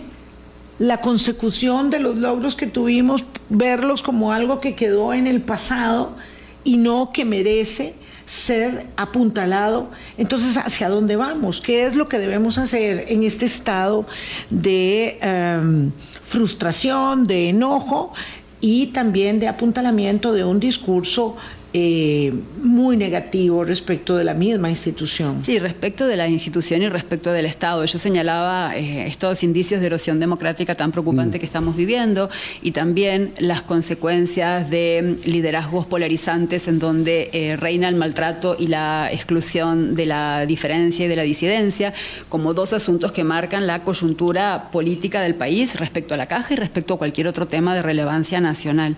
la 0.81 0.99
consecución 0.99 1.91
de 1.91 1.99
los 1.99 2.17
logros 2.17 2.55
que 2.55 2.65
tuvimos, 2.65 3.23
verlos 3.49 4.01
como 4.01 4.33
algo 4.33 4.59
que 4.59 4.73
quedó 4.73 5.13
en 5.13 5.27
el 5.27 5.39
pasado 5.39 6.15
y 6.63 6.77
no 6.77 7.11
que 7.13 7.23
merece 7.23 7.93
ser 8.25 8.87
apuntalado. 8.95 9.91
Entonces, 10.17 10.57
¿hacia 10.57 10.89
dónde 10.89 11.15
vamos? 11.15 11.61
¿Qué 11.61 11.85
es 11.85 11.95
lo 11.95 12.09
que 12.09 12.17
debemos 12.17 12.57
hacer 12.57 13.05
en 13.09 13.21
este 13.21 13.45
estado 13.45 14.07
de 14.49 15.19
em, 15.21 15.91
frustración, 16.23 17.25
de 17.25 17.49
enojo 17.49 18.11
y 18.59 18.87
también 18.87 19.39
de 19.39 19.49
apuntalamiento 19.49 20.33
de 20.33 20.45
un 20.45 20.59
discurso 20.59 21.37
eh, 21.73 22.33
muy 22.61 22.97
negativo 22.97 23.63
respecto 23.63 24.17
de 24.17 24.25
la 24.25 24.33
misma 24.33 24.69
institución. 24.69 25.41
Sí, 25.41 25.57
respecto 25.57 26.05
de 26.05 26.17
la 26.17 26.27
institución 26.27 26.81
y 26.81 26.89
respecto 26.89 27.31
del 27.31 27.45
Estado. 27.45 27.85
Yo 27.85 27.97
señalaba 27.97 28.75
eh, 28.75 29.07
estos 29.07 29.41
indicios 29.41 29.79
de 29.79 29.87
erosión 29.87 30.19
democrática 30.19 30.75
tan 30.75 30.91
preocupante 30.91 31.37
mm. 31.37 31.39
que 31.39 31.45
estamos 31.45 31.77
viviendo 31.77 32.29
y 32.61 32.71
también 32.71 33.33
las 33.39 33.61
consecuencias 33.61 34.69
de 34.69 35.17
liderazgos 35.23 35.85
polarizantes 35.85 36.67
en 36.67 36.77
donde 36.77 37.29
eh, 37.31 37.55
reina 37.55 37.87
el 37.87 37.95
maltrato 37.95 38.57
y 38.59 38.67
la 38.67 39.09
exclusión 39.09 39.95
de 39.95 40.07
la 40.07 40.45
diferencia 40.45 41.05
y 41.05 41.07
de 41.07 41.15
la 41.15 41.23
disidencia 41.23 41.93
como 42.27 42.53
dos 42.53 42.73
asuntos 42.73 43.13
que 43.13 43.23
marcan 43.23 43.65
la 43.65 43.83
coyuntura 43.83 44.67
política 44.73 45.21
del 45.21 45.35
país 45.35 45.79
respecto 45.79 46.15
a 46.15 46.17
la 46.17 46.25
caja 46.25 46.53
y 46.53 46.57
respecto 46.57 46.95
a 46.95 46.97
cualquier 46.97 47.29
otro 47.29 47.47
tema 47.47 47.73
de 47.73 47.81
relevancia 47.81 48.41
nacional. 48.41 48.97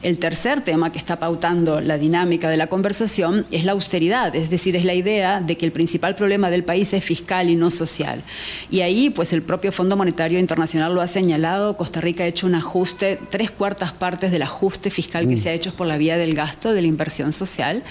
El 0.00 0.18
tercer 0.18 0.62
tema 0.62 0.90
que 0.90 0.98
está 0.98 1.18
pautando 1.18 1.82
la 1.82 1.98
dinámica 1.98 2.13
dinámica 2.14 2.48
de 2.48 2.56
la 2.56 2.68
conversación 2.68 3.44
es 3.50 3.64
la 3.64 3.72
austeridad, 3.72 4.36
es 4.36 4.48
decir, 4.48 4.76
es 4.76 4.84
la 4.84 4.94
idea 4.94 5.40
de 5.40 5.56
que 5.56 5.66
el 5.66 5.72
principal 5.72 6.14
problema 6.14 6.48
del 6.48 6.62
país 6.62 6.92
es 6.94 7.04
fiscal 7.04 7.50
y 7.50 7.56
no 7.56 7.70
social. 7.70 8.22
Y 8.70 8.82
ahí, 8.82 9.10
pues 9.10 9.32
el 9.32 9.42
propio 9.42 9.72
Fondo 9.72 9.96
Monetario 9.96 10.38
Internacional 10.38 10.94
lo 10.94 11.00
ha 11.00 11.08
señalado, 11.08 11.76
Costa 11.76 12.00
Rica 12.00 12.22
ha 12.22 12.28
hecho 12.28 12.46
un 12.46 12.54
ajuste, 12.54 13.18
tres 13.30 13.50
cuartas 13.50 13.90
partes 13.90 14.30
del 14.30 14.42
ajuste 14.42 14.90
fiscal 14.90 15.26
que 15.26 15.34
mm. 15.34 15.38
se 15.38 15.48
ha 15.48 15.54
hecho 15.54 15.74
por 15.74 15.88
la 15.88 15.98
vía 15.98 16.16
del 16.16 16.36
gasto, 16.36 16.72
de 16.72 16.82
la 16.82 16.86
inversión 16.86 17.32
social, 17.32 17.82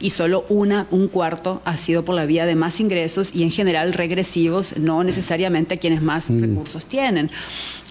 y 0.00 0.08
solo 0.08 0.46
una, 0.48 0.86
un 0.90 1.08
cuarto 1.08 1.60
ha 1.66 1.76
sido 1.76 2.02
por 2.02 2.14
la 2.14 2.24
vía 2.24 2.46
de 2.46 2.54
más 2.54 2.80
ingresos 2.80 3.30
y 3.34 3.42
en 3.42 3.50
general 3.50 3.92
regresivos, 3.92 4.78
no 4.78 5.04
necesariamente 5.04 5.74
a 5.74 5.76
quienes 5.76 6.00
más 6.00 6.30
mm. 6.30 6.40
recursos 6.40 6.86
tienen. 6.86 7.30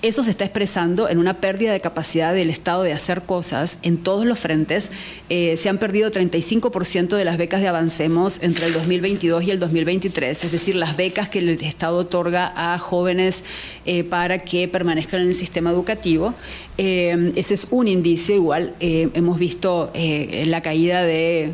Eso 0.06 0.22
se 0.22 0.30
está 0.30 0.46
expresando 0.46 1.10
en 1.10 1.18
una 1.18 1.38
pérdida 1.38 1.74
de 1.74 1.82
capacidad 1.82 2.32
del 2.32 2.52
Estado 2.52 2.84
de 2.84 2.94
hacer 2.94 3.24
cosas 3.24 3.80
en 3.82 3.98
todos 3.98 4.28
los 4.28 4.40
frentes. 4.40 4.92
Eh, 5.30 5.58
se 5.58 5.68
han 5.68 5.80
perdido 5.80 6.12
35% 6.12 7.18
de 7.18 7.26
las 7.26 7.40
becas 7.40 7.60
de 7.60 7.70
Avancemos 7.70 8.38
entre 8.44 8.68
el 8.68 8.74
2022 8.74 9.46
y 9.46 9.50
el 9.50 9.60
2023, 9.60 10.46
es 10.46 10.52
decir, 10.52 10.76
las 10.76 10.96
becas 10.96 11.28
que 11.30 11.40
el 11.40 11.50
Estado 11.50 11.98
otorga 11.98 12.54
a 12.56 12.78
jóvenes 12.78 13.44
eh, 13.88 14.04
para 14.04 14.44
que 14.44 14.68
permanezcan 14.68 15.22
en 15.22 15.30
el 15.30 15.34
sistema 15.34 15.72
educativo. 15.72 16.36
Eh, 16.78 17.32
ese 17.36 17.54
es 17.54 17.68
un 17.72 17.88
indicio, 17.88 18.36
igual 18.36 18.76
hemos 18.80 19.40
visto 19.40 19.92
la 19.94 20.62
caída 20.62 21.04
de, 21.04 21.52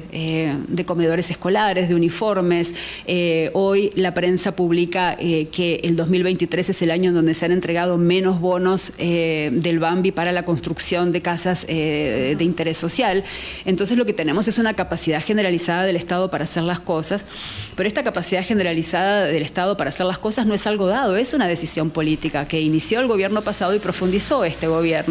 de, 0.67 0.85
comedores 0.85 1.29
escolares, 1.29 1.89
de 1.89 1.95
uniformes. 1.95 2.73
hoy 3.53 3.91
la 3.95 4.13
prensa 4.13 4.55
publica 4.55 5.15
que 5.17 5.79
el 5.83 5.95
2023 5.95 6.69
es 6.69 6.81
el 6.81 6.91
año 6.91 7.09
en 7.09 7.15
donde 7.15 7.33
se 7.35 7.45
han 7.45 7.51
entregado 7.51 7.97
menos 7.97 8.39
bonos 8.39 8.93
del 8.97 9.79
Bambi 9.79 10.11
para 10.11 10.31
la 10.31 10.43
construcción 10.43 11.11
de 11.11 11.21
casas 11.21 11.67
de 11.67 12.37
interés 12.39 12.77
social. 12.77 13.23
Entonces 13.65 13.97
lo 13.97 14.05
que 14.05 14.13
tenemos 14.13 14.47
es 14.47 14.57
una 14.57 14.73
capacidad 14.73 15.21
generalizada 15.23 15.83
del 15.83 15.95
Estado 15.95 16.31
para 16.31 16.45
hacer 16.45 16.63
las 16.63 16.79
cosas, 16.79 17.25
pero 17.75 17.87
esta 17.87 18.03
capacidad 18.03 18.43
generalizada 18.43 19.25
del 19.25 19.43
Estado 19.43 19.77
para 19.77 19.89
hacer 19.89 20.05
las 20.05 20.17
cosas 20.17 20.45
no 20.45 20.53
es 20.53 20.65
algo 20.67 20.87
dado, 20.87 21.15
es 21.15 21.33
una 21.33 21.47
decisión 21.47 21.89
política 21.89 22.47
que 22.47 22.61
inició 22.61 22.99
el 22.99 23.07
gobierno 23.07 23.41
pasado 23.41 23.75
y 23.75 23.79
profundizó 23.79 24.43
este 24.43 24.67
gobierno. 24.67 25.10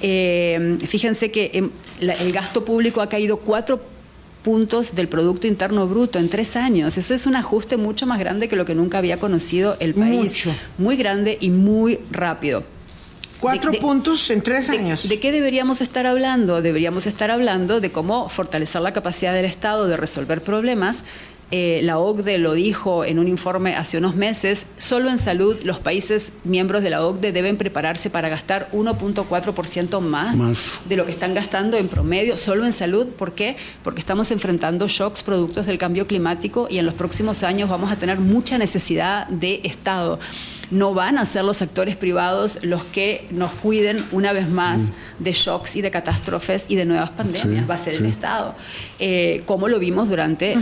Eh, 0.00 0.78
fíjense 0.86 1.30
que 1.30 1.50
em, 1.54 1.70
el 2.00 2.32
gasto 2.32 2.64
público 2.64 3.00
ha 3.00 3.08
caído 3.08 3.38
cuatro 3.38 3.80
puntos 4.42 4.94
del 4.94 5.08
Producto 5.08 5.46
Interno 5.46 5.86
Bruto 5.86 6.18
en 6.18 6.28
tres 6.28 6.56
años. 6.56 6.96
Eso 6.96 7.14
es 7.14 7.26
un 7.26 7.36
ajuste 7.36 7.76
mucho 7.76 8.06
más 8.06 8.18
grande 8.18 8.48
que 8.48 8.56
lo 8.56 8.64
que 8.64 8.74
nunca 8.74 8.98
había 8.98 9.18
conocido 9.18 9.76
el 9.80 9.94
país. 9.94 10.48
Muy 10.78 10.96
grande 10.96 11.38
y 11.40 11.50
muy 11.50 11.98
rápido. 12.10 12.64
Cuatro 13.40 13.72
puntos 13.72 14.30
en 14.30 14.42
tres 14.42 14.68
años. 14.68 15.08
De, 15.08 15.18
qué 15.18 15.32
deberíamos 15.32 15.80
estar 15.80 16.06
hablando? 16.06 16.60
Deberíamos 16.60 17.06
estar 17.06 17.30
hablando 17.30 17.80
de 17.80 17.90
cómo 17.90 18.28
fortalecer 18.28 18.82
la 18.82 18.92
capacidad 18.92 19.32
del 19.32 19.46
Estado 19.46 19.88
de 19.88 19.96
resolver 19.96 20.42
problemas. 20.42 21.04
Eh, 21.50 21.80
la 21.82 21.98
OCDE 21.98 22.38
lo 22.38 22.54
dijo 22.54 23.04
en 23.04 23.18
un 23.18 23.26
informe 23.26 23.74
hace 23.74 23.98
unos 23.98 24.14
meses, 24.14 24.66
solo 24.78 25.10
en 25.10 25.18
salud 25.18 25.56
los 25.64 25.80
países 25.80 26.30
miembros 26.44 26.82
de 26.82 26.90
la 26.90 27.04
OCDE 27.04 27.32
deben 27.32 27.56
prepararse 27.56 28.08
para 28.08 28.28
gastar 28.28 28.68
1.4% 28.72 30.00
más, 30.00 30.36
más, 30.36 30.80
de 30.84 30.96
lo 30.96 31.04
que 31.04 31.10
están 31.10 31.34
gastando 31.34 31.76
en 31.76 31.88
promedio, 31.88 32.36
solo 32.36 32.64
en 32.64 32.72
salud. 32.72 33.06
¿Por 33.08 33.34
qué? 33.34 33.56
Porque 33.82 34.00
estamos 34.00 34.30
enfrentando 34.30 34.86
shocks 34.86 35.22
productos 35.22 35.66
del 35.66 35.78
cambio 35.78 36.06
climático 36.06 36.68
y 36.70 36.78
en 36.78 36.86
los 36.86 36.94
próximos 36.94 37.42
años 37.42 37.68
vamos 37.68 37.90
a 37.90 37.96
tener 37.96 38.20
mucha 38.20 38.56
necesidad 38.56 39.26
de 39.28 39.60
Estado. 39.64 40.20
No 40.70 40.94
van 40.94 41.18
a 41.18 41.24
ser 41.24 41.44
los 41.44 41.62
actores 41.62 41.96
privados 41.96 42.58
los 42.62 42.84
que 42.84 43.26
nos 43.30 43.52
cuiden 43.52 44.04
una 44.12 44.32
vez 44.32 44.48
más 44.48 44.82
mm. 44.82 44.92
de 45.24 45.32
shocks 45.32 45.76
y 45.76 45.82
de 45.82 45.90
catástrofes 45.90 46.66
y 46.68 46.76
de 46.76 46.84
nuevas 46.84 47.10
pandemias, 47.10 47.68
va 47.68 47.74
a 47.74 47.78
ser 47.78 47.94
el 47.94 48.06
Estado, 48.06 48.54
eh, 48.98 49.42
como 49.46 49.68
lo 49.68 49.78
vimos 49.78 50.08
durante 50.08 50.56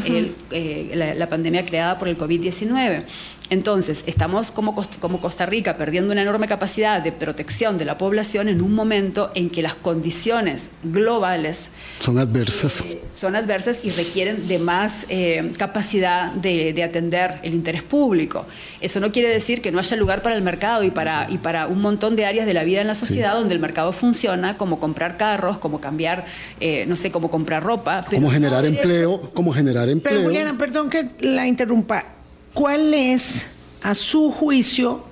eh, 0.51 1.15
la 1.17 1.29
pandemia 1.29 1.65
creada 1.65 1.99
por 1.99 2.09
el 2.09 2.17
COVID-19. 2.17 3.05
Entonces, 3.51 4.05
estamos 4.07 4.51
como, 4.51 4.75
Costa 4.75 5.47
Rica 5.47 5.77
perdiendo 5.77 6.13
una 6.13 6.23
enorme 6.23 6.47
capacidad 6.47 7.01
de 7.01 7.13
protección 7.13 7.79
de 7.79 7.87
la 7.87 7.97
población 7.97 8.49
en 8.49 8.61
un 8.61 8.75
momento 8.75 9.31
en 9.35 9.49
que 9.49 9.63
las 9.63 9.75
condiciones 9.75 10.71
globales 10.83 11.71
son 11.99 12.19
adversas. 12.19 12.83
Eh, 12.83 13.01
son 13.15 13.37
adversas 13.37 13.81
y 13.83 13.91
requieren 13.91 14.49
de 14.49 14.59
más 14.59 15.07
eh, 15.09 15.53
capacidad 15.57 16.31
de, 16.33 16.83
atender 16.83 17.39
el 17.43 17.55
interés 17.55 17.83
público. 17.83 18.47
Eso 18.81 19.01
no 19.01 19.13
quiere 19.13 19.31
decir 19.31 19.63
que 19.63 19.73
no 19.73 19.79
haya 19.79 19.97
lugar 19.97 20.23
para 20.23 20.37
el 20.37 20.43
mercado 20.43 20.85
y 20.85 20.91
para, 20.91 21.27
y 21.31 21.39
para 21.39 21.67
un 21.67 21.81
montón 21.81 22.17
de 22.17 22.27
áreas 22.27 22.47
de 22.47 22.55
la 22.55 22.65
vida 22.65 22.81
en 22.81 22.87
la 22.87 22.95
sociedad 22.95 23.35
donde 23.35 23.55
el 23.55 23.61
mercado 23.61 23.93
funciona, 23.93 24.57
como 24.57 24.79
comprar 24.79 25.17
carros, 25.17 25.59
como 25.59 25.81
cambiar, 25.81 26.27
eh, 26.61 26.85
no 26.87 26.97
sé, 26.97 27.11
como 27.11 27.31
comprar 27.31 27.65
ropa. 27.65 28.05
Como 28.09 28.31
generar 28.31 28.65
empleo, 28.65 29.21
como 29.33 29.53
generar 29.53 29.89
empleo. 29.89 30.15
Pero 30.15 30.29
Juliana, 30.29 30.57
perdón 30.59 30.91
que 30.91 31.09
la 31.21 31.47
interrumpa 31.47 32.18
¿cuál 32.59 32.93
es, 32.93 33.47
a 33.85 33.95
su 33.95 34.33
juicio, 34.33 35.05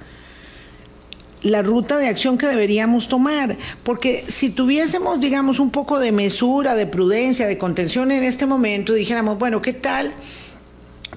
la 1.42 1.62
ruta 1.62 1.96
de 1.96 2.08
acción 2.08 2.38
que 2.38 2.48
deberíamos 2.48 3.06
tomar? 3.06 3.56
Porque 3.84 4.24
si 4.26 4.50
tuviésemos, 4.50 5.20
digamos, 5.20 5.60
un 5.60 5.70
poco 5.70 6.00
de 6.00 6.10
mesura, 6.10 6.74
de 6.74 6.86
prudencia, 6.86 7.46
de 7.46 7.56
contención 7.56 8.10
en 8.10 8.24
este 8.24 8.46
momento, 8.46 8.94
dijéramos, 8.94 9.38
bueno, 9.38 9.62
¿qué 9.62 9.72
tal 9.72 10.12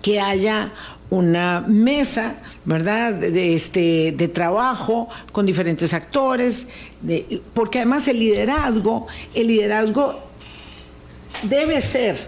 que 0.04 0.20
haya 0.20 0.72
una 1.10 1.62
mesa, 1.68 2.36
¿verdad?, 2.64 3.12
de, 3.12 3.56
este, 3.56 4.14
de 4.16 4.28
trabajo 4.28 5.10
con 5.32 5.48
diferentes 5.48 5.96
actores, 5.96 6.68
porque 7.56 7.80
además 7.80 8.08
el 8.08 8.20
liderazgo, 8.20 9.08
el 9.34 9.48
liderazgo 9.48 10.20
debe 11.42 11.82
ser 11.82 12.20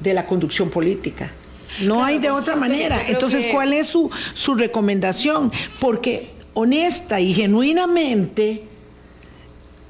de 0.00 0.12
la 0.12 0.26
conducción 0.26 0.68
política. 0.68 1.32
No 1.80 2.04
hay 2.04 2.18
de 2.18 2.30
otra 2.30 2.56
manera. 2.56 3.00
Entonces, 3.08 3.46
¿cuál 3.52 3.72
es 3.72 3.86
su, 3.86 4.10
su 4.34 4.54
recomendación? 4.54 5.50
Porque 5.80 6.30
honesta 6.54 7.20
y 7.20 7.32
genuinamente, 7.34 8.64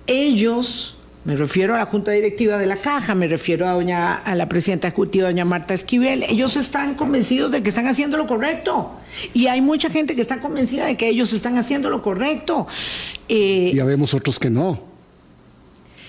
ellos, 0.06 0.96
me 1.24 1.36
refiero 1.36 1.74
a 1.74 1.78
la 1.78 1.86
Junta 1.86 2.12
Directiva 2.12 2.56
de 2.56 2.66
la 2.66 2.76
Caja, 2.76 3.14
me 3.14 3.28
refiero 3.28 3.68
a, 3.68 3.72
doña, 3.72 4.14
a 4.14 4.34
la 4.34 4.48
presidenta 4.48 4.88
ejecutiva, 4.88 5.28
doña 5.28 5.44
Marta 5.44 5.74
Esquivel, 5.74 6.24
ellos 6.24 6.56
están 6.56 6.94
convencidos 6.94 7.50
de 7.50 7.62
que 7.62 7.68
están 7.68 7.86
haciendo 7.86 8.16
lo 8.16 8.26
correcto. 8.26 8.92
Y 9.34 9.46
hay 9.46 9.60
mucha 9.60 9.90
gente 9.90 10.14
que 10.14 10.22
está 10.22 10.40
convencida 10.40 10.86
de 10.86 10.96
que 10.96 11.08
ellos 11.08 11.32
están 11.32 11.58
haciendo 11.58 11.90
lo 11.90 12.02
correcto. 12.02 12.66
Eh, 13.28 13.72
ya 13.74 13.84
vemos 13.84 14.14
otros 14.14 14.38
que 14.38 14.50
no. 14.50 14.92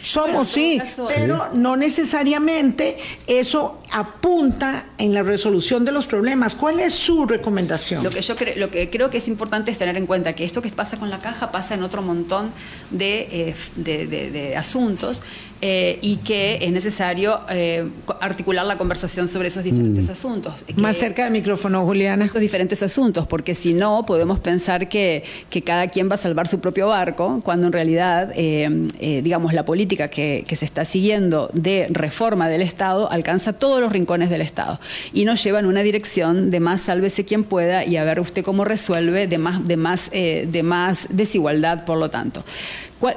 Somos 0.01 0.49
sí, 0.49 0.81
pero 1.15 1.49
no 1.53 1.77
necesariamente 1.77 2.97
eso 3.25 3.79
apunta 3.93 4.85
en 4.97 5.13
la 5.13 5.21
resolución 5.21 5.85
de 5.85 5.91
los 5.91 6.07
problemas. 6.07 6.55
¿Cuál 6.55 6.79
es 6.79 6.95
su 6.95 7.27
recomendación? 7.27 8.03
Lo 8.03 8.09
que 8.09 8.21
yo 8.21 8.35
creo, 8.35 8.55
lo 8.57 8.71
que 8.71 8.89
creo 8.89 9.11
que 9.11 9.17
es 9.17 9.27
importante 9.27 9.69
es 9.69 9.77
tener 9.77 9.95
en 9.97 10.07
cuenta 10.07 10.33
que 10.33 10.43
esto 10.43 10.63
que 10.63 10.69
pasa 10.69 10.97
con 10.97 11.11
la 11.11 11.19
caja 11.19 11.51
pasa 11.51 11.75
en 11.75 11.83
otro 11.83 12.01
montón 12.01 12.51
de, 12.89 13.53
eh, 13.85 14.55
asuntos 14.57 15.21
eh, 15.61 15.99
y 16.01 16.17
que 16.17 16.57
es 16.61 16.71
necesario 16.71 17.41
eh, 17.51 17.87
articular 18.19 18.65
la 18.65 18.77
conversación 18.77 19.27
sobre 19.27 19.49
esos 19.49 19.63
diferentes 19.63 20.07
mm. 20.07 20.11
asuntos. 20.11 20.65
Más 20.75 20.97
cerca 20.97 21.25
del 21.25 21.31
micrófono, 21.31 21.85
Juliana. 21.85 22.25
Esos 22.25 22.41
diferentes 22.41 22.81
asuntos, 22.81 23.27
porque 23.27 23.53
si 23.53 23.73
no 23.73 24.05
podemos 24.07 24.39
pensar 24.39 24.89
que, 24.89 25.23
que 25.51 25.61
cada 25.61 25.87
quien 25.89 26.09
va 26.09 26.15
a 26.15 26.17
salvar 26.17 26.47
su 26.47 26.59
propio 26.59 26.87
barco, 26.87 27.41
cuando 27.43 27.67
en 27.67 27.73
realidad, 27.73 28.33
digamos, 28.33 29.53
la 29.53 29.63
política 29.65 30.07
que, 30.07 30.45
se 30.53 30.65
está 30.65 30.85
siguiendo 30.85 31.49
de 31.53 31.87
reforma 31.89 32.47
del 32.47 32.61
Estado 32.61 33.11
alcanza 33.11 33.53
todos 33.53 33.82
los 33.83 33.91
rincones 33.91 34.29
del 34.29 34.41
Estado 34.41 34.79
y 35.13 35.25
nos 35.25 35.43
lleva 35.43 35.59
en 35.59 35.65
una 35.65 35.81
dirección 35.81 36.51
de 36.51 36.59
más 36.59 36.81
sálvese 36.81 37.25
quien 37.25 37.43
pueda 37.43 37.85
y 37.85 37.97
a 37.97 38.03
ver 38.03 38.19
usted 38.19 38.43
cómo 38.43 38.65
resuelve 38.65 39.27
de 39.27 39.37
más, 39.37 39.67
de 39.67 39.77
más, 39.77 40.09
eh, 40.11 40.47
de 40.51 40.63
más 40.63 41.07
desigualdad, 41.09 41.85
por 41.85 41.97
lo 41.97 42.09
tanto. 42.09 42.43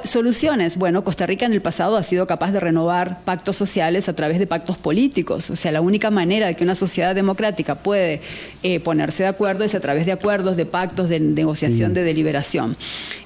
Soluciones. 0.03 0.75
Bueno, 0.77 1.03
Costa 1.03 1.25
Rica 1.25 1.45
en 1.45 1.53
el 1.53 1.61
pasado 1.61 1.95
ha 1.95 2.03
sido 2.03 2.27
capaz 2.27 2.51
de 2.51 2.59
renovar 2.59 3.21
pactos 3.23 3.55
sociales 3.55 4.09
a 4.09 4.13
través 4.13 4.37
de 4.39 4.45
pactos 4.45 4.77
políticos. 4.77 5.49
O 5.49 5.55
sea, 5.55 5.71
la 5.71 5.81
única 5.81 6.11
manera 6.11 6.47
de 6.47 6.55
que 6.55 6.63
una 6.63 6.75
sociedad 6.75 7.15
democrática 7.15 7.75
puede 7.75 8.21
eh, 8.63 8.79
ponerse 8.81 9.23
de 9.23 9.29
acuerdo 9.29 9.63
es 9.63 9.75
a 9.75 9.79
través 9.79 10.05
de 10.05 10.11
acuerdos, 10.11 10.57
de 10.57 10.65
pactos, 10.65 11.07
de 11.07 11.19
negociación, 11.19 11.91
mm. 11.91 11.93
de 11.93 12.03
deliberación. 12.03 12.77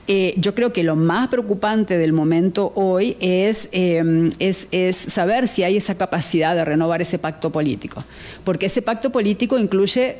Eh, 0.08 0.34
yo 0.38 0.54
creo 0.54 0.74
que 0.74 0.84
lo 0.84 0.96
más 0.96 1.30
preocupante 1.30 1.98
del 1.98 2.14
momento 2.14 2.74
hoy 2.76 3.18
es, 3.20 3.70
em, 3.72 4.30
es, 4.40 4.68
es, 4.72 4.98
saber 4.98 5.48
si 5.48 5.64
hay 5.64 5.78
esa 5.78 5.96
capacidad 5.96 6.56
de 6.56 6.66
renovar 6.66 7.02
ese 7.02 7.18
pacto 7.18 7.50
político. 7.52 8.04
Porque 8.44 8.68
ese 8.68 8.82
pacto 8.82 9.10
político 9.10 9.58
incluye 9.58 10.18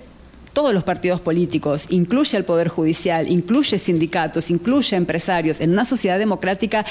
todos 0.54 0.74
los 0.74 0.84
partidos 0.84 1.22
políticos, 1.22 1.86
incluye 1.90 2.38
al 2.38 2.46
Poder 2.46 2.68
Judicial, 2.68 3.28
incluye 3.30 3.80
sindicatos, 3.80 4.50
incluye 4.50 4.96
empresarios. 4.96 5.62
En 5.62 5.72
una 5.72 5.86
sociedad 5.86 6.20
democrática, 6.20 6.86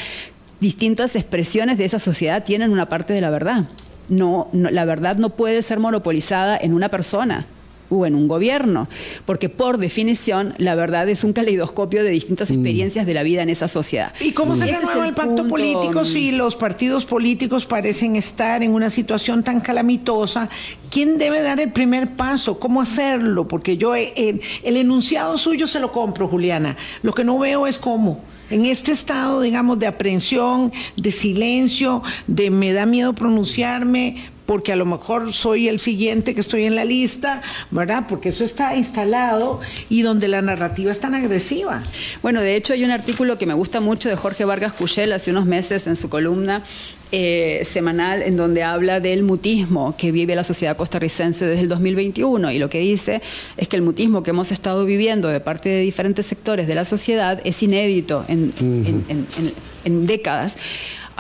distintas 0.60 1.16
expresiones 1.16 1.78
de 1.78 1.84
esa 1.84 1.98
sociedad 1.98 2.44
tienen 2.44 2.72
una 2.72 2.88
parte 2.88 3.12
de 3.12 3.20
la 3.20 3.30
verdad. 3.30 3.68
No, 4.08 4.48
la 4.52 4.84
verdad 4.84 5.16
no 5.16 5.30
puede 5.30 5.62
ser 5.62 5.78
monopolizada 5.78 6.56
en 6.56 6.74
una 6.74 6.88
persona 6.88 7.46
o 7.90 8.06
en 8.06 8.14
un 8.14 8.28
gobierno, 8.28 8.88
porque 9.26 9.48
por 9.48 9.78
definición 9.78 10.54
la 10.56 10.74
verdad 10.74 11.08
es 11.08 11.24
un 11.24 11.32
caleidoscopio 11.32 12.02
de 12.02 12.10
distintas 12.10 12.50
mm. 12.50 12.54
experiencias 12.54 13.06
de 13.06 13.14
la 13.14 13.22
vida 13.22 13.42
en 13.42 13.50
esa 13.50 13.68
sociedad. 13.68 14.14
¿Y 14.20 14.32
cómo 14.32 14.56
se 14.56 14.66
renueva 14.66 15.06
el, 15.06 15.14
pacto 15.14 15.46
político 15.46 16.04
si 16.04 16.32
los 16.32 16.56
partidos 16.56 17.04
políticos 17.04 17.66
parecen 17.66 18.16
estar 18.16 18.62
en 18.62 18.72
una 18.72 18.88
situación 18.88 19.42
tan 19.42 19.60
calamitosa? 19.60 20.48
¿Quién 20.90 21.18
debe 21.18 21.42
dar 21.42 21.60
el 21.60 21.72
primer 21.72 22.12
paso? 22.12 22.58
¿Cómo 22.58 22.80
hacerlo? 22.80 23.46
Porque 23.46 23.76
yo 23.76 23.94
el 23.94 24.40
enunciado 24.64 25.36
suyo 25.36 25.66
se 25.66 25.80
lo 25.80 25.92
compro, 25.92 26.28
Juliana. 26.28 26.76
Lo 27.02 27.12
que 27.12 27.24
no 27.24 27.38
veo 27.38 27.66
es 27.66 27.76
cómo 27.76 28.20
en 28.50 28.66
este 28.66 28.92
estado, 28.92 29.40
digamos, 29.40 29.78
de 29.78 29.86
aprehensión, 29.86 30.72
de 30.96 31.10
silencio, 31.10 32.02
de 32.26 32.50
me 32.50 32.72
da 32.72 32.84
miedo 32.84 33.14
pronunciarme, 33.14 34.16
porque 34.50 34.72
a 34.72 34.76
lo 34.76 34.84
mejor 34.84 35.32
soy 35.32 35.68
el 35.68 35.78
siguiente 35.78 36.34
que 36.34 36.40
estoy 36.40 36.64
en 36.64 36.74
la 36.74 36.84
lista, 36.84 37.40
¿verdad? 37.70 38.06
Porque 38.08 38.30
eso 38.30 38.42
está 38.42 38.74
instalado 38.74 39.60
y 39.88 40.02
donde 40.02 40.26
la 40.26 40.42
narrativa 40.42 40.90
es 40.90 40.98
tan 40.98 41.14
agresiva. 41.14 41.84
Bueno, 42.20 42.40
de 42.40 42.56
hecho 42.56 42.72
hay 42.72 42.82
un 42.82 42.90
artículo 42.90 43.38
que 43.38 43.46
me 43.46 43.54
gusta 43.54 43.78
mucho 43.78 44.08
de 44.08 44.16
Jorge 44.16 44.44
Vargas 44.44 44.72
Cuchel 44.72 45.12
hace 45.12 45.30
unos 45.30 45.46
meses 45.46 45.86
en 45.86 45.94
su 45.94 46.08
columna 46.08 46.64
eh, 47.12 47.60
semanal 47.64 48.22
en 48.22 48.36
donde 48.36 48.64
habla 48.64 48.98
del 48.98 49.22
mutismo 49.22 49.94
que 49.96 50.10
vive 50.10 50.34
la 50.34 50.42
sociedad 50.42 50.76
costarricense 50.76 51.46
desde 51.46 51.62
el 51.62 51.68
2021 51.68 52.50
y 52.50 52.58
lo 52.58 52.68
que 52.68 52.80
dice 52.80 53.22
es 53.56 53.68
que 53.68 53.76
el 53.76 53.82
mutismo 53.82 54.24
que 54.24 54.30
hemos 54.30 54.50
estado 54.50 54.84
viviendo 54.84 55.28
de 55.28 55.38
parte 55.38 55.68
de 55.68 55.80
diferentes 55.80 56.26
sectores 56.26 56.66
de 56.66 56.74
la 56.74 56.84
sociedad 56.84 57.40
es 57.44 57.62
inédito 57.62 58.24
en, 58.26 58.52
en 59.84 60.06
décadas 60.06 60.56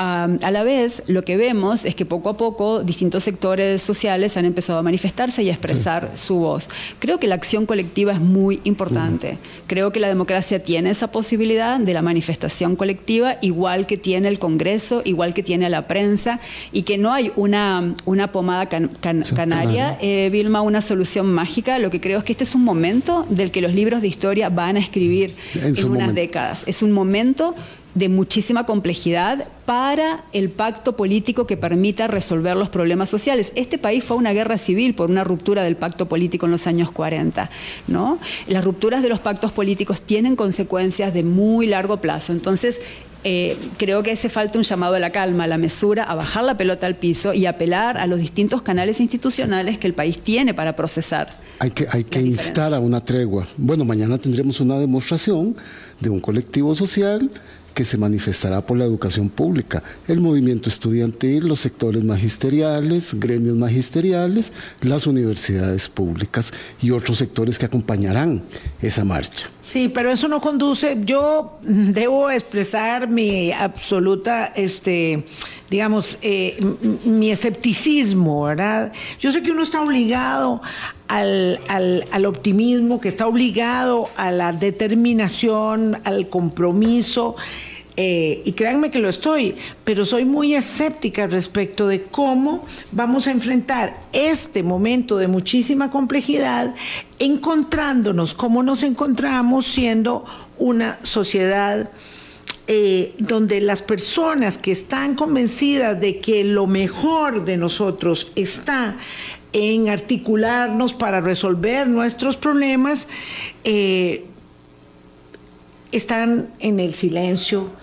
a 0.00 0.50
la 0.50 0.62
vez, 0.62 1.02
lo 1.08 1.24
que 1.24 1.36
vemos 1.36 1.84
es 1.84 1.94
que 1.94 2.06
poco 2.06 2.30
a 2.30 2.36
poco 2.36 2.82
distintos 2.82 3.24
sectores 3.24 3.82
sociales 3.82 4.36
han 4.36 4.46
empezado 4.46 4.78
a 4.78 4.82
manifestarse 4.82 5.42
y 5.42 5.50
a 5.50 5.52
expresar 5.52 6.12
su 6.14 6.36
voz. 6.36 6.68
Creo 6.98 7.18
que 7.18 7.26
la 7.26 7.34
acción 7.34 7.66
colectiva 7.66 8.12
es 8.12 8.20
muy 8.20 8.60
importante. 8.64 9.36
Creo 9.66 9.92
que 9.92 10.00
la 10.00 10.08
democracia 10.08 10.58
tiene 10.58 10.90
esa 10.90 11.10
posibilidad 11.10 11.78
de 11.78 11.92
la 11.92 12.02
manifestación 12.02 12.76
colectiva, 12.76 13.36
igual 13.42 13.86
que 13.86 13.96
tiene 13.96 14.28
el 14.28 14.38
Congreso, 14.38 15.02
igual 15.04 15.34
que 15.34 15.42
tiene 15.42 15.68
la 15.68 15.86
prensa, 15.86 16.40
y 16.72 16.82
que 16.82 16.96
no 16.96 17.12
hay 17.12 17.32
una, 17.36 17.94
una 18.06 18.32
pomada 18.32 18.68
canaria, 18.68 19.98
eh, 20.00 20.30
Vilma, 20.32 20.62
una 20.62 20.80
solución 20.80 21.32
mágica. 21.32 21.78
Lo 21.78 21.90
que 21.90 22.00
creo 22.00 22.18
es 22.18 22.24
que 22.24 22.32
este 22.32 22.44
es 22.44 22.54
un 22.54 22.64
momento 22.64 23.26
del 23.28 23.50
que 23.50 23.60
los 23.60 23.74
libros 23.74 24.00
de 24.00 24.08
historia 24.08 24.48
van 24.48 24.76
a 24.76 24.80
escribir 24.80 25.34
en, 25.54 25.90
unas 25.90 26.14
décadas. 26.14 26.64
Es 26.66 26.82
un 26.82 26.92
momento 26.92 27.54
de 27.94 28.08
muchísima 28.08 28.64
complejidad 28.64 29.50
para 29.66 30.24
el 30.32 30.50
pacto 30.50 30.96
político 30.96 31.46
que 31.46 31.56
permita 31.56 32.06
resolver 32.06 32.56
los 32.56 32.68
problemas 32.68 33.10
sociales. 33.10 33.52
Este 33.54 33.78
país 33.78 34.04
fue 34.04 34.16
una 34.16 34.32
guerra 34.32 34.58
civil 34.58 34.94
por 34.94 35.10
una 35.10 35.24
ruptura 35.24 35.62
del 35.62 35.76
pacto 35.76 36.08
político 36.08 36.46
en 36.46 36.52
los 36.52 36.66
años 36.66 36.90
40. 36.92 37.50
¿no? 37.88 38.18
Las 38.46 38.64
rupturas 38.64 39.02
de 39.02 39.08
los 39.08 39.20
pactos 39.20 39.52
políticos 39.52 40.00
tienen 40.00 40.36
consecuencias 40.36 41.14
de 41.14 41.22
muy 41.22 41.66
largo 41.66 41.98
plazo. 41.98 42.32
Entonces, 42.32 42.80
eh, 43.22 43.58
creo 43.76 44.02
que 44.02 44.12
hace 44.12 44.30
falta 44.30 44.56
un 44.56 44.64
llamado 44.64 44.94
a 44.94 44.98
la 44.98 45.10
calma, 45.10 45.44
a 45.44 45.46
la 45.46 45.58
mesura, 45.58 46.04
a 46.04 46.14
bajar 46.14 46.42
la 46.42 46.56
pelota 46.56 46.86
al 46.86 46.96
piso 46.96 47.34
y 47.34 47.44
apelar 47.44 47.98
a 47.98 48.06
los 48.06 48.18
distintos 48.18 48.62
canales 48.62 48.98
institucionales 48.98 49.76
que 49.76 49.86
el 49.86 49.92
país 49.92 50.22
tiene 50.22 50.54
para 50.54 50.74
procesar. 50.74 51.28
Hay 51.58 51.70
que, 51.70 51.86
hay 51.90 52.04
que 52.04 52.20
instar 52.20 52.72
a 52.72 52.80
una 52.80 53.04
tregua. 53.04 53.46
Bueno, 53.58 53.84
mañana 53.84 54.16
tendremos 54.16 54.60
una 54.60 54.78
demostración 54.78 55.54
de 56.00 56.08
un 56.08 56.20
colectivo 56.20 56.74
social 56.74 57.30
que 57.74 57.84
se 57.84 57.98
manifestará 57.98 58.64
por 58.64 58.76
la 58.76 58.84
educación 58.84 59.28
pública, 59.28 59.82
el 60.08 60.20
movimiento 60.20 60.68
estudiantil, 60.68 61.46
los 61.46 61.60
sectores 61.60 62.04
magisteriales, 62.04 63.14
gremios 63.18 63.56
magisteriales, 63.56 64.52
las 64.82 65.06
universidades 65.06 65.88
públicas 65.88 66.52
y 66.80 66.90
otros 66.90 67.18
sectores 67.18 67.58
que 67.58 67.66
acompañarán 67.66 68.42
esa 68.80 69.04
marcha. 69.04 69.48
Sí, 69.70 69.88
pero 69.88 70.10
eso 70.10 70.26
no 70.26 70.40
conduce, 70.40 70.98
yo 71.02 71.58
debo 71.62 72.28
expresar 72.28 73.06
mi 73.06 73.52
absoluta, 73.52 74.46
este, 74.56 75.24
digamos, 75.70 76.18
eh, 76.22 76.58
mi 77.04 77.30
escepticismo, 77.30 78.42
¿verdad? 78.46 78.92
Yo 79.20 79.30
sé 79.30 79.44
que 79.44 79.52
uno 79.52 79.62
está 79.62 79.80
obligado 79.80 80.60
al, 81.06 81.60
al, 81.68 82.26
optimismo, 82.26 83.00
que 83.00 83.06
está 83.06 83.28
obligado 83.28 84.10
a 84.16 84.32
la 84.32 84.52
determinación, 84.52 86.00
al 86.02 86.28
compromiso. 86.28 87.36
Eh, 88.02 88.40
y 88.46 88.52
créanme 88.52 88.90
que 88.90 88.98
lo 88.98 89.10
estoy, 89.10 89.56
pero 89.84 90.06
soy 90.06 90.24
muy 90.24 90.54
escéptica 90.54 91.26
respecto 91.26 91.86
de 91.86 92.04
cómo 92.04 92.64
vamos 92.92 93.26
a 93.26 93.30
enfrentar 93.30 94.04
este 94.14 94.62
momento 94.62 95.18
de 95.18 95.28
muchísima 95.28 95.90
complejidad, 95.90 96.74
encontrándonos 97.18 98.32
como 98.32 98.62
nos 98.62 98.84
encontramos 98.84 99.66
siendo 99.66 100.24
una 100.56 100.98
sociedad 101.02 101.90
eh, 102.68 103.14
donde 103.18 103.60
las 103.60 103.82
personas 103.82 104.56
que 104.56 104.72
están 104.72 105.14
convencidas 105.14 106.00
de 106.00 106.20
que 106.20 106.42
lo 106.42 106.66
mejor 106.66 107.44
de 107.44 107.58
nosotros 107.58 108.32
está 108.34 108.96
en 109.52 109.90
articularnos 109.90 110.94
para 110.94 111.20
resolver 111.20 111.86
nuestros 111.86 112.38
problemas, 112.38 113.08
eh, 113.64 114.24
están 115.92 116.48
en 116.60 116.80
el 116.80 116.94
silencio 116.94 117.78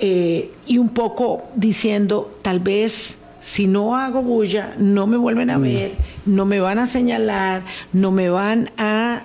eh, 0.00 0.50
y 0.66 0.78
un 0.78 0.88
poco 0.88 1.42
diciendo, 1.54 2.38
tal 2.42 2.60
vez 2.60 3.16
si 3.40 3.66
no 3.66 3.96
hago 3.96 4.22
bulla, 4.22 4.74
no 4.78 5.06
me 5.06 5.16
vuelven 5.16 5.50
a 5.50 5.58
mm. 5.58 5.62
ver, 5.62 5.92
no 6.26 6.44
me 6.44 6.60
van 6.60 6.78
a 6.78 6.86
señalar, 6.86 7.62
no 7.92 8.10
me 8.10 8.28
van 8.28 8.70
a... 8.76 9.22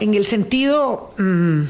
en 0.00 0.14
el 0.14 0.24
sentido... 0.26 1.12
Mm, 1.18 1.62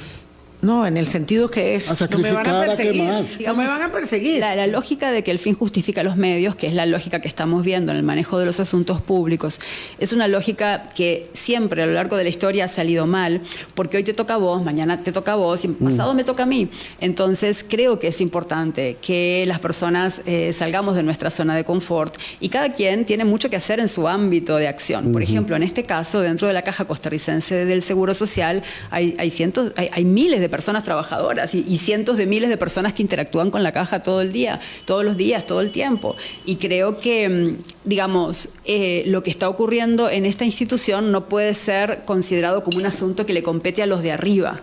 no, 0.64 0.86
en 0.86 0.96
el 0.96 1.06
sentido 1.06 1.50
que 1.50 1.74
es, 1.74 1.88
no 2.10 2.18
me 2.18 2.32
van 2.32 2.48
a 2.48 2.60
perseguir. 2.60 3.04
no 3.46 3.54
me 3.54 3.66
van 3.66 3.82
a 3.82 3.92
perseguir. 3.92 4.40
La, 4.40 4.66
lógica 4.66 5.10
de 5.10 5.22
que 5.22 5.30
el 5.30 5.38
fin 5.38 5.54
justifica 5.54 6.02
los 6.02 6.16
medios, 6.16 6.56
que 6.56 6.66
es 6.66 6.74
la 6.74 6.86
lógica 6.86 7.20
que 7.20 7.28
estamos 7.28 7.64
viendo 7.64 7.92
en 7.92 7.98
el 7.98 8.04
manejo 8.04 8.38
de 8.38 8.46
los 8.46 8.60
asuntos 8.60 9.00
públicos, 9.00 9.60
es 9.98 10.12
una 10.12 10.26
lógica 10.26 10.86
que 10.96 11.28
siempre 11.32 11.82
a 11.82 11.86
lo 11.86 11.92
largo 11.92 12.16
de 12.16 12.24
la 12.24 12.30
historia 12.30 12.64
ha 12.64 12.68
salido 12.68 13.06
mal, 13.06 13.40
porque 13.74 13.98
hoy 13.98 14.04
te 14.04 14.14
toca 14.14 14.34
a 14.34 14.36
vos, 14.38 14.64
mañana 14.64 15.02
te 15.02 15.12
toca 15.12 15.32
a 15.32 15.36
vos 15.36 15.64
y 15.64 15.68
mm. 15.68 15.74
pasado 15.74 16.14
me 16.14 16.24
toca 16.24 16.44
a 16.44 16.46
mí. 16.46 16.68
Entonces 17.00 17.64
creo 17.68 17.98
que 17.98 18.08
es 18.08 18.20
importante 18.20 18.96
que 19.00 19.44
las 19.46 19.60
personas 19.60 20.22
eh, 20.26 20.52
salgamos 20.52 20.96
de 20.96 21.02
nuestra 21.02 21.30
zona 21.30 21.54
de 21.54 21.64
confort 21.64 22.16
y 22.40 22.48
cada 22.48 22.70
quien 22.70 23.04
tiene 23.04 23.24
mucho 23.24 23.50
que 23.50 23.56
hacer 23.56 23.80
en 23.80 23.88
su 23.88 24.08
ámbito 24.08 24.56
de 24.56 24.68
acción. 24.68 25.12
Por 25.12 25.22
ejemplo, 25.22 25.56
en 25.56 25.62
este 25.62 25.84
caso, 25.84 26.20
dentro 26.20 26.48
de 26.48 26.54
la 26.54 26.62
Caja 26.62 26.86
Costarricense 26.86 27.64
del 27.64 27.82
Seguro 27.82 28.14
Social, 28.14 28.62
hay, 28.90 29.30
cientos, 29.30 29.72
hay 29.76 30.04
miles 30.04 30.40
de 30.40 30.48
personas 30.54 30.84
trabajadoras 30.84 31.52
y, 31.52 31.78
cientos 31.78 32.16
de 32.16 32.26
miles 32.26 32.48
de 32.48 32.56
personas 32.56 32.92
que 32.92 33.02
interactúan 33.02 33.50
con 33.50 33.64
la 33.64 33.72
caja 33.72 34.04
todo 34.04 34.20
el 34.20 34.30
día, 34.30 34.60
todos 34.84 35.04
los 35.04 35.16
días, 35.16 35.44
todo 35.44 35.60
el 35.60 35.72
tiempo. 35.72 36.14
Y 36.46 36.56
creo 36.56 36.98
que, 36.98 37.28
mm, 37.28 37.56
digamos, 37.84 38.50
eh, 38.64 39.02
lo 39.06 39.24
que 39.24 39.30
está 39.30 39.48
ocurriendo 39.48 40.08
en 40.08 40.24
esta 40.24 40.44
institución 40.44 41.10
no 41.10 41.28
puede 41.28 41.54
ser 41.54 42.02
considerado 42.04 42.62
como 42.62 42.78
un 42.78 42.86
asunto 42.86 43.26
que 43.26 43.32
le 43.32 43.42
compete 43.42 43.82
a 43.82 43.86
los 43.86 44.00
de 44.00 44.12
arriba, 44.12 44.60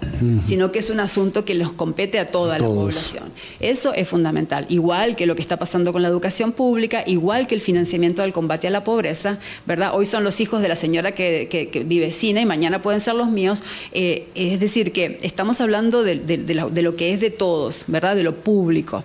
sino 0.48 0.72
que 0.72 0.80
es 0.80 0.90
un 0.90 1.02
asunto 1.02 1.44
que 1.44 1.56
les 1.56 1.68
compete 1.68 2.20
a 2.20 2.32
toda 2.32 2.58
la 2.58 2.66
población. 2.66 3.26
Eso 3.60 3.94
es 3.94 4.08
fundamental. 4.08 4.66
Igual 4.70 5.18
que 5.18 5.26
lo 5.26 5.36
que 5.36 5.42
está 5.42 5.58
pasando 5.58 5.92
con 5.92 6.02
la 6.02 6.08
educación 6.08 6.54
pública, 6.54 7.04
igual 7.06 7.48
que 7.48 7.56
el 7.56 7.62
financiamiento 7.62 8.22
del 8.22 8.32
combate 8.32 8.68
a 8.68 8.72
la 8.72 8.86
pobreza, 8.86 9.40
¿verdad? 9.66 9.92
Hoy 9.94 10.06
son 10.06 10.24
los 10.24 10.40
hijos 10.40 10.62
de 10.62 10.70
la 10.70 10.78
señora 10.78 11.12
que, 11.12 11.84
vive 11.86 12.12
cine 12.14 12.42
y 12.42 12.46
mañana 12.46 12.82
pueden 12.82 13.02
ser 13.02 13.16
los 13.16 13.30
míos. 13.30 13.62
Eh, 13.92 14.30
es 14.36 14.60
decir, 14.62 14.94
que 14.94 15.20
estamos 15.22 15.60
hablando 15.60 15.81
de, 15.90 16.82
lo, 16.84 16.96
que 16.96 17.14
es 17.14 17.20
de 17.20 17.32
todos, 17.32 17.86
¿verdad? 17.88 18.16
De 18.16 18.24
lo 18.24 18.36
público. 18.36 19.04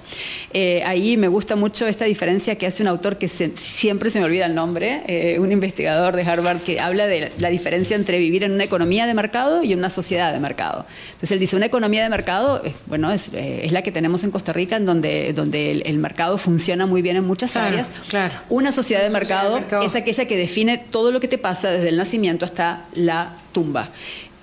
Eh, 0.52 0.82
ahí 0.84 1.16
me 1.16 1.28
gusta 1.28 1.56
mucho 1.56 1.86
esta 1.86 2.04
diferencia 2.04 2.56
que 2.56 2.66
hace 2.66 2.82
un 2.82 2.88
autor 2.88 3.16
que 3.16 3.28
siempre 3.28 4.10
se 4.10 4.18
me 4.18 4.26
olvida 4.26 4.46
el 4.46 4.54
nombre, 4.54 5.02
eh, 5.06 5.38
un 5.38 5.52
investigador 5.52 6.14
de 6.16 6.22
Harvard 6.22 6.60
que 6.60 6.80
habla 6.80 7.06
de 7.06 7.32
la 7.38 7.48
diferencia 7.48 7.96
entre 7.96 8.18
vivir 8.18 8.44
en 8.44 8.52
una 8.52 8.64
economía 8.64 9.06
de 9.06 9.14
mercado 9.14 9.62
y 9.62 9.72
en 9.72 9.78
una 9.78 9.90
sociedad 9.90 10.32
de 10.32 10.40
mercado. 10.40 10.86
Entonces 11.08 11.32
él 11.32 11.38
dice, 11.38 11.56
una 11.56 11.66
economía 11.66 12.02
de 12.02 12.10
mercado, 12.10 12.62
eh, 12.64 12.74
bueno, 12.86 13.10
es, 13.12 13.30
la 13.70 13.82
que 13.82 13.92
tenemos 13.92 14.22
en 14.24 14.30
Costa 14.30 14.52
Rica, 14.52 14.76
en 14.76 14.86
donde, 14.86 15.32
donde 15.32 15.72
el, 15.72 15.98
mercado 15.98 16.36
funciona 16.38 16.86
muy 16.86 17.02
bien 17.02 17.16
en 17.16 17.24
muchas 17.24 17.56
áreas. 17.56 17.88
Claro. 18.08 18.34
Una 18.50 18.70
sociedad 18.72 19.02
de 19.02 19.10
mercado 19.10 19.60
es 19.82 19.94
aquella 19.94 20.26
que 20.26 20.36
define 20.36 20.78
todo 20.78 21.10
lo 21.10 21.20
que 21.20 21.28
te 21.28 21.38
pasa 21.38 21.70
desde 21.70 21.88
el 21.88 21.96
nacimiento 21.96 22.44
hasta 22.44 22.84
la 22.94 23.36
tumba. 23.52 23.90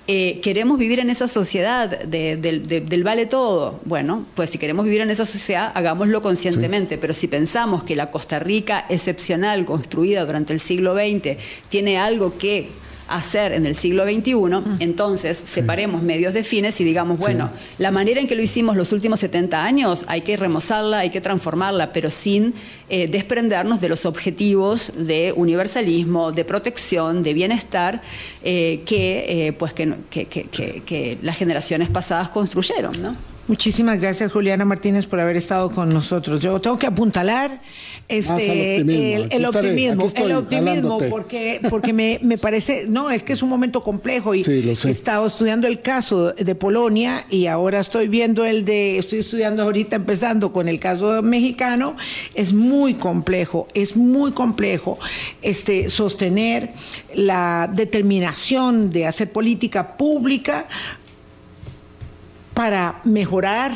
Eh, 0.06 0.40
queremos 0.42 0.78
vivir 0.78 1.00
en 1.00 1.08
esa 1.08 1.28
sociedad 1.28 1.88
del 1.88 3.04
vale 3.04 3.24
todo. 3.26 3.80
Bueno, 3.84 4.26
pues 4.34 4.50
si 4.50 4.58
queremos 4.58 4.84
vivir 4.84 5.00
en 5.00 5.10
esa 5.10 5.24
sociedad, 5.24 5.72
hagámoslo 5.74 6.20
conscientemente. 6.20 6.98
Pero 6.98 7.14
si 7.14 7.26
pensamos 7.26 7.84
que 7.84 7.96
la 7.96 8.10
Costa 8.10 8.38
Rica 8.38 8.84
excepcional, 8.88 9.64
construida 9.64 10.26
durante 10.26 10.52
el 10.52 10.60
siglo 10.60 10.94
XX, 10.94 11.38
tiene 11.70 11.96
algo 11.96 12.36
que 12.36 12.68
hacer 13.08 13.52
en 13.52 13.66
el 13.66 13.74
siglo 13.74 14.04
XXI, 14.04 14.34
entonces 14.80 15.42
separemos 15.44 16.02
medios 16.02 16.34
de 16.34 16.44
fines 16.44 16.80
y 16.80 16.84
digamos, 16.84 17.18
bueno, 17.18 17.50
la 17.78 17.90
manera 17.90 18.20
en 18.20 18.26
que 18.26 18.34
lo 18.34 18.42
hicimos 18.42 18.76
los 18.76 18.92
últimos 18.92 19.20
70 19.20 19.62
años 19.62 20.04
hay 20.08 20.22
que 20.22 20.36
remozarla, 20.36 20.98
hay 20.98 21.10
que 21.10 21.20
transformarla, 21.20 21.92
pero 21.92 22.10
sin 22.10 22.54
eh, 22.88 23.08
desprendernos 23.08 23.80
de 23.80 23.88
los 23.88 24.06
objetivos 24.06 24.92
de 24.96 25.32
universalismo, 25.36 26.32
de 26.32 26.44
protección, 26.44 27.22
de 27.22 27.34
bienestar 27.34 28.02
eh, 28.42 28.82
que, 28.86 29.46
eh, 29.48 29.52
pues 29.52 29.72
que, 29.72 29.94
que, 30.10 30.26
que, 30.26 31.18
las 31.22 31.36
generaciones 31.36 31.88
pasadas 31.88 32.28
construyeron. 32.30 33.00
¿no? 33.02 33.33
Muchísimas 33.46 34.00
gracias, 34.00 34.32
Juliana 34.32 34.64
Martínez, 34.64 35.04
por 35.04 35.20
haber 35.20 35.36
estado 35.36 35.70
con 35.70 35.92
nosotros. 35.92 36.40
Yo 36.40 36.58
tengo 36.60 36.78
que 36.78 36.86
apuntalar 36.86 37.60
este, 38.08 38.76
el, 38.76 39.44
optimismo, 39.44 40.10
el 40.16 40.32
optimismo, 40.32 40.98
porque, 41.10 41.60
porque 41.68 41.92
me, 41.92 42.18
me, 42.22 42.38
parece, 42.38 42.86
no, 42.88 43.10
es 43.10 43.22
que 43.22 43.34
es 43.34 43.42
un 43.42 43.50
momento 43.50 43.82
complejo 43.82 44.34
y 44.34 44.42
he 44.42 44.72
estado 44.72 45.26
estudiando 45.26 45.66
el 45.66 45.82
caso 45.82 46.32
de 46.32 46.54
Polonia 46.54 47.26
y 47.28 47.46
ahora 47.46 47.80
estoy 47.80 48.08
viendo 48.08 48.46
el 48.46 48.64
de, 48.64 48.96
estoy 48.96 49.18
estudiando 49.18 49.62
ahorita 49.62 49.96
empezando 49.96 50.50
con 50.50 50.66
el 50.66 50.80
caso 50.80 51.20
mexicano, 51.20 51.96
es 52.34 52.54
muy 52.54 52.94
complejo, 52.94 53.68
es 53.74 53.94
muy 53.94 54.32
complejo 54.32 54.98
este, 55.42 55.90
sostener 55.90 56.70
la 57.14 57.70
determinación 57.70 58.90
de 58.90 59.06
hacer 59.06 59.30
política 59.30 59.98
pública 59.98 60.66
para 62.54 63.00
mejorar 63.04 63.72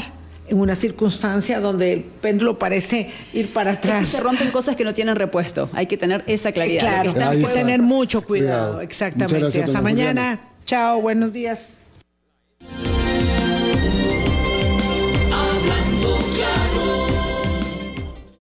en 0.49 0.61
una 0.61 0.75
circunstancia 0.75 1.61
donde 1.61 1.93
el 1.93 2.01
péndulo 2.03 2.59
parece 2.59 3.11
ir 3.33 3.53
para 3.53 3.73
atrás. 3.73 4.07
se 4.09 4.21
rompen 4.21 4.51
cosas 4.51 4.77
que 4.77 4.85
no 4.85 4.95
tienen 4.95 5.17
repuesto. 5.17 5.69
Hay 5.75 5.87
que 5.87 5.97
tener 5.97 6.25
esa 6.27 6.53
claridad. 6.53 7.03
Claro, 7.03 7.15
hay 7.29 7.43
que 7.43 7.49
tener 7.53 7.83
mucho 7.83 8.23
cuidado. 8.23 8.81
Exactamente. 8.81 9.63
Hasta 9.63 9.83
mañana. 9.83 10.41
Chao, 10.65 11.01
buenos 11.01 11.33
días. 11.33 11.59